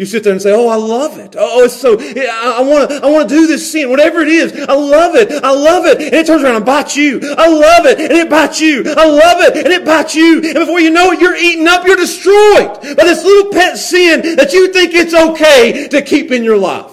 You 0.00 0.06
sit 0.06 0.24
there 0.24 0.32
and 0.32 0.40
say, 0.40 0.54
"Oh, 0.54 0.66
I 0.66 0.76
love 0.76 1.18
it. 1.18 1.36
Oh, 1.38 1.60
oh 1.60 1.64
it's 1.64 1.76
so 1.76 1.92
I 2.00 2.62
want 2.62 2.88
to. 2.88 3.04
I 3.04 3.10
want 3.10 3.28
to 3.28 3.34
do 3.34 3.46
this 3.46 3.70
sin, 3.70 3.90
whatever 3.90 4.22
it 4.22 4.28
is. 4.28 4.50
I 4.66 4.72
love 4.72 5.14
it. 5.14 5.30
I 5.44 5.50
love 5.50 5.84
it." 5.84 6.00
And 6.00 6.14
it 6.14 6.26
turns 6.26 6.42
around 6.42 6.56
and 6.56 6.64
bites 6.64 6.96
you. 6.96 7.20
I 7.22 7.46
love 7.46 7.84
it, 7.84 8.00
and 8.00 8.10
it 8.10 8.30
bites 8.30 8.62
you. 8.62 8.82
I 8.86 9.04
love 9.04 9.42
it, 9.42 9.58
and 9.58 9.66
it 9.66 9.84
bites 9.84 10.14
you. 10.14 10.36
And 10.36 10.54
before 10.54 10.80
you 10.80 10.88
know 10.88 11.12
it, 11.12 11.20
you're 11.20 11.36
eaten 11.36 11.68
up. 11.68 11.86
You're 11.86 11.96
destroyed 11.96 12.80
by 12.96 13.04
this 13.04 13.22
little 13.22 13.52
pet 13.52 13.76
sin 13.76 14.36
that 14.36 14.54
you 14.54 14.72
think 14.72 14.94
it's 14.94 15.12
okay 15.12 15.86
to 15.88 16.00
keep 16.00 16.32
in 16.32 16.44
your 16.44 16.56
life. 16.56 16.90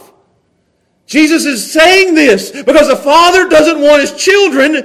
Jesus 1.06 1.46
is 1.46 1.72
saying 1.72 2.14
this 2.14 2.52
because 2.52 2.90
the 2.90 2.98
Father 2.98 3.48
doesn't 3.48 3.80
want 3.80 4.02
His 4.02 4.22
children 4.22 4.84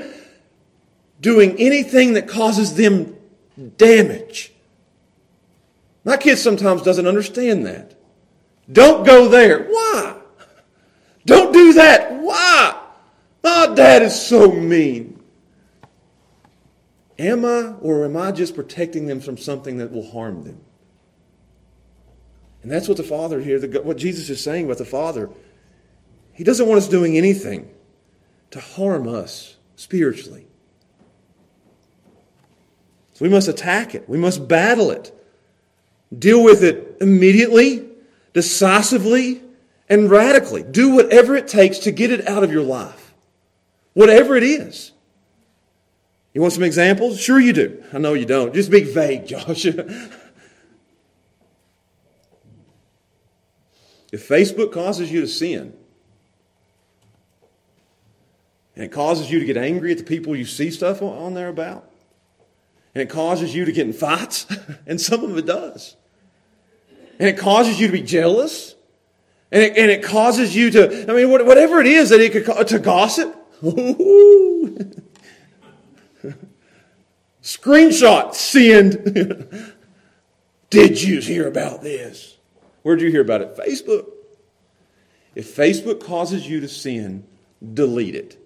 doing 1.20 1.56
anything 1.58 2.12
that 2.12 2.28
causes 2.28 2.76
them 2.76 3.16
damage. 3.78 4.52
My 6.04 6.16
kid 6.16 6.36
sometimes 6.36 6.82
doesn't 6.82 7.08
understand 7.08 7.66
that. 7.66 7.96
Don't 8.70 9.04
go 9.04 9.28
there. 9.28 9.64
Why? 9.64 10.16
Don't 11.26 11.52
do 11.52 11.72
that. 11.74 12.12
Why? 12.12 12.80
Oh, 13.44 13.74
dad 13.74 14.02
is 14.02 14.20
so 14.20 14.52
mean. 14.52 15.20
Am 17.18 17.44
I, 17.44 17.74
or 17.80 18.04
am 18.04 18.16
I 18.16 18.32
just 18.32 18.54
protecting 18.54 19.06
them 19.06 19.20
from 19.20 19.36
something 19.36 19.78
that 19.78 19.92
will 19.92 20.10
harm 20.10 20.44
them? 20.44 20.60
And 22.62 22.70
that's 22.70 22.88
what 22.88 22.96
the 22.96 23.02
Father 23.02 23.40
here, 23.40 23.60
what 23.82 23.96
Jesus 23.96 24.30
is 24.30 24.42
saying 24.42 24.66
about 24.66 24.78
the 24.78 24.84
Father. 24.84 25.30
He 26.32 26.44
doesn't 26.44 26.66
want 26.66 26.78
us 26.78 26.88
doing 26.88 27.16
anything 27.16 27.70
to 28.50 28.60
harm 28.60 29.08
us 29.08 29.56
spiritually. 29.76 30.46
So 33.14 33.24
we 33.24 33.28
must 33.28 33.48
attack 33.48 33.94
it, 33.94 34.08
we 34.08 34.18
must 34.18 34.48
battle 34.48 34.90
it, 34.90 35.12
deal 36.16 36.42
with 36.42 36.64
it 36.64 36.96
immediately 37.00 37.91
decisively 38.32 39.42
and 39.88 40.10
radically. 40.10 40.62
Do 40.62 40.94
whatever 40.94 41.36
it 41.36 41.48
takes 41.48 41.78
to 41.80 41.90
get 41.90 42.10
it 42.10 42.26
out 42.26 42.42
of 42.44 42.52
your 42.52 42.62
life, 42.62 43.14
whatever 43.94 44.36
it 44.36 44.42
is. 44.42 44.92
You 46.32 46.40
want 46.40 46.54
some 46.54 46.62
examples? 46.62 47.20
Sure, 47.20 47.38
you 47.38 47.52
do. 47.52 47.84
I 47.92 47.98
know 47.98 48.14
you 48.14 48.24
don't. 48.24 48.54
Just 48.54 48.70
be 48.70 48.82
vague, 48.82 49.26
Josh. 49.28 49.66
if 49.66 49.78
Facebook 54.12 54.72
causes 54.72 55.12
you 55.12 55.20
to 55.20 55.28
sin, 55.28 55.74
and 58.74 58.84
it 58.86 58.92
causes 58.92 59.30
you 59.30 59.38
to 59.40 59.44
get 59.44 59.58
angry 59.58 59.92
at 59.92 59.98
the 59.98 60.04
people 60.04 60.34
you 60.34 60.46
see 60.46 60.70
stuff 60.70 61.02
on 61.02 61.34
there 61.34 61.48
about, 61.48 61.90
and 62.94 63.02
it 63.02 63.10
causes 63.10 63.54
you 63.54 63.66
to 63.66 63.72
get 63.72 63.86
in 63.86 63.92
fights, 63.92 64.46
and 64.86 64.98
some 64.98 65.22
of 65.24 65.36
it 65.36 65.44
does 65.44 65.96
and 67.18 67.28
it 67.28 67.38
causes 67.38 67.80
you 67.80 67.86
to 67.86 67.92
be 67.92 68.02
jealous, 68.02 68.74
and 69.50 69.62
it, 69.62 69.76
and 69.76 69.90
it 69.90 70.02
causes 70.02 70.56
you 70.56 70.70
to, 70.70 71.10
I 71.10 71.14
mean, 71.14 71.30
whatever 71.30 71.80
it 71.80 71.86
is 71.86 72.10
that 72.10 72.20
it 72.20 72.32
could, 72.44 72.68
to 72.68 72.78
gossip. 72.78 73.36
Screenshot 77.42 78.34
send. 78.34 79.72
Did 80.70 81.02
you 81.02 81.20
hear 81.20 81.48
about 81.48 81.82
this? 81.82 82.38
Where'd 82.82 83.00
you 83.00 83.10
hear 83.10 83.20
about 83.20 83.42
it? 83.42 83.56
Facebook. 83.56 84.06
If 85.34 85.54
Facebook 85.54 86.04
causes 86.04 86.48
you 86.48 86.60
to 86.60 86.68
sin, 86.68 87.26
delete 87.74 88.14
it. 88.14 88.38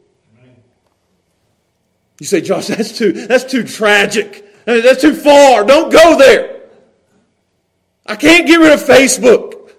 You 2.20 2.26
say, 2.26 2.40
Josh, 2.40 2.66
that's 2.68 2.96
too, 2.96 3.12
that's 3.12 3.44
too 3.44 3.62
tragic. 3.62 4.44
That's 4.64 5.00
too 5.00 5.14
far. 5.14 5.64
Don't 5.64 5.92
go 5.92 6.18
there. 6.18 6.55
I 8.08 8.16
can't 8.16 8.46
get 8.46 8.56
rid 8.56 8.72
of 8.72 8.82
Facebook. 8.82 9.72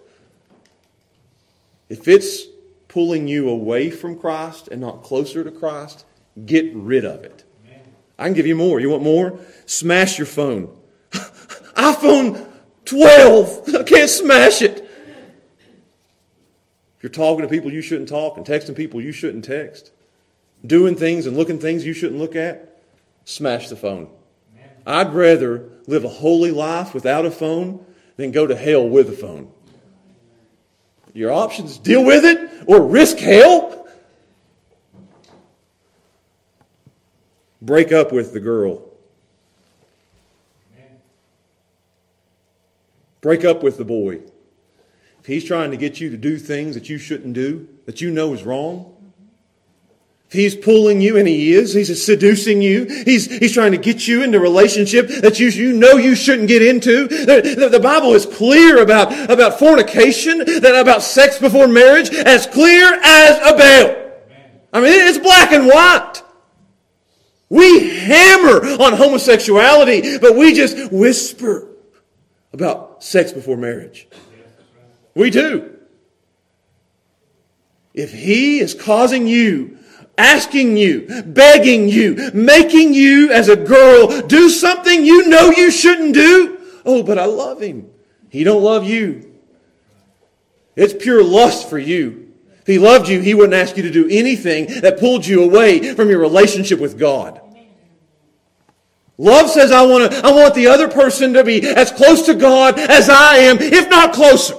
If 1.90 2.08
it's 2.08 2.46
pulling 2.88 3.28
you 3.28 3.50
away 3.50 3.90
from 3.90 4.18
Christ 4.18 4.68
and 4.68 4.82
not 4.82 5.04
closer 5.04 5.44
to 5.44 5.52
Christ, 5.52 6.06
get 6.46 6.74
rid 6.76 7.06
of 7.06 7.24
it. 7.24 7.44
I 8.20 8.26
can 8.26 8.34
give 8.34 8.48
you 8.48 8.56
more. 8.56 8.80
You 8.80 8.90
want 8.90 9.04
more? 9.04 9.40
Smash 9.66 10.18
your 10.18 10.26
phone. 10.26 10.76
iPhone 11.12 12.48
12. 12.86 13.76
I 13.76 13.84
can't 13.84 14.10
smash 14.10 14.62
it. 14.62 14.84
If 16.98 17.04
you're 17.04 17.12
talking 17.12 17.44
to 17.44 17.48
people 17.48 17.72
you 17.72 17.82
shouldn't 17.82 18.10
talk 18.10 18.38
and 18.38 18.46
texting 18.46 18.76
people 18.76 19.00
you 19.00 19.12
shouldn't 19.12 19.46
text, 19.46 19.92
doing 20.66 20.96
things 20.96 21.28
and 21.28 21.38
looking 21.38 21.60
things 21.60 21.86
you 21.86 21.94
shouldn't 21.94 22.20
look 22.20 22.36
at, 22.36 22.82
smash 23.24 23.70
the 23.70 23.76
phone. 23.76 24.10
I'd 24.86 25.14
rather 25.14 25.70
live 25.86 26.06
a 26.06 26.10
holy 26.10 26.50
life 26.50 26.94
without 26.94 27.26
a 27.26 27.32
phone 27.32 27.86
than 28.18 28.32
go 28.32 28.46
to 28.46 28.56
hell 28.56 28.88
with 28.88 29.10
a 29.10 29.14
phone. 29.14 29.52
Your 31.14 31.32
options 31.32 31.78
deal 31.78 32.04
with 32.04 32.26
it 32.26 32.50
or 32.68 32.86
risk 32.86 33.18
hell. 33.18 33.88
Break 37.62 37.92
up 37.92 38.12
with 38.12 38.34
the 38.34 38.40
girl. 38.40 38.84
Break 43.22 43.44
up 43.46 43.64
with 43.64 43.78
the 43.78 43.86
boy. 43.86 44.22
If 45.20 45.26
he's 45.26 45.44
trying 45.44 45.72
to 45.72 45.78
get 45.78 46.00
you 46.00 46.10
to 46.10 46.18
do 46.18 46.38
things 46.38 46.76
that 46.76 46.88
you 46.88 46.98
shouldn't 46.98 47.34
do, 47.34 47.68
that 47.86 48.00
you 48.00 48.12
know 48.12 48.34
is 48.34 48.44
wrong, 48.44 48.96
He's 50.30 50.56
pulling 50.56 51.00
you, 51.00 51.16
and 51.16 51.26
he 51.26 51.54
is. 51.54 51.74
He's 51.74 52.04
seducing 52.04 52.62
you. 52.62 52.84
He's, 52.84 53.26
he's 53.40 53.54
trying 53.54 53.72
to 53.72 53.78
get 53.78 54.08
you 54.08 54.24
into 54.24 54.38
a 54.40 54.42
relationship 54.42 55.08
that 55.08 55.40
you, 55.40 55.48
you 55.48 55.72
know 55.72 55.94
you 55.94 56.16
shouldn't 56.16 56.50
get 56.50 56.62
into. 56.62 57.08
The, 57.08 57.56
the, 57.58 57.70
the 57.70 57.80
Bible 57.80 58.14
is 58.14 58.26
clear 58.26 58.82
about, 58.82 59.32
about 59.32 59.58
fornication, 59.58 60.40
that 60.40 60.76
about 60.76 61.02
sex 61.02 61.40
before 61.40 61.68
marriage, 61.70 62.10
as 62.10 62.46
clear 62.46 63.00
as 63.02 63.38
a 63.38 63.58
bell. 63.58 64.12
I 64.74 64.82
mean, 64.82 64.92
it's 65.08 65.18
black 65.18 65.54
and 65.54 65.66
white. 65.66 66.22
We 67.50 67.88
hammer 67.88 68.66
on 68.84 68.94
homosexuality, 68.94 70.18
but 70.18 70.36
we 70.36 70.54
just 70.54 70.92
whisper 70.92 71.70
about 72.52 73.02
sex 73.02 73.32
before 73.32 73.56
marriage. 73.56 74.10
We 75.16 75.30
do. 75.30 75.78
If 77.94 78.12
he 78.12 78.60
is 78.60 78.74
causing 78.74 79.26
you 79.26 79.78
asking 80.18 80.78
you, 80.78 81.24
begging 81.26 81.88
you, 81.90 82.32
making 82.34 82.94
you 82.94 83.32
as 83.32 83.50
a 83.50 83.56
girl 83.56 84.22
do 84.22 84.50
something 84.50 85.06
you 85.06 85.28
know 85.28 85.52
you 85.52 85.72
shouldn't 85.72 86.14
do. 86.14 86.60
Oh, 86.86 87.04
but 87.04 87.18
I 87.18 87.26
love 87.26 87.62
him. 87.62 87.90
He 88.30 88.44
don't 88.44 88.64
love 88.64 88.84
you. 88.84 89.36
It's 90.76 90.94
pure 90.94 91.24
lust 91.24 91.70
for 91.70 91.78
you. 91.78 92.34
If 92.62 92.68
he 92.68 92.80
loved 92.80 93.08
you, 93.08 93.22
he 93.22 93.34
wouldn't 93.34 93.54
ask 93.54 93.78
you 93.78 93.84
to 93.84 93.92
do 93.92 94.08
anything 94.10 94.82
that 94.82 95.00
pulled 95.00 95.26
you 95.26 95.44
away 95.44 95.94
from 95.94 96.10
your 96.10 96.20
relationship 96.20 96.80
with 96.80 97.00
God. 97.00 97.42
Love 99.18 99.50
says 99.50 99.72
I 99.72 99.86
want 99.86 100.12
to, 100.12 100.18
I 100.20 100.32
want 100.32 100.54
the 100.54 100.68
other 100.68 100.88
person 100.88 101.34
to 101.34 101.44
be 101.44 101.66
as 101.68 101.92
close 101.92 102.24
to 102.28 102.36
God 102.36 102.78
as 102.78 103.10
I 103.10 103.38
am, 103.38 103.58
if 103.60 103.90
not 103.90 104.14
closer. 104.14 104.56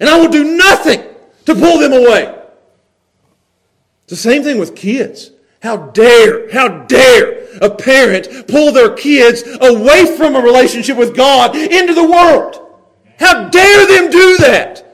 And 0.00 0.08
I 0.08 0.18
will 0.18 0.30
do 0.30 0.56
nothing 0.56 1.02
to 1.46 1.54
pull 1.54 1.78
them 1.78 1.92
away. 1.92 2.33
It's 4.04 4.10
the 4.10 4.16
same 4.30 4.42
thing 4.42 4.58
with 4.58 4.76
kids. 4.76 5.30
How 5.62 5.76
dare, 5.78 6.52
how 6.52 6.84
dare 6.84 7.46
a 7.62 7.70
parent 7.70 8.48
pull 8.48 8.70
their 8.70 8.94
kids 8.94 9.42
away 9.60 10.16
from 10.16 10.36
a 10.36 10.40
relationship 10.40 10.96
with 10.96 11.16
God 11.16 11.56
into 11.56 11.94
the 11.94 12.04
world? 12.04 12.60
How 13.18 13.48
dare 13.48 13.86
them 13.86 14.10
do 14.10 14.36
that? 14.38 14.84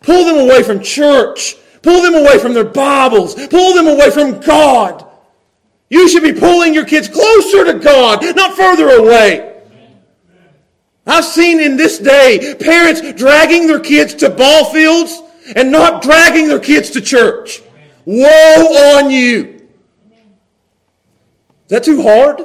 Pull 0.00 0.24
them 0.24 0.38
away 0.38 0.62
from 0.62 0.80
church. 0.82 1.56
Pull 1.82 2.02
them 2.02 2.14
away 2.14 2.38
from 2.38 2.54
their 2.54 2.64
Bibles. 2.64 3.34
Pull 3.48 3.74
them 3.74 3.88
away 3.88 4.10
from 4.10 4.40
God. 4.40 5.06
You 5.90 6.08
should 6.08 6.22
be 6.22 6.32
pulling 6.32 6.72
your 6.72 6.86
kids 6.86 7.08
closer 7.08 7.64
to 7.64 7.78
God, 7.78 8.24
not 8.34 8.56
further 8.56 8.88
away. 8.88 9.60
I've 11.06 11.24
seen 11.24 11.60
in 11.60 11.76
this 11.76 11.98
day 11.98 12.54
parents 12.58 13.12
dragging 13.12 13.66
their 13.66 13.80
kids 13.80 14.14
to 14.14 14.30
ball 14.30 14.72
fields 14.72 15.21
and 15.54 15.70
not 15.72 16.02
dragging 16.02 16.48
their 16.48 16.60
kids 16.60 16.90
to 16.90 17.00
church. 17.00 17.62
Woe 18.04 18.96
on 18.96 19.10
you. 19.10 19.68
Is 20.12 21.68
that 21.68 21.84
too 21.84 22.02
hard? 22.02 22.40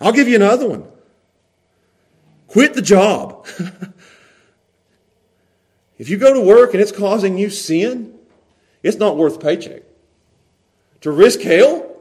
I'll 0.00 0.12
give 0.12 0.28
you 0.28 0.36
another 0.36 0.68
one. 0.68 0.86
Quit 2.48 2.74
the 2.74 2.82
job. 2.82 3.46
if 5.98 6.08
you 6.08 6.18
go 6.18 6.34
to 6.34 6.40
work 6.40 6.74
and 6.74 6.82
it's 6.82 6.92
causing 6.92 7.38
you 7.38 7.50
sin, 7.50 8.18
it's 8.82 8.98
not 8.98 9.16
worth 9.16 9.40
paycheck. 9.40 9.82
To 11.02 11.10
risk 11.10 11.40
hell? 11.40 11.96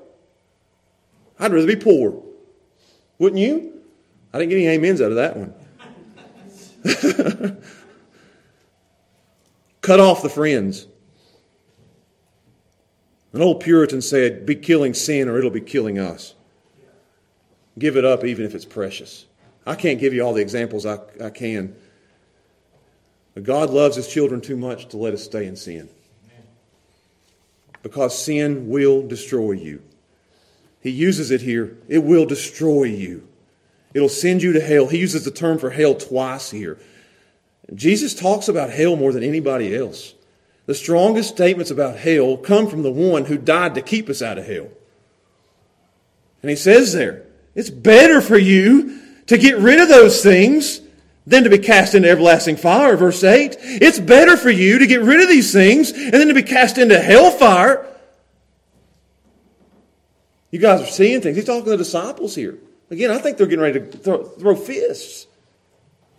I'd 1.40 1.54
rather 1.54 1.68
be 1.68 1.76
poor. 1.76 2.24
Wouldn't 3.18 3.42
you? 3.42 3.82
I 4.34 4.40
didn't 4.40 4.50
get 4.50 4.58
any 4.58 4.76
amens 4.76 5.02
out 5.02 5.12
of 5.12 5.18
that 5.18 5.38
one. 5.38 5.54
Cut 9.86 10.00
off 10.00 10.24
the 10.24 10.30
friends. 10.30 10.88
An 13.34 13.42
old 13.44 13.60
Puritan 13.60 14.02
said, 14.02 14.44
Be 14.44 14.56
killing 14.56 14.96
sin 14.96 15.30
or 15.30 15.38
it'll 15.38 15.52
be 15.52 15.62
killing 15.62 16.00
us. 16.00 16.34
Give 17.78 17.96
it 17.96 18.04
up 18.04 18.26
even 18.26 18.48
if 18.48 18.56
it's 18.56 18.66
precious. 18.66 19.28
I 19.64 19.76
can't 19.76 20.00
give 20.00 20.12
you 20.12 20.24
all 20.24 20.34
the 20.34 20.42
examples 20.42 20.88
I, 20.88 20.98
I 21.24 21.30
can. 21.30 21.76
But 23.36 23.44
God 23.44 23.70
loves 23.70 23.96
his 23.96 24.08
children 24.08 24.42
too 24.42 24.58
much 24.58 24.88
to 24.88 24.98
let 24.98 25.14
us 25.14 25.24
stay 25.24 25.46
in 25.46 25.56
sin 25.56 25.88
because 27.84 28.18
sin 28.18 28.68
will 28.68 29.08
destroy 29.08 29.52
you. 29.52 29.84
He 30.82 30.90
uses 30.90 31.30
it 31.30 31.42
here. 31.42 31.78
It 31.88 32.00
will 32.00 32.26
destroy 32.26 32.86
you. 32.86 33.28
It'll 33.94 34.10
send 34.10 34.42
you 34.42 34.52
to 34.54 34.62
hell. 34.62 34.88
He 34.88 34.98
uses 34.98 35.26
the 35.26 35.30
term 35.30 35.60
for 35.60 35.70
hell 35.70 35.94
twice 35.94 36.50
here. 36.50 36.80
Jesus 37.74 38.14
talks 38.14 38.48
about 38.48 38.70
hell 38.70 38.96
more 38.96 39.12
than 39.12 39.24
anybody 39.24 39.76
else. 39.76 40.14
The 40.66 40.76
strongest 40.76 41.30
statements 41.30 41.72
about 41.72 41.98
hell 41.98 42.38
come 42.38 42.68
from 42.68 42.84
the 42.84 42.92
one 42.92 43.26
who 43.26 43.38
died 43.38 43.76
to 43.76 43.82
keep 43.82 44.10
us 44.10 44.22
out 44.22 44.38
of 44.38 44.46
hell. 44.46 44.70
And 46.42 46.50
he 46.50 46.56
says 46.56 46.94
there, 46.94 47.26
it's 47.56 47.70
better 47.70 48.22
for 48.22 48.38
you 48.38 49.02
to 49.28 49.38
get 49.38 49.58
rid 49.58 49.80
of 49.80 49.90
those 49.90 50.22
things 50.22 50.82
than 51.26 51.44
to 51.44 51.50
be 51.50 51.58
cast 51.58 51.96
into 51.96 52.10
everlasting 52.10 52.58
fire, 52.58 52.96
verse 52.98 53.24
8. 53.24 53.58
It's 53.60 54.00
better 54.00 54.38
for 54.38 54.52
you 54.52 54.80
to 54.80 54.88
get 54.88 55.02
rid 55.02 55.22
of 55.22 55.30
these 55.30 55.52
things 55.52 55.92
and 55.92 56.14
then 56.14 56.28
to 56.28 56.34
be 56.34 56.44
cast 56.44 56.78
into 56.78 57.00
hellfire. 57.00 57.88
You 60.52 60.60
guys 60.60 60.82
are 60.82 60.92
seeing 60.92 61.22
things. 61.22 61.36
He's 61.36 61.46
talking 61.46 61.64
to 61.64 61.72
the 61.72 61.78
disciples 61.78 62.36
here. 62.36 62.58
Again, 62.92 63.12
I 63.12 63.18
think 63.18 63.38
they're 63.38 63.48
getting 63.48 63.64
ready 63.64 63.80
to 63.80 63.98
throw, 63.98 64.24
throw 64.24 64.56
fists. 64.56 65.25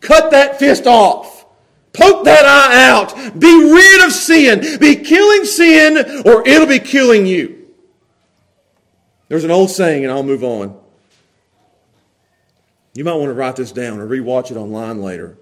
Cut 0.00 0.30
that 0.30 0.58
fist 0.58 0.86
off. 0.86 1.46
Poke 1.92 2.24
that 2.24 2.44
eye 2.44 2.88
out. 2.88 3.38
Be 3.38 3.72
rid 3.72 4.04
of 4.04 4.12
sin. 4.12 4.78
Be 4.78 4.96
killing 4.96 5.44
sin 5.44 6.22
or 6.26 6.46
it'll 6.46 6.66
be 6.66 6.78
killing 6.78 7.26
you. 7.26 7.68
There's 9.28 9.44
an 9.44 9.50
old 9.50 9.70
saying, 9.70 10.04
and 10.04 10.12
I'll 10.12 10.22
move 10.22 10.44
on. 10.44 10.78
You 12.94 13.04
might 13.04 13.14
want 13.14 13.28
to 13.28 13.34
write 13.34 13.56
this 13.56 13.72
down 13.72 13.98
or 13.98 14.06
rewatch 14.06 14.50
it 14.50 14.56
online 14.56 15.02
later. 15.02 15.36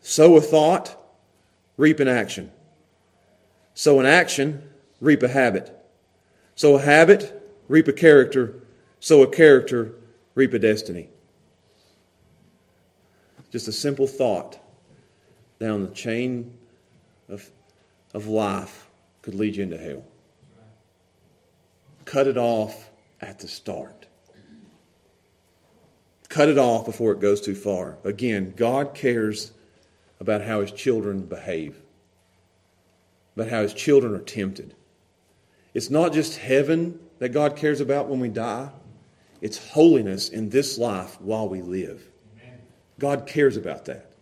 Sow 0.00 0.36
a 0.36 0.40
thought, 0.40 0.96
reap 1.76 2.00
an 2.00 2.08
action. 2.08 2.50
Sow 3.74 4.00
an 4.00 4.06
action, 4.06 4.68
reap 5.00 5.22
a 5.22 5.28
habit. 5.28 5.76
Sow 6.54 6.76
a 6.76 6.80
habit, 6.80 7.40
reap 7.68 7.88
a 7.88 7.92
character. 7.92 8.54
Sow 9.00 9.22
a 9.22 9.26
character, 9.26 9.94
reap 10.34 10.52
a 10.52 10.58
destiny. 10.58 11.08
Just 13.52 13.68
a 13.68 13.72
simple 13.72 14.06
thought 14.06 14.58
down 15.60 15.82
the 15.82 15.94
chain 15.94 16.54
of, 17.28 17.48
of 18.14 18.26
life 18.26 18.88
could 19.20 19.34
lead 19.34 19.56
you 19.56 19.62
into 19.62 19.76
hell. 19.76 20.02
Cut 22.06 22.26
it 22.26 22.38
off 22.38 22.90
at 23.20 23.38
the 23.38 23.46
start. 23.46 24.06
Cut 26.30 26.48
it 26.48 26.56
off 26.56 26.86
before 26.86 27.12
it 27.12 27.20
goes 27.20 27.42
too 27.42 27.54
far. 27.54 27.98
Again, 28.04 28.54
God 28.56 28.94
cares 28.94 29.52
about 30.18 30.40
how 30.40 30.62
his 30.62 30.72
children 30.72 31.26
behave, 31.26 31.76
about 33.36 33.48
how 33.48 33.60
his 33.60 33.74
children 33.74 34.14
are 34.14 34.20
tempted. 34.20 34.74
It's 35.74 35.90
not 35.90 36.14
just 36.14 36.38
heaven 36.38 36.98
that 37.18 37.30
God 37.30 37.56
cares 37.56 37.82
about 37.82 38.08
when 38.08 38.18
we 38.18 38.28
die, 38.28 38.70
it's 39.42 39.72
holiness 39.72 40.30
in 40.30 40.48
this 40.48 40.78
life 40.78 41.20
while 41.20 41.48
we 41.48 41.60
live. 41.60 42.11
God 43.02 43.26
cares 43.26 43.56
about 43.56 43.86
that. 43.86 44.12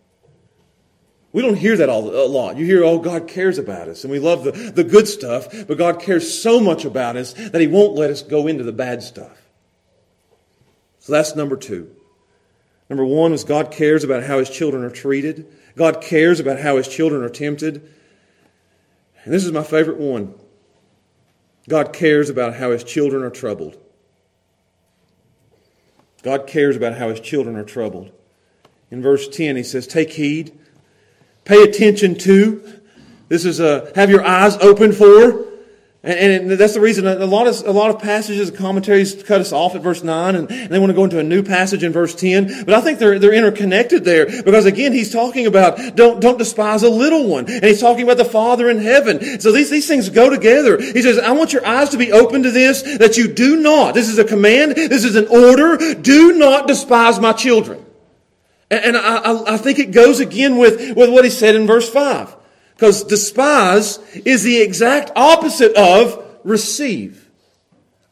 We 1.31 1.43
don't 1.43 1.55
hear 1.55 1.77
that 1.77 1.87
all, 1.87 2.09
a 2.09 2.25
lot. 2.25 2.57
You 2.57 2.65
hear, 2.65 2.83
oh, 2.83 2.97
God 2.97 3.27
cares 3.27 3.59
about 3.59 3.87
us, 3.87 4.03
and 4.03 4.11
we 4.11 4.17
love 4.17 4.43
the, 4.43 4.51
the 4.51 4.83
good 4.83 5.07
stuff, 5.07 5.67
but 5.67 5.77
God 5.77 6.01
cares 6.01 6.41
so 6.41 6.59
much 6.59 6.83
about 6.83 7.15
us 7.15 7.33
that 7.33 7.61
He 7.61 7.67
won't 7.67 7.93
let 7.93 8.09
us 8.09 8.23
go 8.23 8.47
into 8.47 8.63
the 8.63 8.71
bad 8.71 9.03
stuff. 9.03 9.37
So 10.97 11.13
that's 11.13 11.35
number 11.35 11.57
two. 11.57 11.95
Number 12.89 13.05
one 13.05 13.33
is 13.33 13.43
God 13.43 13.69
cares 13.69 14.03
about 14.03 14.23
how 14.23 14.39
his 14.39 14.49
children 14.49 14.83
are 14.83 14.89
treated. 14.89 15.45
God 15.75 16.01
cares 16.01 16.39
about 16.39 16.59
how 16.59 16.77
his 16.77 16.87
children 16.87 17.23
are 17.23 17.29
tempted. 17.29 17.87
And 19.23 19.31
this 19.31 19.45
is 19.45 19.51
my 19.51 19.63
favorite 19.63 19.97
one. 19.97 20.33
God 21.69 21.93
cares 21.93 22.31
about 22.31 22.55
how 22.55 22.71
his 22.71 22.83
children 22.83 23.21
are 23.21 23.29
troubled. 23.29 23.77
God 26.23 26.47
cares 26.47 26.75
about 26.75 26.97
how 26.97 27.09
his 27.09 27.19
children 27.19 27.55
are 27.55 27.63
troubled. 27.63 28.11
In 28.91 29.01
verse 29.01 29.27
10, 29.29 29.55
he 29.55 29.63
says, 29.63 29.87
Take 29.87 30.11
heed, 30.11 30.51
pay 31.45 31.63
attention 31.63 32.15
to. 32.19 32.79
This 33.29 33.45
is 33.45 33.61
a 33.61 33.91
have 33.95 34.09
your 34.09 34.23
eyes 34.23 34.57
open 34.57 34.91
for. 34.91 35.47
And, 36.03 36.49
and, 36.49 36.59
that's 36.59 36.73
the 36.73 36.81
reason 36.81 37.05
a 37.05 37.27
lot 37.27 37.45
of 37.45 37.63
a 37.67 37.71
lot 37.71 37.91
of 37.91 38.01
passages 38.01 38.49
and 38.49 38.57
commentaries 38.57 39.21
cut 39.21 39.39
us 39.39 39.51
off 39.53 39.75
at 39.75 39.83
verse 39.83 40.03
nine, 40.03 40.35
and, 40.35 40.49
and, 40.49 40.71
they 40.71 40.79
want 40.79 40.89
to 40.89 40.95
go 40.95 41.03
into 41.03 41.19
a 41.19 41.23
new 41.23 41.43
passage 41.43 41.83
in 41.83 41.91
verse 41.91 42.15
ten. 42.15 42.65
But 42.65 42.73
I 42.73 42.81
think 42.81 42.97
they're 42.97 43.19
they're 43.19 43.35
interconnected 43.35 44.03
there 44.03 44.25
because 44.25 44.65
again, 44.65 44.93
he's 44.93 45.11
talking 45.13 45.45
about 45.45 45.95
don't 45.95 46.19
don't 46.19 46.39
despise 46.39 46.81
a 46.81 46.89
little 46.89 47.27
one, 47.27 47.47
and 47.47 47.63
he's 47.63 47.79
talking 47.79 48.03
about 48.03 48.17
the 48.17 48.25
Father 48.25 48.67
in 48.67 48.79
heaven. 48.79 49.39
So 49.39 49.51
these 49.51 49.69
these 49.69 49.87
things 49.87 50.09
go 50.09 50.27
together. 50.27 50.81
He 50.81 51.03
says, 51.03 51.19
"I 51.19 51.33
want 51.33 51.53
your 51.53 51.63
eyes 51.67 51.89
to 51.89 51.97
be 51.97 52.11
open 52.11 52.41
to 52.43 52.51
this, 52.51 52.81
that 52.97 53.15
you 53.17 53.27
do 53.31 53.57
not. 53.57 53.93
This 53.93 54.09
is 54.09 54.17
a 54.17 54.25
command. 54.25 54.71
This 54.71 55.05
is 55.05 55.15
an 55.15 55.27
order. 55.27 55.77
Do 55.93 56.33
not 56.33 56.67
despise 56.67 57.19
my 57.19 57.33
children." 57.33 57.85
And, 58.71 58.95
I, 58.95 59.55
I 59.55 59.57
think 59.57 59.79
it 59.79 59.91
goes 59.91 60.21
again 60.21 60.57
with 60.57 60.95
with 60.95 61.09
what 61.11 61.25
he 61.25 61.29
said 61.29 61.55
in 61.55 61.67
verse 61.67 61.89
five. 61.89 62.35
Because 62.73 63.03
despise 63.03 63.99
is 64.25 64.43
the 64.43 64.61
exact 64.61 65.11
opposite 65.15 65.75
of 65.75 66.25
receive. 66.43 67.20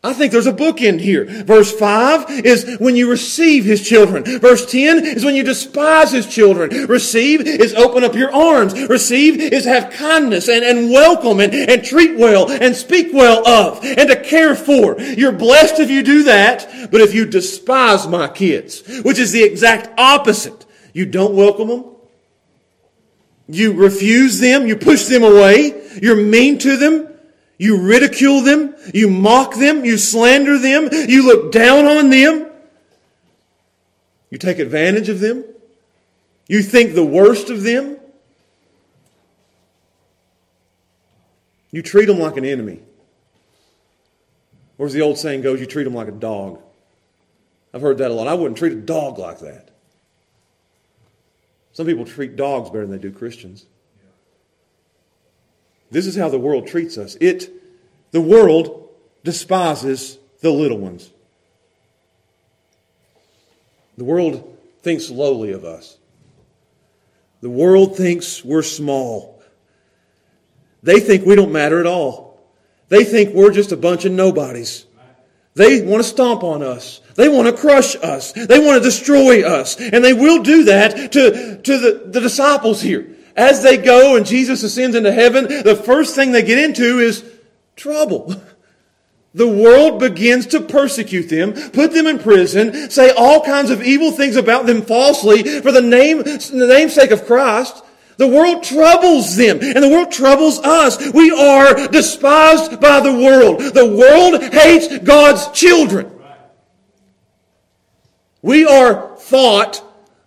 I 0.02 0.14
think 0.14 0.32
there's 0.32 0.47
a 0.47 0.54
bookend 0.54 1.02
here. 1.02 1.26
Verse 1.26 1.78
5 1.78 2.30
is 2.45 2.78
when 2.80 2.95
you 2.95 3.10
receive 3.10 3.66
his 3.66 3.86
children. 3.86 4.24
Verse 4.39 4.66
10 4.72 5.06
is 5.06 5.26
when 5.26 5.36
you 5.36 5.43
despise 5.43 6.14
his 6.14 6.26
children. 6.26 6.70
Receive 6.88 7.41
is 7.41 7.74
open 7.74 8.06
up 8.06 8.16
your 8.16 8.34
arms. 8.34 8.74
Receive 8.88 9.41
is 9.41 9.66
have 9.66 9.91
kindness 9.91 10.47
and, 10.47 10.64
and 10.64 10.89
welcome 10.89 11.41
and, 11.41 11.54
and 11.54 11.84
treat 11.84 12.18
well 12.18 12.50
and 12.50 12.78
speak 12.78 13.14
well 13.14 13.45
of 13.45 13.84
and 13.84 14.10
to 14.10 14.16
care 14.24 14.56
for. 14.56 14.97
You're 15.02 15.34
blessed 15.34 15.82
if 15.82 15.89
you 15.89 16.02
do 16.02 16.24
that, 16.24 16.89
but 16.91 17.02
if 17.02 17.14
you 17.14 17.26
despise 17.26 18.08
my 18.08 18.30
kids, 18.30 19.02
which 19.04 19.20
is 19.20 19.34
the 19.34 19.43
exact 19.43 20.00
opposite, 20.00 20.66
you 20.93 21.08
don't 21.08 21.36
welcome 21.36 21.68
them, 21.68 21.86
You 23.50 23.74
refuse 23.74 24.39
them. 24.39 24.66
You 24.66 24.78
push 24.78 25.08
them 25.08 25.24
away. 25.24 25.89
You're 26.02 26.16
mean 26.16 26.58
to 26.60 26.78
them. 26.78 27.09
You 27.60 27.82
ridicule 27.82 28.41
them. 28.41 28.74
You 28.93 29.10
mock 29.10 29.55
them. 29.55 29.86
You 29.86 29.97
slander 29.97 30.57
them. 30.57 30.89
You 30.91 31.28
look 31.28 31.51
down 31.51 31.86
on 31.86 32.10
them. 32.10 32.49
You 34.32 34.38
take 34.38 34.60
advantage 34.60 35.10
of 35.10 35.20
them. 35.20 35.43
You 36.47 36.64
think 36.64 36.95
the 36.95 37.05
worst 37.05 37.49
of 37.49 37.62
them. 37.62 37.97
You 41.72 41.84
treat 41.84 42.05
them 42.05 42.18
like 42.18 42.38
an 42.38 42.45
enemy. 42.45 42.80
Or 44.78 44.86
as 44.86 44.93
the 44.93 45.01
old 45.01 45.18
saying 45.18 45.41
goes, 45.41 45.60
you 45.60 45.66
treat 45.66 45.84
them 45.84 45.93
like 45.93 46.07
a 46.07 46.12
dog. 46.12 46.62
I've 47.74 47.82
heard 47.82 47.97
that 47.97 48.10
a 48.10 48.14
lot. 48.14 48.28
I 48.28 48.34
wouldn't 48.34 48.57
treat 48.57 48.72
a 48.72 48.78
dog 48.78 49.20
like 49.20 49.39
that. 49.39 49.70
Some 51.74 51.86
people 51.86 52.05
treat 52.05 52.36
dogs 52.36 52.70
better 52.70 52.86
than 52.86 52.91
they 52.91 53.01
do 53.01 53.12
Christians. 53.12 53.66
This 55.92 56.06
is 56.06 56.16
how 56.16 56.30
the 56.30 56.40
world 56.40 56.68
treats 56.68 56.98
us. 56.98 57.18
It, 57.20 57.52
the 58.12 58.22
world 58.22 58.90
despises 59.24 60.18
the 60.42 60.52
little 60.52 60.78
ones. 60.78 61.10
The 63.98 64.04
world 64.04 64.58
thinks 64.82 65.10
lowly 65.10 65.52
of 65.52 65.66
us. 65.66 65.98
The 67.42 67.50
world 67.50 67.98
thinks 67.98 68.44
we're 68.44 68.64
small. 68.64 69.42
They 70.84 71.00
think 71.00 71.26
we 71.26 71.36
don't 71.36 71.52
matter 71.52 71.80
at 71.80 71.86
all. 71.86 72.40
They 72.88 73.04
think 73.04 73.34
we're 73.34 73.52
just 73.52 73.72
a 73.72 73.78
bunch 73.78 74.06
of 74.06 74.12
nobodies. 74.12 74.86
They 75.56 75.82
want 75.82 76.04
to 76.04 76.08
stomp 76.08 76.44
on 76.44 76.64
us. 76.64 77.02
They 77.16 77.28
want 77.28 77.48
to 77.48 77.54
crush 77.54 77.96
us. 77.98 78.32
They 78.32 78.60
want 78.60 78.82
to 78.82 78.90
destroy 78.90 79.46
us. 79.46 79.78
And 79.80 80.04
they 80.04 80.14
will 80.14 80.42
do 80.42 80.66
that 80.66 81.12
to, 81.12 81.62
to 81.62 81.78
the, 81.78 82.04
the 82.06 82.22
disciples 82.22 82.82
here. 82.82 83.16
As 83.40 83.64
they 83.64 83.78
go 83.78 84.18
and 84.18 84.26
Jesus 84.26 84.64
ascends 84.64 84.98
into 84.98 85.14
heaven, 85.14 85.46
the 85.46 85.74
first 85.74 86.14
thing 86.14 86.34
they 86.34 86.44
get 86.44 86.58
into 86.58 87.00
is 87.00 87.24
trouble. 87.78 88.36
The 89.34 89.48
world 89.48 90.02
begins 90.02 90.48
to 90.48 90.60
persecute 90.60 91.30
them, 91.30 91.54
put 91.54 91.94
them 91.94 92.06
in 92.06 92.20
prison, 92.20 92.90
say 92.90 93.12
all 93.12 93.42
kinds 93.42 93.70
of 93.70 93.82
evil 93.82 94.12
things 94.12 94.36
about 94.36 94.66
them 94.66 94.82
falsely 94.82 95.44
for 95.62 95.72
the 95.72 95.82
name, 95.82 96.18
the 96.18 96.68
namesake 96.68 97.12
of 97.12 97.26
Christ. 97.26 97.82
The 98.18 98.28
world 98.28 98.62
troubles 98.62 99.38
them 99.38 99.60
and 99.62 99.82
the 99.82 99.90
world 99.90 100.12
troubles 100.12 100.60
us. 100.60 101.14
We 101.14 101.32
are 101.32 101.88
despised 101.88 102.82
by 102.82 103.00
the 103.00 103.14
world. 103.14 103.62
The 103.62 103.88
world 103.88 104.44
hates 104.54 104.98
God's 104.98 105.48
children. 105.58 106.12
We 108.42 108.66
are 108.66 109.16
thought 109.16 109.82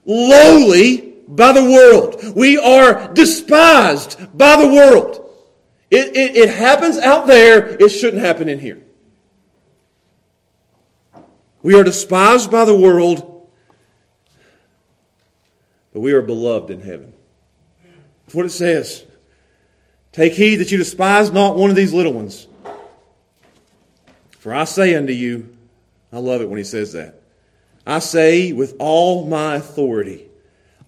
lowly 0.06 1.11
by 1.36 1.52
the 1.52 1.64
world. 1.64 2.36
We 2.36 2.58
are 2.58 3.12
despised 3.12 4.18
by 4.36 4.56
the 4.56 4.68
world. 4.68 5.18
It, 5.90 6.16
it, 6.16 6.36
it 6.36 6.48
happens 6.48 6.98
out 6.98 7.26
there. 7.26 7.68
It 7.82 7.88
shouldn't 7.90 8.22
happen 8.22 8.48
in 8.48 8.58
here. 8.58 8.82
We 11.62 11.74
are 11.78 11.84
despised 11.84 12.50
by 12.50 12.64
the 12.64 12.76
world, 12.76 13.48
but 15.92 16.00
we 16.00 16.12
are 16.12 16.22
beloved 16.22 16.70
in 16.70 16.80
heaven. 16.80 17.12
That's 18.24 18.34
what 18.34 18.46
it 18.46 18.50
says. 18.50 19.04
Take 20.10 20.32
heed 20.32 20.56
that 20.56 20.72
you 20.72 20.78
despise 20.78 21.30
not 21.30 21.56
one 21.56 21.70
of 21.70 21.76
these 21.76 21.92
little 21.92 22.12
ones. 22.12 22.46
For 24.38 24.52
I 24.52 24.64
say 24.64 24.94
unto 24.96 25.12
you, 25.12 25.56
I 26.12 26.18
love 26.18 26.40
it 26.40 26.48
when 26.48 26.58
he 26.58 26.64
says 26.64 26.92
that. 26.94 27.22
I 27.86 28.00
say 28.00 28.52
with 28.52 28.76
all 28.78 29.26
my 29.26 29.54
authority, 29.54 30.26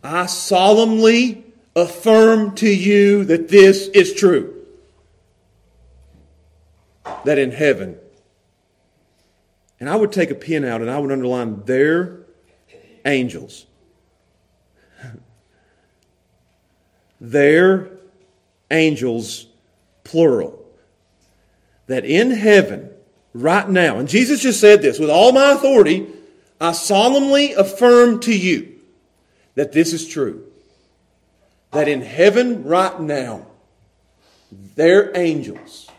I 0.05 0.27
solemnly 0.27 1.45
affirm 1.75 2.55
to 2.57 2.69
you 2.69 3.25
that 3.25 3.49
this 3.49 3.89
is 3.89 4.15
true. 4.15 4.51
That 7.25 7.39
in 7.39 7.51
heaven, 7.51 7.99
and 9.81 9.89
I 9.89 9.97
would 9.97 10.13
take 10.13 10.31
a 10.31 10.35
pen 10.35 10.65
out 10.65 10.81
and 10.81 10.91
I 10.91 10.99
would 10.99 11.11
underline 11.11 11.65
their 11.65 12.21
angels 13.05 13.67
their 17.25 17.91
angels, 18.71 19.47
plural. 20.05 20.63
That 21.87 22.05
in 22.05 22.31
heaven, 22.31 22.91
right 23.33 23.69
now, 23.69 23.99
and 23.99 24.09
Jesus 24.09 24.41
just 24.41 24.61
said 24.61 24.83
this 24.83 24.99
with 24.99 25.11
all 25.11 25.33
my 25.33 25.53
authority, 25.53 26.07
I 26.61 26.73
solemnly 26.73 27.53
affirm 27.53 28.21
to 28.21 28.37
you 28.37 28.74
that 29.55 29.73
this 29.73 29.93
is 29.93 30.07
true. 30.07 30.47
That 31.73 31.89
in 31.89 32.03
heaven, 32.03 32.65
right 32.65 33.01
now, 33.01 33.47
their 34.77 35.17
angels, 35.17 35.91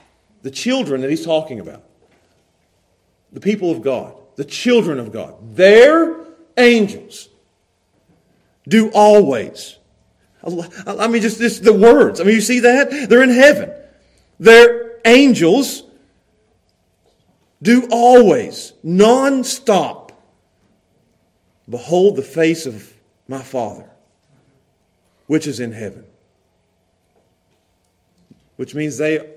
the 0.41 0.51
children 0.51 1.01
that 1.01 1.09
he's 1.09 1.25
talking 1.25 1.59
about, 1.59 1.83
the 3.31 3.41
people 3.41 3.71
of 3.71 3.81
God, 3.81 4.13
the 4.37 4.45
children 4.45 4.99
of 4.99 5.11
God, 5.11 5.55
their 5.55 6.15
angels 6.57 7.29
do 8.67 8.89
always 8.91 9.77
I 10.45 11.07
mean, 11.07 11.21
just, 11.21 11.39
just 11.39 11.63
the 11.63 11.73
words. 11.73 12.21
I 12.21 12.23
mean, 12.23 12.35
you 12.35 12.41
see 12.41 12.61
that? 12.61 13.09
They're 13.09 13.23
in 13.23 13.31
heaven. 13.31 13.71
Their 14.39 14.99
angels 15.03 15.83
do 17.61 17.87
always, 17.89 18.73
non-stop, 18.83 20.11
behold 21.67 22.15
the 22.15 22.21
face 22.21 22.67
of 22.67 22.93
my 23.27 23.41
Father, 23.41 23.89
which 25.27 25.47
is 25.47 25.59
in 25.59 25.71
heaven. 25.71 26.05
Which 28.55 28.73
means 28.73 28.97
they, 28.97 29.27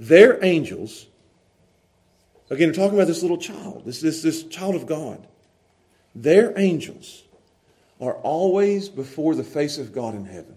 their 0.00 0.42
angels, 0.44 1.06
again, 2.50 2.68
we're 2.68 2.74
talking 2.74 2.96
about 2.96 3.08
this 3.08 3.22
little 3.22 3.38
child, 3.38 3.84
this, 3.84 4.00
this, 4.00 4.22
this 4.22 4.44
child 4.44 4.74
of 4.74 4.86
God. 4.86 5.26
Their 6.14 6.58
angels 6.58 7.24
are 8.00 8.14
always 8.14 8.88
before 8.88 9.34
the 9.34 9.44
face 9.44 9.78
of 9.78 9.92
God 9.92 10.14
in 10.14 10.24
heaven, 10.24 10.56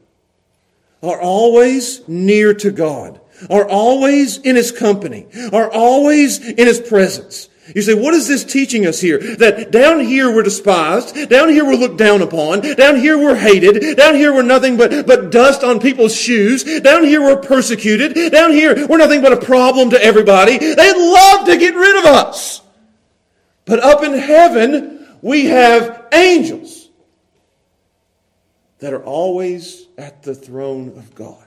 are 1.04 1.20
always 1.20 2.08
near 2.08 2.54
to 2.54 2.72
God, 2.72 3.20
are 3.50 3.68
always 3.68 4.38
in 4.38 4.56
His 4.56 4.72
company, 4.72 5.28
are 5.52 5.72
always 5.72 6.40
in 6.40 6.68
His 6.68 6.80
presence. 6.80 7.50
You 7.76 7.82
say, 7.82 7.94
what 7.94 8.14
is 8.14 8.28
this 8.28 8.44
teaching 8.44 8.86
us 8.86 9.02
here? 9.02 9.20
That 9.36 9.72
down 9.72 10.00
here 10.00 10.34
we're 10.34 10.44
despised, 10.44 11.30
down 11.30 11.50
here 11.50 11.66
we're 11.66 11.76
looked 11.76 11.98
down 11.98 12.22
upon, 12.22 12.62
down 12.62 12.96
here 12.96 13.18
we're 13.18 13.36
hated, 13.36 13.98
down 13.98 14.16
here 14.16 14.34
we're 14.34 14.42
nothing 14.42 14.78
but, 14.78 15.06
but 15.06 15.32
dust 15.32 15.64
on 15.64 15.80
people's 15.80 16.16
shoes, 16.16 16.64
down 16.82 17.04
here 17.04 17.22
we're 17.22 17.42
persecuted, 17.42 18.32
down 18.32 18.52
here 18.52 18.88
we're 18.88 18.98
nothing 18.98 19.22
but 19.22 19.34
a 19.34 19.46
problem 19.46 19.90
to 19.90 20.02
everybody. 20.02 20.58
They'd 20.58 20.96
love 20.96 21.46
to 21.48 21.58
get 21.58 21.76
rid 21.76 22.00
of 22.00 22.06
us. 22.06 22.62
But 23.66 23.84
up 23.84 24.02
in 24.04 24.14
heaven, 24.14 25.08
we 25.22 25.46
have 25.46 26.08
angels 26.14 26.90
that 28.80 28.94
are 28.94 29.04
always 29.04 29.88
at 29.98 30.24
the 30.24 30.36
throne 30.36 30.90
of 30.98 31.14
God. 31.16 31.44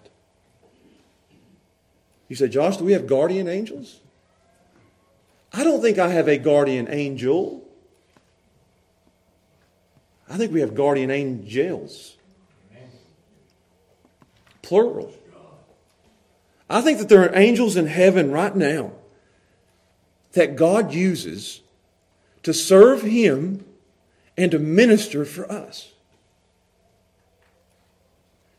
You 2.29 2.37
say, 2.37 2.49
Josh, 2.49 2.77
do 2.77 2.85
we 2.85 2.93
have 2.93 3.07
guardian 3.07 3.49
angels? 3.49 4.01
I 5.53 5.64
don't 5.64 5.80
think 5.80 5.98
I 5.98 6.09
have 6.09 6.28
a 6.28 6.38
guardian 6.38 6.88
angel. 6.90 7.66
I 10.28 10.36
think 10.36 10.53
we 10.53 10.61
have 10.61 10.74
guardian 10.74 11.11
angels. 11.11 12.16
Plural. 14.62 15.12
I 16.68 16.80
think 16.80 16.98
that 16.98 17.09
there 17.09 17.22
are 17.24 17.36
angels 17.36 17.76
in 17.76 17.88
heaven 17.88 18.30
right 18.30 18.55
now 18.55 18.92
that 20.32 20.55
God 20.55 20.94
uses 20.94 21.62
to 22.44 22.55
serve 22.55 23.03
Him 23.03 23.64
and 24.36 24.53
to 24.53 24.59
minister 24.61 25.24
for 25.24 25.51
us. 25.51 25.92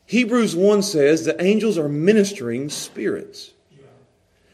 Hebrews 0.04 0.54
1 0.54 0.82
says 0.82 1.24
that 1.24 1.40
angels 1.40 1.78
are 1.78 1.88
ministering 1.88 2.68
spirits. 2.68 3.52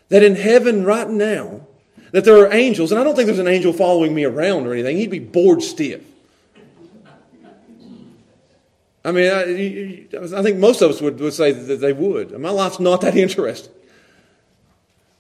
That 0.09 0.23
in 0.23 0.37
heaven 0.37 0.85
right 0.85 1.09
now, 1.09 1.67
that 2.13 2.25
there 2.25 2.37
are 2.37 2.53
angels, 2.53 2.91
and 2.91 3.01
I 3.01 3.05
don't 3.05 3.15
think 3.15 3.27
there's 3.27 3.39
an 3.39 3.49
angel 3.49 3.73
following 3.73 4.15
me 4.15 4.25
around 4.25 4.67
or 4.67 4.73
anything. 4.73 4.97
He'd 4.97 5.11
be 5.11 5.19
bored 5.19 5.63
stiff. 5.63 6.03
I 9.05 9.13
mean, 9.13 9.31
I, 9.31 10.39
I 10.39 10.43
think 10.43 10.59
most 10.59 10.83
of 10.83 10.91
us 10.91 11.01
would, 11.01 11.19
would 11.21 11.33
say 11.33 11.53
that 11.53 11.77
they 11.77 11.93
would. 11.93 12.39
My 12.39 12.51
life's 12.51 12.81
not 12.81 13.01
that 13.03 13.17
interesting. 13.17 13.73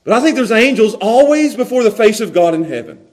But 0.04 0.14
I 0.14 0.20
think 0.20 0.36
there's 0.36 0.52
angels 0.52 0.94
always 0.94 1.54
before 1.54 1.82
the 1.82 1.90
face 1.90 2.20
of 2.20 2.32
God 2.32 2.54
in 2.54 2.64
heaven. 2.64 3.06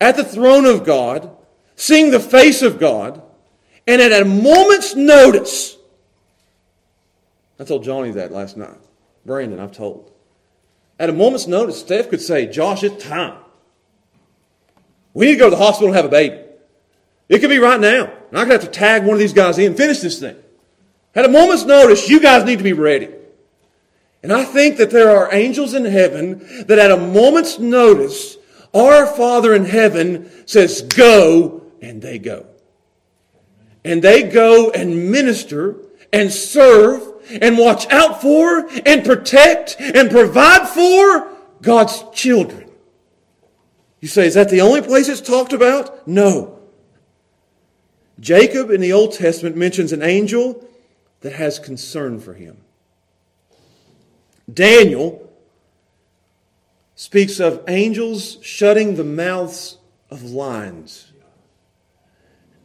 At 0.00 0.16
the 0.16 0.24
throne 0.24 0.64
of 0.64 0.84
God, 0.84 1.36
seeing 1.76 2.10
the 2.10 2.20
face 2.20 2.62
of 2.62 2.78
God, 2.78 3.22
and 3.86 4.00
at 4.00 4.22
a 4.22 4.24
moment's 4.24 4.94
notice, 4.94 5.76
I 7.58 7.64
told 7.64 7.84
Johnny 7.84 8.12
that 8.12 8.32
last 8.32 8.56
night. 8.56 8.78
Brandon, 9.26 9.60
I've 9.60 9.72
told. 9.72 10.09
At 11.00 11.08
a 11.08 11.14
moment's 11.14 11.46
notice, 11.46 11.80
Steph 11.80 12.10
could 12.10 12.20
say, 12.20 12.46
Josh, 12.46 12.84
it's 12.84 13.02
time. 13.02 13.38
We 15.14 15.26
need 15.26 15.32
to 15.32 15.38
go 15.38 15.46
to 15.46 15.56
the 15.56 15.56
hospital 15.56 15.88
and 15.88 15.96
have 15.96 16.04
a 16.04 16.10
baby. 16.10 16.38
It 17.30 17.38
could 17.38 17.48
be 17.48 17.58
right 17.58 17.80
now. 17.80 18.12
And 18.28 18.38
I 18.38 18.42
could 18.42 18.52
have 18.52 18.64
to 18.64 18.68
tag 18.68 19.04
one 19.04 19.14
of 19.14 19.18
these 19.18 19.32
guys 19.32 19.56
in 19.56 19.68
and 19.68 19.76
finish 19.78 20.00
this 20.00 20.20
thing. 20.20 20.36
At 21.14 21.24
a 21.24 21.28
moment's 21.28 21.64
notice, 21.64 22.10
you 22.10 22.20
guys 22.20 22.44
need 22.44 22.58
to 22.58 22.64
be 22.64 22.74
ready. 22.74 23.08
And 24.22 24.30
I 24.30 24.44
think 24.44 24.76
that 24.76 24.90
there 24.90 25.16
are 25.16 25.32
angels 25.32 25.72
in 25.72 25.86
heaven 25.86 26.66
that 26.66 26.78
at 26.78 26.90
a 26.90 26.98
moment's 26.98 27.58
notice, 27.58 28.36
our 28.74 29.06
Father 29.06 29.54
in 29.54 29.64
heaven 29.64 30.30
says, 30.46 30.82
go, 30.82 31.62
and 31.80 32.02
they 32.02 32.18
go. 32.18 32.44
And 33.86 34.02
they 34.02 34.22
go 34.24 34.70
and 34.70 35.10
minister 35.10 35.76
and 36.12 36.30
serve 36.30 37.09
and 37.30 37.58
watch 37.58 37.86
out 37.90 38.20
for 38.20 38.68
and 38.86 39.04
protect 39.04 39.76
and 39.78 40.10
provide 40.10 40.68
for 40.68 41.28
God's 41.62 42.04
children. 42.12 42.70
You 44.00 44.08
say, 44.08 44.26
is 44.26 44.34
that 44.34 44.48
the 44.48 44.62
only 44.62 44.82
place 44.82 45.08
it's 45.08 45.20
talked 45.20 45.52
about? 45.52 46.08
No. 46.08 46.58
Jacob 48.18 48.70
in 48.70 48.80
the 48.80 48.92
Old 48.92 49.12
Testament 49.12 49.56
mentions 49.56 49.92
an 49.92 50.02
angel 50.02 50.66
that 51.20 51.34
has 51.34 51.58
concern 51.58 52.18
for 52.20 52.34
him. 52.34 52.58
Daniel 54.52 55.30
speaks 56.94 57.40
of 57.40 57.62
angels 57.68 58.38
shutting 58.42 58.96
the 58.96 59.04
mouths 59.04 59.78
of 60.10 60.22
lions. 60.24 61.12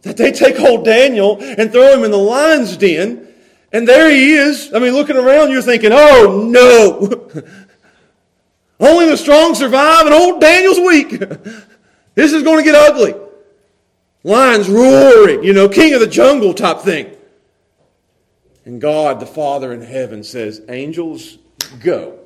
That 0.01 0.17
they 0.17 0.31
take 0.31 0.59
old 0.59 0.85
Daniel 0.85 1.37
and 1.41 1.71
throw 1.71 1.93
him 1.93 2.03
in 2.03 2.11
the 2.11 2.17
lion's 2.17 2.77
den, 2.77 3.24
and 3.75 3.85
there 3.85 4.09
he 4.09 4.31
is. 4.31 4.73
I 4.73 4.79
mean, 4.79 4.93
looking 4.93 5.17
around, 5.17 5.51
you're 5.51 5.61
thinking, 5.61 5.91
oh 5.91 6.47
no. 6.49 7.43
Only 8.79 9.09
the 9.09 9.17
strong 9.17 9.53
survive, 9.53 10.05
and 10.05 10.15
old 10.15 10.39
Daniel's 10.39 10.79
weak. 10.79 11.09
this 12.15 12.31
is 12.31 12.41
going 12.41 12.59
to 12.59 12.63
get 12.63 12.73
ugly. 12.73 13.15
Lions 14.23 14.69
roaring, 14.69 15.43
you 15.43 15.51
know, 15.51 15.67
king 15.67 15.93
of 15.93 15.99
the 15.99 16.07
jungle 16.07 16.53
type 16.53 16.79
thing. 16.79 17.17
And 18.63 18.79
God, 18.79 19.19
the 19.19 19.25
Father 19.25 19.73
in 19.73 19.81
heaven, 19.81 20.23
says, 20.23 20.61
Angels, 20.69 21.37
go. 21.83 22.19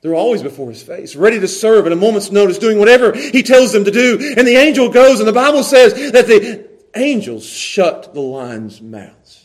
They're 0.00 0.14
always 0.14 0.44
before 0.44 0.70
his 0.70 0.82
face, 0.82 1.16
ready 1.16 1.40
to 1.40 1.48
serve 1.48 1.86
at 1.86 1.92
a 1.92 1.96
moment's 1.96 2.30
notice, 2.30 2.58
doing 2.58 2.78
whatever 2.78 3.14
he 3.14 3.42
tells 3.42 3.72
them 3.72 3.84
to 3.84 3.90
do. 3.90 4.34
And 4.36 4.46
the 4.46 4.56
angel 4.56 4.90
goes, 4.90 5.18
and 5.18 5.28
the 5.28 5.32
Bible 5.32 5.64
says 5.64 6.12
that 6.12 6.28
the 6.28 6.68
angels 6.94 7.44
shut 7.44 8.14
the 8.14 8.20
lion's 8.20 8.80
mouths. 8.80 9.43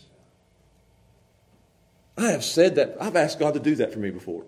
I 2.20 2.32
have 2.32 2.43
said 2.43 2.76
that. 2.76 2.97
I've 2.99 3.15
asked 3.15 3.39
God 3.39 3.53
to 3.53 3.61
do 3.61 3.76
that 3.76 3.93
for 3.93 3.99
me 3.99 4.09
before. 4.09 4.43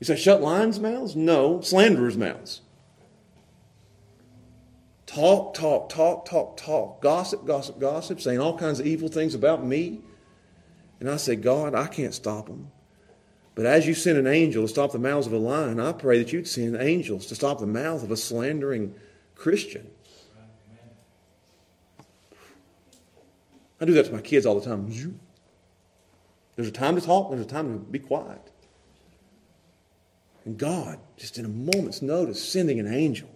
You 0.00 0.04
say, 0.04 0.16
shut 0.16 0.42
lions' 0.42 0.78
mouths? 0.78 1.16
No, 1.16 1.62
slanderers' 1.62 2.16
mouths. 2.16 2.60
Talk, 5.06 5.54
talk, 5.54 5.88
talk, 5.88 6.26
talk, 6.26 6.58
talk. 6.58 7.00
Gossip, 7.00 7.46
gossip, 7.46 7.80
gossip, 7.80 8.20
saying 8.20 8.38
all 8.38 8.58
kinds 8.58 8.80
of 8.80 8.86
evil 8.86 9.08
things 9.08 9.34
about 9.34 9.64
me. 9.64 10.00
And 11.00 11.08
I 11.08 11.16
say, 11.16 11.36
God, 11.36 11.74
I 11.74 11.86
can't 11.86 12.12
stop 12.12 12.46
them. 12.46 12.70
But 13.54 13.64
as 13.64 13.86
you 13.86 13.94
send 13.94 14.18
an 14.18 14.26
angel 14.26 14.64
to 14.64 14.68
stop 14.68 14.92
the 14.92 14.98
mouths 14.98 15.26
of 15.26 15.32
a 15.32 15.38
lion, 15.38 15.80
I 15.80 15.92
pray 15.92 16.18
that 16.18 16.34
you'd 16.34 16.46
send 16.46 16.76
angels 16.76 17.26
to 17.26 17.34
stop 17.34 17.60
the 17.60 17.66
mouth 17.66 18.02
of 18.02 18.10
a 18.10 18.16
slandering 18.16 18.94
Christian. 19.34 19.90
I 23.80 23.86
do 23.86 23.94
that 23.94 24.06
to 24.06 24.12
my 24.12 24.20
kids 24.20 24.44
all 24.44 24.60
the 24.60 24.66
time. 24.66 24.92
There's 26.60 26.68
a 26.68 26.72
time 26.72 26.94
to 26.94 27.00
talk, 27.00 27.30
there's 27.30 27.40
a 27.40 27.48
time 27.48 27.72
to 27.72 27.78
be 27.78 27.98
quiet. 27.98 28.52
And 30.44 30.58
God, 30.58 30.98
just 31.16 31.38
in 31.38 31.46
a 31.46 31.48
moment's 31.48 32.02
notice, 32.02 32.46
sending 32.46 32.78
an 32.78 32.86
angel. 32.86 33.30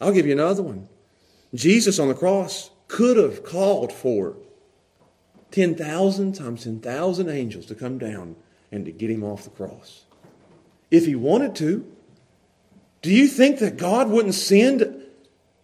I'll 0.00 0.12
give 0.12 0.24
you 0.24 0.32
another 0.32 0.62
one. 0.62 0.88
Jesus 1.54 1.98
on 1.98 2.08
the 2.08 2.14
cross 2.14 2.70
could 2.88 3.18
have 3.18 3.44
called 3.44 3.92
for 3.92 4.36
10,000 5.50 6.32
times 6.32 6.64
10,000 6.64 7.28
angels 7.28 7.66
to 7.66 7.74
come 7.74 7.98
down 7.98 8.36
and 8.70 8.86
to 8.86 8.92
get 8.92 9.10
him 9.10 9.22
off 9.22 9.44
the 9.44 9.50
cross. 9.50 10.06
If 10.90 11.04
he 11.04 11.14
wanted 11.14 11.54
to, 11.56 11.86
do 13.02 13.10
you 13.10 13.28
think 13.28 13.58
that 13.58 13.76
God 13.76 14.08
wouldn't 14.08 14.36
send 14.36 15.02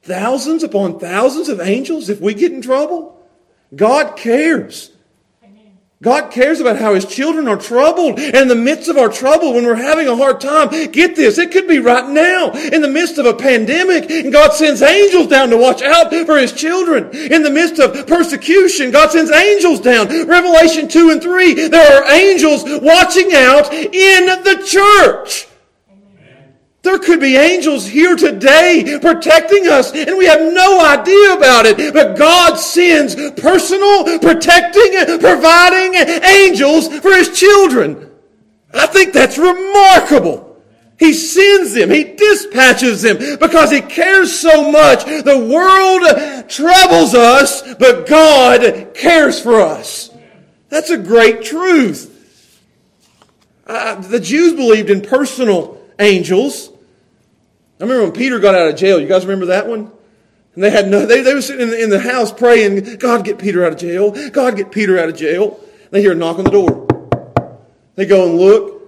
thousands 0.03 0.63
upon 0.63 1.01
thousands 1.01 1.49
of 1.49 1.63
angels 1.63 2.11
if 2.11 2.21
we 2.21 2.35
get 2.35 2.53
in 2.53 2.61
trouble? 2.61 3.27
God 3.75 4.19
cares. 4.19 4.93
God 6.01 6.31
cares 6.31 6.61
about 6.61 6.79
how 6.79 6.95
His 6.95 7.05
children 7.05 7.49
are 7.49 7.57
troubled. 7.57 8.21
And 8.21 8.37
in 8.37 8.49
the 8.49 8.55
midst 8.55 8.89
of 8.89 8.97
our 8.97 9.09
trouble, 9.09 9.55
when 9.55 9.65
we're 9.65 9.75
having 9.75 10.07
a 10.07 10.15
hard 10.15 10.41
time, 10.41 10.69
get 10.93 11.17
this, 11.17 11.39
it 11.39 11.51
could 11.51 11.67
be 11.67 11.81
right 11.81 12.09
now, 12.09 12.53
in 12.53 12.83
the 12.83 12.89
midst 12.89 13.19
of 13.19 13.27
a 13.27 13.35
pandemic, 13.35 14.09
and 14.09 14.33
God 14.33 14.53
sends 14.53 14.81
angels 14.81 15.27
down 15.27 15.51
to 15.51 15.57
watch 15.57 15.83
out 15.83 16.11
for 16.25 16.39
His 16.39 16.53
children. 16.53 17.11
In 17.33 17.43
the 17.43 17.51
midst 17.51 17.81
of 17.81 18.07
persecution, 18.07 18.93
God 18.93 19.11
sends 19.11 19.33
angels 19.33 19.81
down. 19.81 20.07
Revelation 20.29 20.87
2 20.87 21.11
and 21.11 21.21
3, 21.21 21.69
there 21.69 22.03
are 22.03 22.13
angels 22.13 22.63
watching 22.81 23.33
out 23.33 23.73
in 23.73 24.27
the 24.45 24.63
church. 24.65 25.48
There 26.89 26.99
could 26.99 27.21
be 27.21 27.37
angels 27.37 27.87
here 27.87 28.17
today 28.17 28.99
protecting 29.03 29.69
us, 29.69 29.93
and 29.93 30.17
we 30.17 30.25
have 30.25 30.41
no 30.41 30.81
idea 30.81 31.35
about 31.35 31.67
it. 31.67 31.93
But 31.93 32.17
God 32.17 32.55
sends 32.55 33.15
personal, 33.33 34.19
protecting, 34.19 34.97
and 34.97 35.21
providing 35.21 35.97
angels 36.25 36.89
for 37.01 37.13
His 37.13 37.39
children. 37.39 38.11
I 38.73 38.87
think 38.87 39.13
that's 39.13 39.37
remarkable. 39.37 40.63
He 40.99 41.13
sends 41.13 41.75
them. 41.75 41.91
He 41.91 42.05
dispatches 42.05 43.03
them 43.03 43.19
because 43.39 43.71
He 43.71 43.83
cares 43.83 44.41
so 44.41 44.71
much. 44.73 45.05
The 45.05 45.47
world 45.47 46.49
troubles 46.49 47.15
us, 47.15 47.75
but 47.75 48.07
God 48.07 48.95
cares 48.95 49.39
for 49.39 49.61
us. 49.61 50.09
That's 50.71 50.89
a 50.89 50.97
great 50.97 51.43
truth. 51.43 52.63
Uh, 53.67 53.97
the 53.97 54.21
Jews 54.21 54.55
believed 54.55 54.89
in 54.89 55.03
personal 55.03 55.79
angels. 55.99 56.71
I 57.79 57.85
remember 57.85 58.05
when 58.05 58.13
Peter 58.13 58.41
got 58.41 58.55
out 58.55 58.69
of 58.69 58.77
jail. 58.77 59.01
You 59.01 59.07
guys 59.07 59.25
remember 59.25 59.47
that 59.47 59.69
one? 59.69 59.93
And 60.55 60.65
they 60.65 60.71
had 60.71 60.89
no, 60.89 61.07
they, 61.07 61.23
they 61.23 61.35
were 61.35 61.41
sitting 61.43 61.63
in 61.63 61.71
the, 61.71 61.83
in 61.85 61.91
the 61.91 62.01
house 62.01 62.33
praying, 62.33 62.97
God, 62.97 63.25
get 63.25 63.39
Peter 63.39 63.65
out 63.65 63.73
of 63.73 63.79
jail. 63.79 64.11
God, 64.31 64.57
get 64.57 64.73
Peter 64.73 64.99
out 64.99 65.09
of 65.09 65.17
jail. 65.17 65.61
They 65.91 66.01
hear 66.01 66.13
a 66.13 66.17
knock 66.17 66.39
on 66.39 66.45
the 66.45 66.51
door. 66.51 66.87
They 67.95 68.07
go 68.07 68.29
and 68.29 68.39
look, 68.39 68.83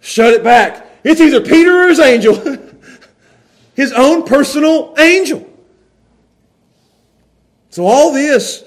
shut 0.00 0.32
it 0.32 0.42
back. 0.42 0.86
It's 1.04 1.20
either 1.20 1.42
Peter 1.42 1.84
or 1.84 1.88
his 1.88 2.00
angel. 2.00 2.34
his 3.74 3.92
own 3.92 4.24
personal 4.24 4.94
angel. 4.98 5.46
So 7.68 7.86
all 7.86 8.12
this, 8.12 8.64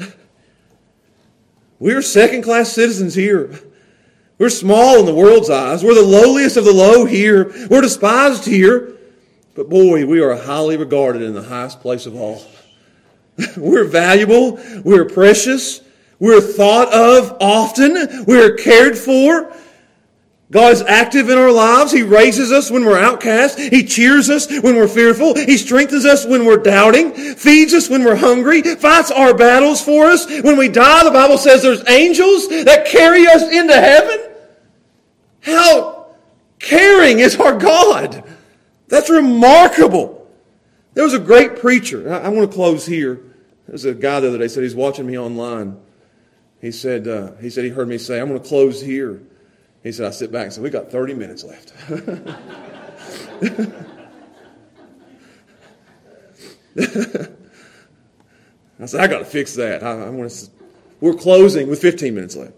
we're 1.79 2.03
second 2.03 2.43
class 2.43 2.71
citizens 2.71 3.15
here. 3.15 3.59
We're 4.37 4.49
small 4.49 4.99
in 4.99 5.05
the 5.05 5.13
world's 5.15 5.49
eyes. 5.49 5.83
We're 5.83 5.95
the 5.95 6.01
lowliest 6.01 6.57
of 6.57 6.65
the 6.65 6.73
low 6.73 7.05
here. 7.05 7.51
We're 7.69 7.81
despised 7.81 8.45
here. 8.45 8.97
But 9.55 9.69
boy, 9.69 10.05
we 10.05 10.21
are 10.21 10.35
highly 10.35 10.77
regarded 10.77 11.21
in 11.21 11.33
the 11.33 11.43
highest 11.43 11.79
place 11.81 12.05
of 12.05 12.15
all. 12.15 12.43
we're 13.57 13.85
valuable. 13.85 14.59
We're 14.83 15.05
precious. 15.05 15.81
We're 16.19 16.41
thought 16.41 16.93
of 16.93 17.37
often. 17.39 18.25
We're 18.25 18.55
cared 18.55 18.97
for. 18.97 19.53
God 20.51 20.71
is 20.71 20.81
active 20.83 21.29
in 21.29 21.37
our 21.37 21.51
lives. 21.51 21.91
He 21.91 22.03
raises 22.03 22.51
us 22.51 22.69
when 22.69 22.85
we're 22.85 22.99
outcast. 22.99 23.59
He 23.59 23.83
cheers 23.83 24.29
us 24.29 24.47
when 24.61 24.75
we're 24.75 24.87
fearful. 24.87 25.33
He 25.35 25.57
strengthens 25.57 26.05
us 26.05 26.27
when 26.27 26.45
we're 26.45 26.57
doubting. 26.57 27.11
Feeds 27.11 27.73
us 27.73 27.89
when 27.89 28.03
we're 28.03 28.15
hungry. 28.15 28.61
Fights 28.61 29.09
our 29.09 29.33
battles 29.33 29.81
for 29.81 30.05
us. 30.05 30.29
When 30.43 30.57
we 30.57 30.69
die, 30.69 31.03
the 31.03 31.11
Bible 31.11 31.39
says 31.39 31.63
there's 31.63 31.87
angels 31.89 32.47
that 32.49 32.85
carry 32.85 33.25
us 33.25 33.41
into 33.43 33.73
heaven. 33.73 34.19
How 35.41 36.07
caring 36.59 37.19
is 37.19 37.35
our 37.37 37.57
God. 37.57 38.23
That's 38.93 39.09
remarkable. 39.09 40.29
There 40.93 41.03
was 41.03 41.15
a 41.15 41.19
great 41.19 41.57
preacher. 41.57 42.13
I, 42.13 42.29
want 42.29 42.47
to 42.51 42.55
close 42.55 42.85
here. 42.85 43.23
There's 43.67 43.85
a 43.85 43.95
guy 43.95 44.19
the 44.19 44.27
other 44.27 44.37
day 44.37 44.47
said 44.47 44.61
he's 44.61 44.75
watching 44.75 45.07
me 45.07 45.17
online. 45.17 45.79
He 46.61 46.71
said, 46.71 47.07
uh, 47.07 47.31
he 47.41 47.49
said 47.49 47.63
he 47.63 47.71
heard 47.71 47.87
me 47.87 47.97
say, 47.97 48.21
I'm 48.21 48.27
going 48.27 48.39
to 48.39 48.47
close 48.47 48.79
here. 48.79 49.23
He 49.81 49.91
said, 49.91 50.05
I 50.05 50.11
sit 50.11 50.31
back 50.31 50.43
and 50.43 50.53
said, 50.53 50.63
we 50.63 50.69
got 50.69 50.91
30 50.91 51.15
minutes 51.15 51.43
left. 51.43 51.73
I 58.79 58.85
said, 58.85 59.01
I 59.01 59.07
got 59.07 59.19
to 59.19 59.25
fix 59.25 59.55
that. 59.55 59.81
I, 59.81 60.03
I 60.03 60.09
want 60.11 60.29
to, 60.29 60.51
we're 61.01 61.15
closing 61.15 61.67
with 61.67 61.81
15 61.81 62.13
minutes 62.13 62.35
left. 62.35 62.53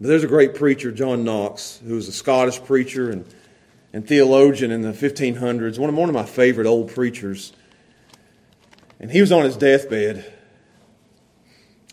But 0.00 0.06
there's 0.06 0.22
a 0.22 0.28
great 0.28 0.54
preacher, 0.54 0.92
John 0.92 1.24
Knox, 1.24 1.82
who 1.84 1.96
was 1.96 2.06
a 2.06 2.12
Scottish 2.12 2.62
preacher 2.62 3.10
and 3.10 3.24
and 3.92 4.06
theologian 4.06 4.70
in 4.70 4.82
the 4.82 4.92
1500s, 4.92 5.78
one 5.78 5.88
of, 5.88 5.96
one 5.96 6.08
of 6.08 6.14
my 6.14 6.24
favorite 6.24 6.66
old 6.66 6.92
preachers. 6.92 7.52
And 8.98 9.10
he 9.10 9.20
was 9.20 9.32
on 9.32 9.44
his 9.44 9.56
deathbed, 9.56 10.30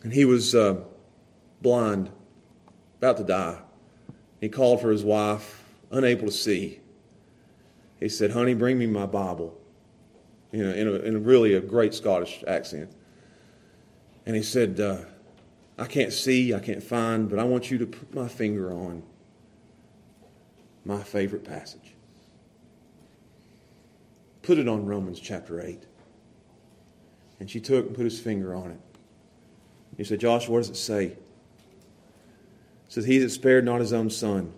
and 0.03 0.13
he 0.13 0.25
was 0.25 0.53
uh, 0.53 0.81
blind, 1.61 2.11
about 2.97 3.17
to 3.17 3.23
die. 3.23 3.59
He 4.41 4.49
called 4.49 4.81
for 4.81 4.91
his 4.91 5.03
wife, 5.03 5.63
unable 5.89 6.27
to 6.27 6.31
see. 6.31 6.81
He 7.99 8.09
said, 8.09 8.31
Honey, 8.31 8.53
bring 8.53 8.77
me 8.77 8.85
my 8.85 9.05
Bible. 9.05 9.57
You 10.51 10.63
know, 10.63 10.71
in, 10.71 10.87
a, 10.87 10.91
in 10.99 11.15
a 11.15 11.19
really 11.19 11.55
a 11.55 11.61
great 11.61 11.93
Scottish 11.93 12.43
accent. 12.47 12.91
And 14.25 14.35
he 14.35 14.43
said, 14.43 14.79
uh, 14.79 14.99
I 15.77 15.85
can't 15.85 16.13
see, 16.13 16.53
I 16.53 16.59
can't 16.59 16.83
find, 16.83 17.29
but 17.29 17.39
I 17.39 17.43
want 17.43 17.71
you 17.71 17.77
to 17.79 17.85
put 17.85 18.13
my 18.13 18.27
finger 18.27 18.71
on 18.71 19.03
my 20.85 21.03
favorite 21.03 21.43
passage. 21.43 21.86
Put 24.47 24.59
it 24.59 24.67
on 24.69 24.85
Romans 24.85 25.19
chapter 25.19 25.59
8. 25.59 25.83
And 27.41 27.51
she 27.51 27.59
took 27.59 27.85
and 27.85 27.93
put 27.93 28.05
his 28.05 28.17
finger 28.17 28.55
on 28.55 28.71
it. 28.71 28.79
He 29.97 30.05
said, 30.05 30.21
Josh, 30.21 30.47
what 30.47 30.59
does 30.59 30.69
it 30.69 30.77
say? 30.77 31.07
It 31.07 31.17
says, 32.87 33.03
He 33.03 33.17
that 33.17 33.29
spared 33.31 33.65
not 33.65 33.81
his 33.81 33.91
own 33.91 34.09
son, 34.09 34.53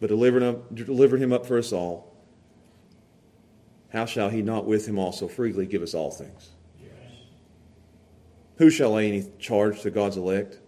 but 0.00 0.08
delivered, 0.08 0.74
delivered 0.74 1.22
him 1.22 1.32
up 1.32 1.46
for 1.46 1.56
us 1.56 1.72
all, 1.72 2.12
how 3.90 4.06
shall 4.06 4.28
he 4.28 4.42
not 4.42 4.66
with 4.66 4.88
him 4.88 4.98
also 4.98 5.28
freely 5.28 5.66
give 5.66 5.82
us 5.82 5.94
all 5.94 6.10
things? 6.10 6.50
Who 8.56 8.70
shall 8.70 8.90
lay 8.90 9.06
any 9.06 9.30
charge 9.38 9.82
to 9.82 9.90
God's 9.92 10.16
elect? 10.16 10.58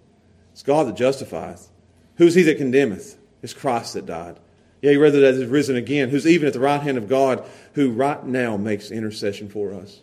It's 0.52 0.62
God 0.62 0.86
that 0.86 0.94
justifieth. 0.94 1.70
Who's 2.18 2.36
he 2.36 2.44
that 2.44 2.58
condemneth? 2.58 3.18
It's 3.42 3.52
Christ 3.52 3.94
that 3.94 4.06
died. 4.06 4.38
Yea, 4.82 4.96
rather 4.96 5.20
that 5.20 5.34
is 5.34 5.46
risen 5.46 5.76
again, 5.76 6.10
who's 6.10 6.26
even 6.26 6.48
at 6.48 6.52
the 6.52 6.60
right 6.60 6.82
hand 6.82 6.98
of 6.98 7.08
God, 7.08 7.48
who 7.74 7.92
right 7.92 8.24
now 8.26 8.56
makes 8.56 8.90
intercession 8.90 9.48
for 9.48 9.72
us. 9.72 10.02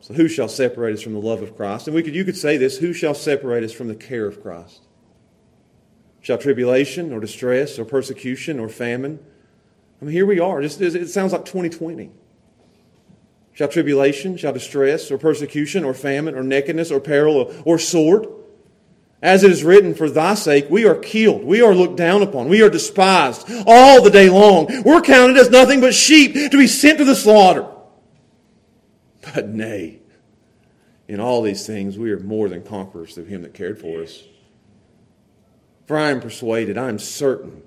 So 0.00 0.14
who 0.14 0.26
shall 0.26 0.48
separate 0.48 0.94
us 0.94 1.02
from 1.02 1.12
the 1.12 1.20
love 1.20 1.42
of 1.42 1.54
Christ? 1.56 1.86
And 1.86 1.94
we 1.94 2.02
could, 2.02 2.14
you 2.14 2.24
could 2.24 2.36
say 2.36 2.56
this, 2.56 2.78
who 2.78 2.92
shall 2.92 3.14
separate 3.14 3.62
us 3.62 3.72
from 3.72 3.88
the 3.88 3.94
care 3.94 4.26
of 4.26 4.42
Christ? 4.42 4.82
Shall 6.22 6.38
tribulation 6.38 7.12
or 7.12 7.20
distress 7.20 7.78
or 7.78 7.84
persecution 7.84 8.58
or 8.58 8.70
famine? 8.70 9.18
I 10.00 10.06
mean, 10.06 10.12
here 10.12 10.26
we 10.26 10.40
are. 10.40 10.62
Just, 10.62 10.80
it 10.80 11.08
sounds 11.08 11.32
like 11.32 11.44
2020. 11.44 12.10
Shall 13.52 13.68
tribulation, 13.68 14.36
shall 14.36 14.52
distress, 14.52 15.10
or 15.10 15.18
persecution, 15.18 15.84
or 15.84 15.94
famine, 15.94 16.34
or 16.34 16.42
nakedness, 16.42 16.90
or 16.90 17.00
peril, 17.00 17.36
or, 17.36 17.54
or 17.64 17.78
sword? 17.78 18.26
As 19.24 19.42
it 19.42 19.50
is 19.50 19.64
written, 19.64 19.94
for 19.94 20.10
thy 20.10 20.34
sake 20.34 20.66
we 20.68 20.84
are 20.84 20.94
killed, 20.94 21.44
we 21.44 21.62
are 21.62 21.74
looked 21.74 21.96
down 21.96 22.20
upon, 22.20 22.50
we 22.50 22.60
are 22.60 22.68
despised 22.68 23.50
all 23.66 24.02
the 24.02 24.10
day 24.10 24.28
long. 24.28 24.66
We're 24.84 25.00
counted 25.00 25.38
as 25.38 25.48
nothing 25.48 25.80
but 25.80 25.94
sheep 25.94 26.34
to 26.34 26.58
be 26.58 26.66
sent 26.66 26.98
to 26.98 27.06
the 27.06 27.14
slaughter. 27.14 27.66
But 29.22 29.48
nay, 29.48 30.00
in 31.08 31.20
all 31.20 31.40
these 31.40 31.66
things 31.66 31.96
we 31.96 32.10
are 32.10 32.20
more 32.20 32.50
than 32.50 32.64
conquerors 32.64 33.14
through 33.14 33.24
him 33.24 33.40
that 33.42 33.54
cared 33.54 33.80
for 33.80 34.02
us. 34.02 34.24
For 35.86 35.96
I 35.96 36.10
am 36.10 36.20
persuaded, 36.20 36.76
I 36.76 36.90
am 36.90 36.98
certain, 36.98 37.62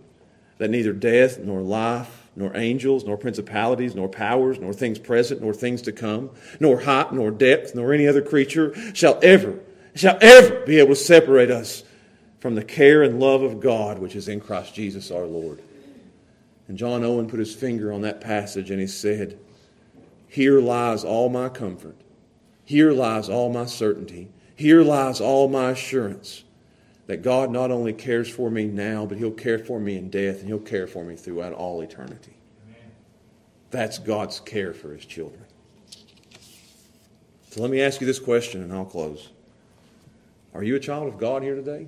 that 0.60 0.70
neither 0.70 0.94
death 0.94 1.40
nor 1.40 1.62
life, 1.62 2.30
nor 2.36 2.56
angels, 2.56 3.04
nor 3.04 3.18
principalities, 3.18 3.96
nor 3.96 4.08
powers, 4.08 4.60
nor 4.60 4.74
things 4.74 5.00
present, 5.00 5.42
nor 5.42 5.56
things 5.56 5.82
to 5.82 5.92
come, 5.92 6.30
nor 6.60 6.82
height, 6.82 7.12
nor 7.14 7.32
depth, 7.32 7.74
nor 7.74 7.94
any 7.94 8.08
other 8.08 8.22
creature 8.22 8.76
shall 8.94 9.20
ever, 9.24 9.60
shall 10.00 10.18
ever 10.22 10.66
be 10.66 10.80
able 10.80 10.90
to 10.90 10.96
separate 10.96 11.52
us 11.52 11.84
from 12.40 12.56
the 12.56 12.64
care 12.64 13.04
and 13.04 13.20
love 13.20 13.42
of 13.42 13.60
God 13.60 14.00
which 14.00 14.16
is 14.16 14.28
in 14.28 14.40
Christ 14.40 14.74
Jesus 14.74 15.12
our 15.12 15.26
Lord. 15.26 15.62
And 16.68 16.78
John 16.78 17.04
Owen 17.04 17.28
put 17.28 17.40
his 17.40 17.56
finger 17.56 17.94
on 17.94 18.02
that 18.02 18.22
passage 18.22 18.72
and 18.72 18.80
he 18.80 18.88
said, 18.88 19.40
Here 20.28 20.60
lies 20.60 21.04
all 21.04 21.30
my 21.30 21.50
comfort. 21.50 21.96
Here 22.66 22.92
lies 22.92 23.30
all 23.30 23.52
my 23.52 23.66
certainty. 23.66 24.28
Here 24.56 24.84
lies 24.84 25.22
all 25.22 25.48
my 25.48 25.72
assurance 25.72 26.44
that 27.08 27.22
God 27.22 27.52
not 27.52 27.72
only 27.72 27.94
cares 27.94 28.30
for 28.30 28.52
me 28.52 28.66
now, 28.66 29.06
but 29.06 29.18
He'll 29.18 29.32
care 29.32 29.58
for 29.58 29.80
me 29.80 29.98
in 29.98 30.10
death, 30.10 30.40
and 30.40 30.48
He'll 30.48 30.60
care 30.60 30.88
for 30.88 31.04
me 31.04 31.16
throughout 31.16 31.54
all 31.54 31.82
eternity. 31.82 32.36
Amen. 32.66 32.92
That's 33.72 33.98
God's 33.98 34.42
care 34.42 34.74
for 34.74 34.94
His 34.94 35.06
children. 35.06 35.46
So 37.50 37.62
let 37.62 37.72
me 37.72 37.82
ask 37.82 38.02
you 38.02 38.08
this 38.08 38.20
question, 38.20 38.62
and 38.62 38.74
I'll 38.74 38.86
close. 38.86 39.30
Are 40.58 40.64
you 40.64 40.76
a 40.76 40.80
child 40.80 41.08
of 41.08 41.20
God 41.20 41.44
here 41.44 41.54
today? 41.54 41.86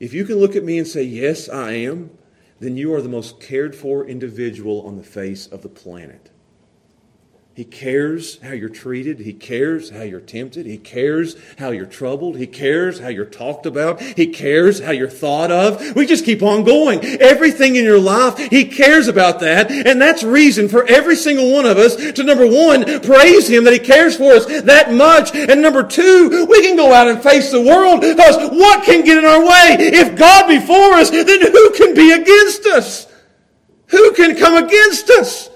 If 0.00 0.12
you 0.12 0.24
can 0.24 0.34
look 0.40 0.56
at 0.56 0.64
me 0.64 0.78
and 0.78 0.86
say, 0.86 1.04
Yes, 1.04 1.48
I 1.48 1.74
am, 1.74 2.10
then 2.58 2.76
you 2.76 2.92
are 2.92 3.00
the 3.00 3.08
most 3.08 3.38
cared 3.38 3.76
for 3.76 4.04
individual 4.04 4.82
on 4.82 4.96
the 4.96 5.04
face 5.04 5.46
of 5.46 5.62
the 5.62 5.68
planet. 5.68 6.29
He 7.60 7.66
cares 7.66 8.40
how 8.40 8.52
you're 8.52 8.70
treated. 8.70 9.18
He 9.18 9.34
cares 9.34 9.90
how 9.90 10.00
you're 10.00 10.18
tempted. 10.18 10.64
He 10.64 10.78
cares 10.78 11.36
how 11.58 11.72
you're 11.72 11.84
troubled. 11.84 12.38
He 12.38 12.46
cares 12.46 13.00
how 13.00 13.08
you're 13.08 13.26
talked 13.26 13.66
about. 13.66 14.00
He 14.00 14.28
cares 14.28 14.80
how 14.80 14.92
you're 14.92 15.10
thought 15.10 15.50
of. 15.50 15.94
We 15.94 16.06
just 16.06 16.24
keep 16.24 16.42
on 16.42 16.64
going. 16.64 17.04
Everything 17.04 17.76
in 17.76 17.84
your 17.84 17.98
life, 17.98 18.38
He 18.38 18.64
cares 18.64 19.08
about 19.08 19.40
that. 19.40 19.70
And 19.70 20.00
that's 20.00 20.22
reason 20.22 20.70
for 20.70 20.86
every 20.86 21.16
single 21.16 21.52
one 21.52 21.66
of 21.66 21.76
us 21.76 21.96
to 22.12 22.22
number 22.22 22.46
one, 22.46 23.02
praise 23.02 23.46
Him 23.50 23.64
that 23.64 23.74
He 23.74 23.78
cares 23.78 24.16
for 24.16 24.32
us 24.32 24.46
that 24.62 24.94
much. 24.94 25.34
And 25.36 25.60
number 25.60 25.82
two, 25.82 26.46
we 26.48 26.62
can 26.62 26.76
go 26.76 26.94
out 26.94 27.08
and 27.08 27.22
face 27.22 27.50
the 27.50 27.60
world 27.60 28.00
because 28.00 28.38
what 28.52 28.86
can 28.86 29.04
get 29.04 29.18
in 29.18 29.26
our 29.26 29.42
way? 29.42 29.76
If 29.78 30.16
God 30.16 30.48
be 30.48 30.60
for 30.60 30.94
us, 30.94 31.10
then 31.10 31.42
who 31.42 31.70
can 31.72 31.92
be 31.92 32.12
against 32.12 32.64
us? 32.64 33.06
Who 33.88 34.14
can 34.14 34.34
come 34.34 34.64
against 34.64 35.10
us? 35.10 35.49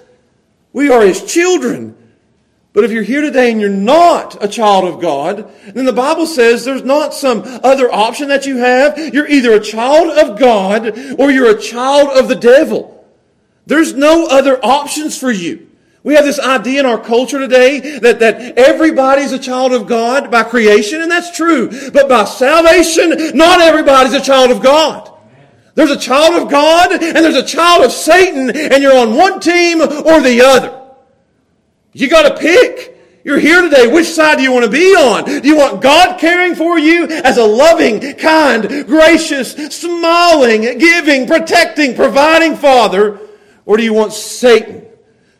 We 0.75 0.91
are 0.91 1.01
His 1.01 1.25
children. 1.25 1.97
But 2.75 2.83
if 2.83 2.91
you're 2.91 3.05
here 3.05 3.21
today 3.21 3.53
and 3.53 3.61
you're 3.61 3.71
not 3.71 4.43
a 4.43 4.49
child 4.49 4.85
of 4.85 5.01
God, 5.01 5.51
then 5.73 5.85
the 5.85 5.93
Bible 5.93 6.27
says 6.27 6.65
there's 6.65 6.83
not 6.83 7.15
some 7.15 7.43
other 7.63 7.91
option 7.91 8.29
that 8.29 8.45
you 8.45 8.57
have. 8.57 8.99
You're 9.15 9.29
either 9.29 9.53
a 9.53 9.61
child 9.61 10.11
of 10.19 10.37
God 10.37 10.99
or 11.19 11.31
you're 11.31 11.57
a 11.57 11.61
child 11.61 12.11
of 12.19 12.29
the 12.29 12.35
devil. 12.35 13.07
There's 13.67 13.95
no 13.95 14.27
other 14.27 14.59
options 14.63 15.17
for 15.17 15.31
you. 15.31 15.71
We 16.03 16.17
have 16.17 16.25
this 16.25 16.41
idea 16.41 16.81
in 16.81 16.87
our 16.87 16.99
culture 16.99 17.39
today 17.39 17.99
that, 18.01 18.19
that 18.19 18.59
everybody's 18.59 19.33
a 19.33 19.39
child 19.39 19.73
of 19.73 19.87
God 19.87 20.31
by 20.31 20.43
creation, 20.43 21.01
and 21.01 21.11
that's 21.11 21.35
true. 21.35 21.71
But 21.93 22.09
by 22.09 22.25
salvation, 22.25 23.37
not 23.37 23.61
everybody's 23.61 24.13
a 24.13 24.21
child 24.21 24.51
of 24.51 24.63
God. 24.63 25.14
There's 25.75 25.91
a 25.91 25.99
child 25.99 26.43
of 26.43 26.51
God 26.51 26.93
and 26.93 27.17
there's 27.17 27.37
a 27.37 27.45
child 27.45 27.85
of 27.85 27.93
Satan, 27.93 28.51
and 28.51 28.83
you're 28.83 28.97
on 28.97 29.15
one 29.15 29.41
team 29.41 29.81
or 29.81 30.21
the 30.21 30.43
other. 30.45 30.83
You 31.93 32.09
got 32.09 32.29
to 32.29 32.41
pick. 32.41 32.93
You're 33.25 33.39
here 33.39 33.63
today. 33.63 33.87
Which 33.87 34.09
side 34.09 34.37
do 34.37 34.43
you 34.43 34.53
want 34.53 34.67
to 34.67 34.71
be 34.71 34.95
on? 34.95 35.25
Do 35.25 35.49
you 35.49 35.57
want 35.57 35.81
God 35.81 36.21
caring 36.21 36.55
for 36.55 36.79
you 36.79 37.07
as 37.07 37.39
a 37.39 37.45
loving, 37.45 38.15
kind, 38.17 38.87
gracious, 38.87 39.53
smiling, 39.75 40.79
giving, 40.79 41.27
protecting, 41.27 41.95
providing 41.95 42.55
Father? 42.55 43.19
Or 43.65 43.79
do 43.79 43.83
you 43.83 43.95
want 43.95 44.13
Satan 44.13 44.87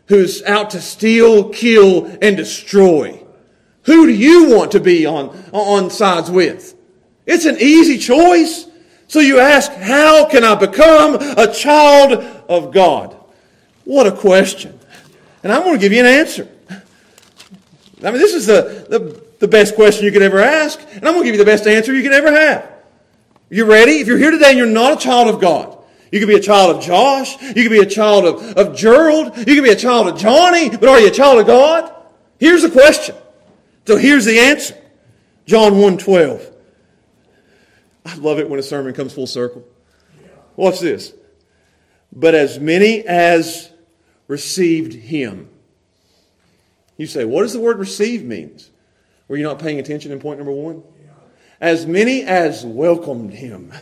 who's 0.07 0.41
out 0.43 0.71
to 0.71 0.81
steal, 0.81 1.49
kill, 1.49 2.05
and 2.21 2.35
destroy? 2.35 3.23
Who 3.83 4.07
do 4.07 4.13
you 4.13 4.49
want 4.49 4.71
to 4.71 4.79
be 4.79 5.05
on, 5.05 5.27
on 5.51 5.91
sides 5.91 6.31
with? 6.31 6.75
It's 7.27 7.45
an 7.45 7.57
easy 7.59 7.99
choice. 7.99 8.67
So 9.07 9.19
you 9.19 9.39
ask, 9.39 9.71
how 9.71 10.25
can 10.25 10.43
I 10.43 10.55
become 10.55 11.15
a 11.15 11.53
child 11.53 12.13
of 12.49 12.73
God? 12.73 13.15
What 13.83 14.07
a 14.07 14.11
question. 14.11 14.79
And 15.43 15.53
I'm 15.53 15.61
going 15.61 15.75
to 15.75 15.79
give 15.79 15.93
you 15.93 15.99
an 15.99 16.07
answer. 16.07 16.49
I 18.03 18.11
mean, 18.11 18.19
this 18.19 18.33
is 18.33 18.47
the, 18.47 18.85
the, 18.89 19.23
the 19.39 19.47
best 19.47 19.75
question 19.75 20.05
you 20.05 20.11
could 20.11 20.21
ever 20.21 20.39
ask, 20.39 20.79
and 20.93 21.05
I'm 21.05 21.13
going 21.13 21.19
to 21.19 21.25
give 21.25 21.35
you 21.35 21.43
the 21.43 21.49
best 21.49 21.67
answer 21.67 21.93
you 21.93 22.01
could 22.01 22.13
ever 22.13 22.31
have. 22.31 22.67
You 23.49 23.65
ready? 23.65 23.99
If 23.99 24.07
you're 24.07 24.17
here 24.17 24.31
today 24.31 24.49
and 24.49 24.57
you're 24.57 24.67
not 24.67 24.93
a 24.93 24.97
child 24.97 25.27
of 25.27 25.39
God, 25.39 25.77
you 26.11 26.19
could 26.19 26.27
be 26.27 26.35
a 26.35 26.41
child 26.41 26.75
of 26.75 26.83
Josh, 26.83 27.39
you 27.41 27.63
could 27.63 27.71
be 27.71 27.79
a 27.79 27.85
child 27.85 28.25
of, 28.25 28.41
of 28.57 28.75
Gerald, 28.75 29.37
you 29.37 29.55
could 29.55 29.63
be 29.63 29.69
a 29.69 29.75
child 29.75 30.07
of 30.07 30.17
Johnny, 30.17 30.69
but 30.69 30.89
are 30.89 30.99
you 30.99 31.07
a 31.07 31.11
child 31.11 31.39
of 31.39 31.45
God? 31.45 31.93
Here's 32.39 32.63
the 32.63 32.71
question. 32.71 33.15
So 33.85 33.97
here's 33.97 34.25
the 34.25 34.39
answer. 34.39 34.75
John 35.45 35.73
1.12. 35.73 36.54
I 38.05 38.15
love 38.15 38.39
it 38.39 38.49
when 38.49 38.59
a 38.59 38.63
sermon 38.63 38.93
comes 38.93 39.13
full 39.13 39.27
circle. 39.27 39.65
Watch 40.55 40.79
this. 40.79 41.13
But 42.13 42.35
as 42.35 42.59
many 42.59 43.05
as 43.05 43.71
received 44.27 44.93
him. 44.93 45.49
You 46.97 47.07
say, 47.07 47.25
what 47.25 47.41
does 47.41 47.53
the 47.53 47.59
word 47.59 47.77
receive 47.77 48.23
means? 48.23 48.71
Were 49.27 49.37
you 49.37 49.43
not 49.43 49.59
paying 49.59 49.79
attention 49.79 50.11
in 50.11 50.19
point 50.19 50.39
number 50.39 50.51
one? 50.51 50.83
As 51.59 51.85
many 51.85 52.23
as 52.23 52.65
welcomed 52.65 53.33
him 53.33 53.73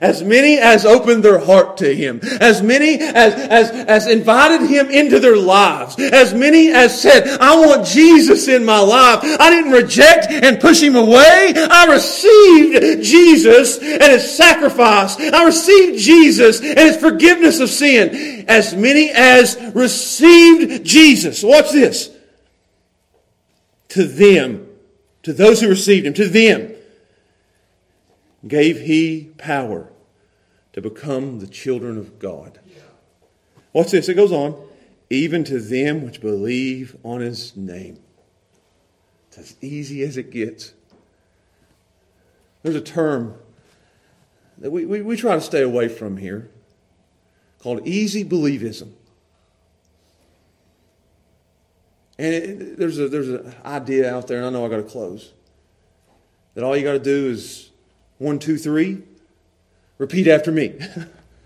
as 0.00 0.22
many 0.22 0.58
as 0.58 0.86
opened 0.86 1.22
their 1.22 1.38
heart 1.38 1.76
to 1.76 1.94
him, 1.94 2.20
as 2.40 2.62
many 2.62 2.98
as, 2.98 3.34
as, 3.34 3.70
as 3.70 4.06
invited 4.06 4.66
him 4.66 4.90
into 4.90 5.20
their 5.20 5.36
lives, 5.36 5.98
as 5.98 6.32
many 6.32 6.70
as 6.70 7.00
said, 7.00 7.28
I 7.38 7.54
want 7.56 7.86
Jesus 7.86 8.48
in 8.48 8.64
my 8.64 8.78
life. 8.78 9.20
I 9.22 9.50
didn't 9.50 9.72
reject 9.72 10.28
and 10.30 10.58
push 10.58 10.82
him 10.82 10.96
away. 10.96 11.52
I 11.54 11.84
received 11.86 13.04
Jesus 13.04 13.78
and 13.78 14.02
his 14.02 14.34
sacrifice. 14.34 15.18
I 15.20 15.44
received 15.44 15.98
Jesus 15.98 16.60
and 16.60 16.78
his 16.78 16.96
forgiveness 16.96 17.60
of 17.60 17.68
sin. 17.68 18.46
As 18.48 18.74
many 18.74 19.10
as 19.10 19.58
received 19.74 20.84
Jesus. 20.84 21.42
Watch 21.42 21.72
this. 21.72 22.10
To 23.90 24.04
them, 24.04 24.66
to 25.24 25.34
those 25.34 25.60
who 25.60 25.68
received 25.68 26.06
him, 26.06 26.14
to 26.14 26.28
them, 26.28 26.72
gave 28.46 28.80
he 28.80 29.28
power 29.36 29.89
to 30.80 30.88
become 30.88 31.40
the 31.40 31.46
children 31.46 31.98
of 31.98 32.18
God. 32.18 32.58
Watch 33.72 33.90
this, 33.90 34.08
it 34.08 34.14
goes 34.14 34.32
on. 34.32 34.68
Even 35.10 35.42
to 35.44 35.58
them 35.58 36.04
which 36.04 36.20
believe 36.20 36.96
on 37.02 37.20
his 37.20 37.56
name. 37.56 37.98
It's 39.28 39.38
as 39.38 39.56
easy 39.60 40.02
as 40.02 40.16
it 40.16 40.30
gets. 40.30 40.72
There's 42.62 42.76
a 42.76 42.80
term 42.80 43.34
that 44.58 44.70
we, 44.70 44.84
we, 44.84 45.02
we 45.02 45.16
try 45.16 45.34
to 45.34 45.40
stay 45.40 45.62
away 45.62 45.88
from 45.88 46.16
here 46.16 46.50
called 47.60 47.86
easy 47.86 48.24
believism. 48.24 48.92
And 52.18 52.34
it, 52.34 52.78
there's 52.78 52.98
a 52.98 53.08
there's 53.08 53.30
an 53.30 53.54
idea 53.64 54.14
out 54.14 54.26
there, 54.26 54.38
and 54.38 54.46
I 54.46 54.50
know 54.50 54.66
I 54.66 54.68
got 54.68 54.76
to 54.76 54.82
close. 54.82 55.32
That 56.54 56.64
all 56.64 56.76
you 56.76 56.84
got 56.84 56.92
to 56.92 56.98
do 56.98 57.30
is 57.30 57.70
one, 58.18 58.38
two, 58.38 58.58
three, 58.58 59.02
repeat 60.00 60.26
after 60.26 60.50
me, 60.50 60.78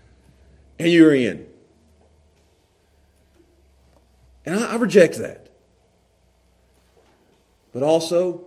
and 0.79 0.89
you're 0.89 1.13
in. 1.13 1.45
And 4.45 4.57
I, 4.57 4.71
I 4.71 4.75
reject 4.77 5.17
that. 5.17 5.49
But 7.73 7.83
also, 7.83 8.45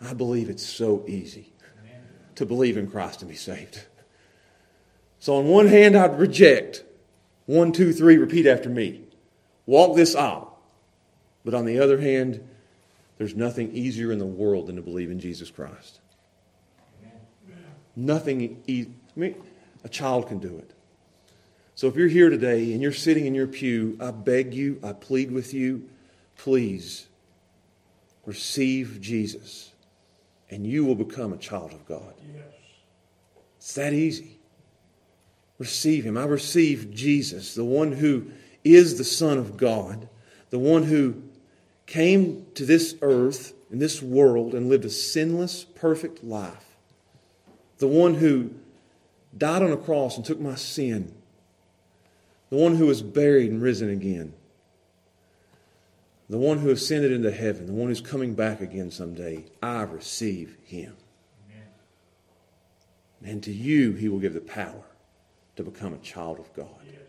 I 0.00 0.14
believe 0.14 0.48
it's 0.48 0.64
so 0.64 1.04
easy 1.08 1.52
to 2.36 2.46
believe 2.46 2.76
in 2.76 2.88
Christ 2.88 3.20
and 3.22 3.28
be 3.28 3.36
saved. 3.36 3.84
So, 5.18 5.34
on 5.34 5.46
one 5.46 5.66
hand, 5.66 5.96
I'd 5.96 6.20
reject 6.20 6.84
one, 7.46 7.72
two, 7.72 7.92
three, 7.92 8.16
repeat 8.16 8.46
after 8.46 8.68
me. 8.68 9.02
Walk 9.66 9.96
this 9.96 10.14
aisle. 10.14 10.56
But 11.44 11.54
on 11.54 11.64
the 11.64 11.80
other 11.80 12.00
hand, 12.00 12.48
there's 13.16 13.34
nothing 13.34 13.72
easier 13.72 14.12
in 14.12 14.20
the 14.20 14.26
world 14.26 14.68
than 14.68 14.76
to 14.76 14.82
believe 14.82 15.10
in 15.10 15.18
Jesus 15.18 15.50
Christ. 15.50 15.98
Nothing, 17.96 18.62
e- 18.68 18.86
I 19.16 19.18
mean, 19.18 19.34
a 19.84 19.88
child 19.88 20.28
can 20.28 20.38
do 20.38 20.56
it. 20.58 20.72
So 21.74 21.86
if 21.86 21.96
you're 21.96 22.08
here 22.08 22.30
today 22.30 22.72
and 22.72 22.82
you're 22.82 22.92
sitting 22.92 23.26
in 23.26 23.34
your 23.34 23.46
pew, 23.46 23.96
I 24.00 24.10
beg 24.10 24.52
you, 24.52 24.80
I 24.82 24.92
plead 24.92 25.30
with 25.30 25.54
you, 25.54 25.88
please 26.36 27.06
receive 28.26 29.00
Jesus 29.00 29.72
and 30.50 30.66
you 30.66 30.84
will 30.84 30.94
become 30.94 31.32
a 31.32 31.36
child 31.36 31.72
of 31.72 31.86
God. 31.86 32.14
Yes. 32.34 32.44
It's 33.58 33.74
that 33.74 33.92
easy. 33.92 34.38
Receive 35.58 36.04
Him. 36.04 36.16
I 36.16 36.24
receive 36.24 36.92
Jesus, 36.94 37.54
the 37.54 37.64
one 37.64 37.92
who 37.92 38.30
is 38.64 38.98
the 38.98 39.04
Son 39.04 39.38
of 39.38 39.56
God, 39.56 40.08
the 40.50 40.58
one 40.58 40.84
who 40.84 41.22
came 41.86 42.46
to 42.54 42.64
this 42.64 42.94
earth, 43.02 43.54
in 43.70 43.78
this 43.78 44.00
world, 44.00 44.54
and 44.54 44.68
lived 44.68 44.84
a 44.84 44.90
sinless, 44.90 45.64
perfect 45.64 46.24
life, 46.24 46.76
the 47.78 47.88
one 47.88 48.14
who 48.14 48.50
died 49.36 49.62
on 49.62 49.72
a 49.72 49.76
cross 49.76 50.16
and 50.16 50.24
took 50.24 50.40
my 50.40 50.54
sin, 50.54 51.14
the 52.50 52.56
one 52.56 52.76
who 52.76 52.86
was 52.86 53.02
buried 53.02 53.50
and 53.50 53.62
risen 53.62 53.90
again, 53.90 54.32
the 56.30 56.38
one 56.38 56.58
who 56.58 56.70
ascended 56.70 57.12
into 57.12 57.30
heaven, 57.30 57.66
the 57.66 57.72
one 57.72 57.88
who's 57.88 58.00
coming 58.00 58.34
back 58.34 58.60
again 58.60 58.90
someday. 58.90 59.44
I 59.62 59.82
receive 59.82 60.56
him. 60.64 60.96
Amen. 61.50 61.68
And 63.24 63.42
to 63.44 63.52
you, 63.52 63.92
he 63.92 64.08
will 64.08 64.18
give 64.18 64.34
the 64.34 64.40
power 64.40 64.84
to 65.56 65.62
become 65.62 65.94
a 65.94 65.98
child 65.98 66.38
of 66.38 66.52
God. 66.54 66.80
Yes. 66.86 67.00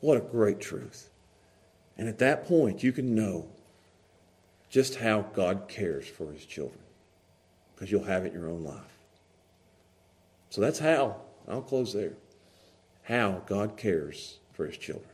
What 0.00 0.16
a 0.16 0.20
great 0.20 0.60
truth. 0.60 1.10
And 1.98 2.08
at 2.08 2.18
that 2.18 2.46
point, 2.46 2.82
you 2.82 2.92
can 2.92 3.14
know 3.14 3.48
just 4.68 4.96
how 4.96 5.22
God 5.22 5.68
cares 5.68 6.06
for 6.06 6.32
his 6.32 6.44
children 6.44 6.80
because 7.74 7.90
you'll 7.90 8.04
have 8.04 8.24
it 8.24 8.32
in 8.32 8.40
your 8.40 8.50
own 8.50 8.64
life. 8.64 8.95
So 10.56 10.62
that's 10.62 10.78
how. 10.78 11.16
I'll 11.46 11.60
close 11.60 11.92
there. 11.92 12.14
How 13.02 13.42
God 13.44 13.76
cares 13.76 14.38
for 14.54 14.64
his 14.64 14.78
children. 14.78 15.10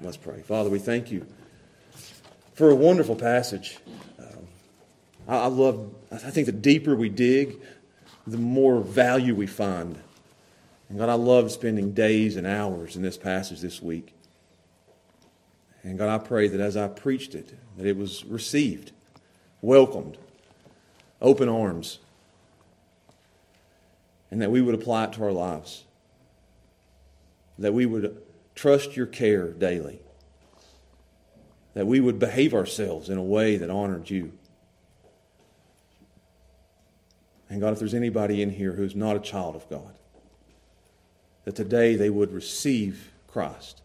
Let's 0.00 0.16
pray. 0.16 0.42
Father, 0.42 0.68
we 0.68 0.80
thank 0.80 1.12
you 1.12 1.24
for 2.54 2.70
a 2.70 2.74
wonderful 2.74 3.14
passage. 3.14 3.78
Um, 4.18 4.48
I, 5.28 5.36
I 5.36 5.46
love, 5.46 5.94
I 6.10 6.16
think 6.16 6.46
the 6.46 6.52
deeper 6.52 6.96
we 6.96 7.08
dig, 7.08 7.60
the 8.26 8.36
more 8.36 8.80
value 8.80 9.36
we 9.36 9.46
find. 9.46 9.96
And 10.88 10.98
God, 10.98 11.08
I 11.08 11.14
love 11.14 11.52
spending 11.52 11.92
days 11.92 12.34
and 12.34 12.44
hours 12.44 12.96
in 12.96 13.02
this 13.02 13.16
passage 13.16 13.60
this 13.60 13.80
week. 13.80 14.12
And 15.84 15.96
God, 15.96 16.08
I 16.08 16.18
pray 16.18 16.48
that 16.48 16.60
as 16.60 16.76
I 16.76 16.88
preached 16.88 17.36
it, 17.36 17.56
that 17.76 17.86
it 17.86 17.96
was 17.96 18.24
received, 18.24 18.90
welcomed, 19.62 20.18
open 21.22 21.48
arms, 21.48 22.00
and 24.34 24.42
that 24.42 24.50
we 24.50 24.60
would 24.60 24.74
apply 24.74 25.04
it 25.04 25.12
to 25.12 25.22
our 25.22 25.30
lives. 25.30 25.84
That 27.56 27.72
we 27.72 27.86
would 27.86 28.20
trust 28.56 28.96
your 28.96 29.06
care 29.06 29.52
daily. 29.52 30.00
That 31.74 31.86
we 31.86 32.00
would 32.00 32.18
behave 32.18 32.52
ourselves 32.52 33.08
in 33.08 33.16
a 33.16 33.22
way 33.22 33.56
that 33.56 33.70
honored 33.70 34.10
you. 34.10 34.32
And 37.48 37.60
God, 37.60 37.74
if 37.74 37.78
there's 37.78 37.94
anybody 37.94 38.42
in 38.42 38.50
here 38.50 38.72
who's 38.72 38.96
not 38.96 39.14
a 39.14 39.20
child 39.20 39.54
of 39.54 39.70
God, 39.70 39.94
that 41.44 41.54
today 41.54 41.94
they 41.94 42.10
would 42.10 42.32
receive 42.32 43.12
Christ 43.28 43.82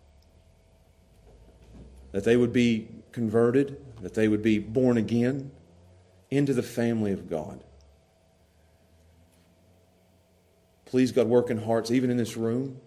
that 2.11 2.23
they 2.23 2.35
would 2.35 2.51
be 2.51 2.87
converted, 3.11 3.77
that 4.01 4.15
they 4.15 4.27
would 4.27 4.41
be 4.41 4.57
born 4.57 4.97
again 4.97 5.51
into 6.31 6.55
the 6.55 6.63
family 6.63 7.11
of 7.11 7.29
God. 7.29 7.63
Please, 10.89 11.11
God, 11.11 11.27
work 11.27 11.49
in 11.49 11.63
hearts, 11.63 11.91
even 11.91 12.09
in 12.09 12.17
this 12.17 12.35
room, 12.35 12.81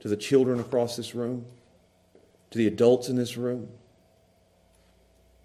to 0.00 0.08
the 0.08 0.16
children 0.16 0.58
across 0.58 0.96
this 0.96 1.14
room, 1.14 1.46
to 2.50 2.58
the 2.58 2.66
adults 2.66 3.08
in 3.08 3.16
this 3.16 3.36
room, 3.36 3.68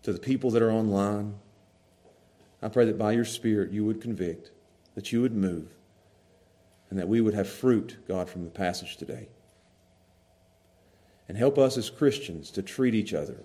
to 0.03 0.11
the 0.11 0.19
people 0.19 0.49
that 0.51 0.61
are 0.61 0.71
online. 0.71 1.35
I 2.61 2.69
pray 2.69 2.85
that 2.85 2.97
by 2.97 3.11
your 3.11 3.25
Spirit 3.25 3.71
you 3.71 3.85
would 3.85 4.01
convict, 4.01 4.51
that 4.95 5.11
you 5.11 5.21
would 5.21 5.35
move, 5.35 5.67
and 6.89 6.97
that 6.97 7.07
we 7.07 7.21
would 7.21 7.33
have 7.33 7.47
fruit, 7.47 7.97
God, 8.07 8.29
from 8.29 8.43
the 8.43 8.51
passage 8.51 8.97
today 8.97 9.27
and 11.31 11.37
help 11.37 11.57
us 11.57 11.77
as 11.77 11.89
Christians 11.89 12.51
to 12.51 12.61
treat 12.61 12.93
each 12.93 13.13
other 13.13 13.37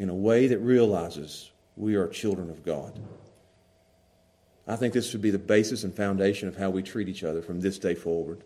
in 0.00 0.08
a 0.08 0.14
way 0.14 0.48
that 0.48 0.58
realizes 0.58 1.52
we 1.76 1.94
are 1.94 2.08
children 2.08 2.50
of 2.50 2.64
God. 2.64 2.98
I 4.66 4.76
think 4.76 4.94
this 4.94 5.10
should 5.10 5.22
be 5.22 5.30
the 5.30 5.38
basis 5.38 5.84
and 5.84 5.94
foundation 5.94 6.48
of 6.48 6.56
how 6.56 6.70
we 6.70 6.82
treat 6.82 7.08
each 7.08 7.24
other 7.24 7.42
from 7.42 7.60
this 7.60 7.78
day 7.78 7.94
forward. 7.94 8.44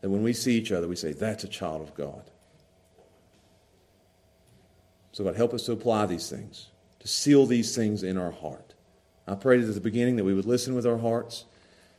That 0.00 0.10
when 0.10 0.22
we 0.22 0.32
see 0.32 0.56
each 0.56 0.70
other, 0.70 0.86
we 0.86 0.96
say, 0.96 1.12
that's 1.12 1.44
a 1.44 1.48
child 1.48 1.82
of 1.82 1.94
God. 1.94 2.30
So, 5.12 5.24
God, 5.24 5.34
help 5.34 5.52
us 5.52 5.66
to 5.66 5.72
apply 5.72 6.06
these 6.06 6.30
things, 6.30 6.68
to 7.00 7.08
seal 7.08 7.46
these 7.46 7.74
things 7.74 8.04
in 8.04 8.16
our 8.16 8.30
heart. 8.30 8.74
I 9.26 9.34
prayed 9.34 9.60
at 9.60 9.74
the 9.74 9.80
beginning 9.80 10.16
that 10.16 10.24
we 10.24 10.34
would 10.34 10.46
listen 10.46 10.74
with 10.74 10.86
our 10.86 10.98
hearts, 10.98 11.44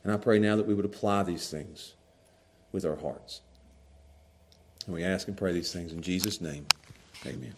and 0.02 0.12
I 0.12 0.16
pray 0.16 0.38
now 0.38 0.56
that 0.56 0.66
we 0.66 0.72
would 0.72 0.86
apply 0.86 1.24
these 1.24 1.50
things 1.50 1.92
with 2.72 2.86
our 2.86 2.96
hearts. 2.96 3.42
And 4.86 4.94
we 4.94 5.04
ask 5.04 5.28
and 5.28 5.36
pray 5.36 5.52
these 5.52 5.72
things 5.72 5.92
in 5.92 6.00
Jesus' 6.00 6.40
name. 6.40 6.66
Amen. 7.26 7.54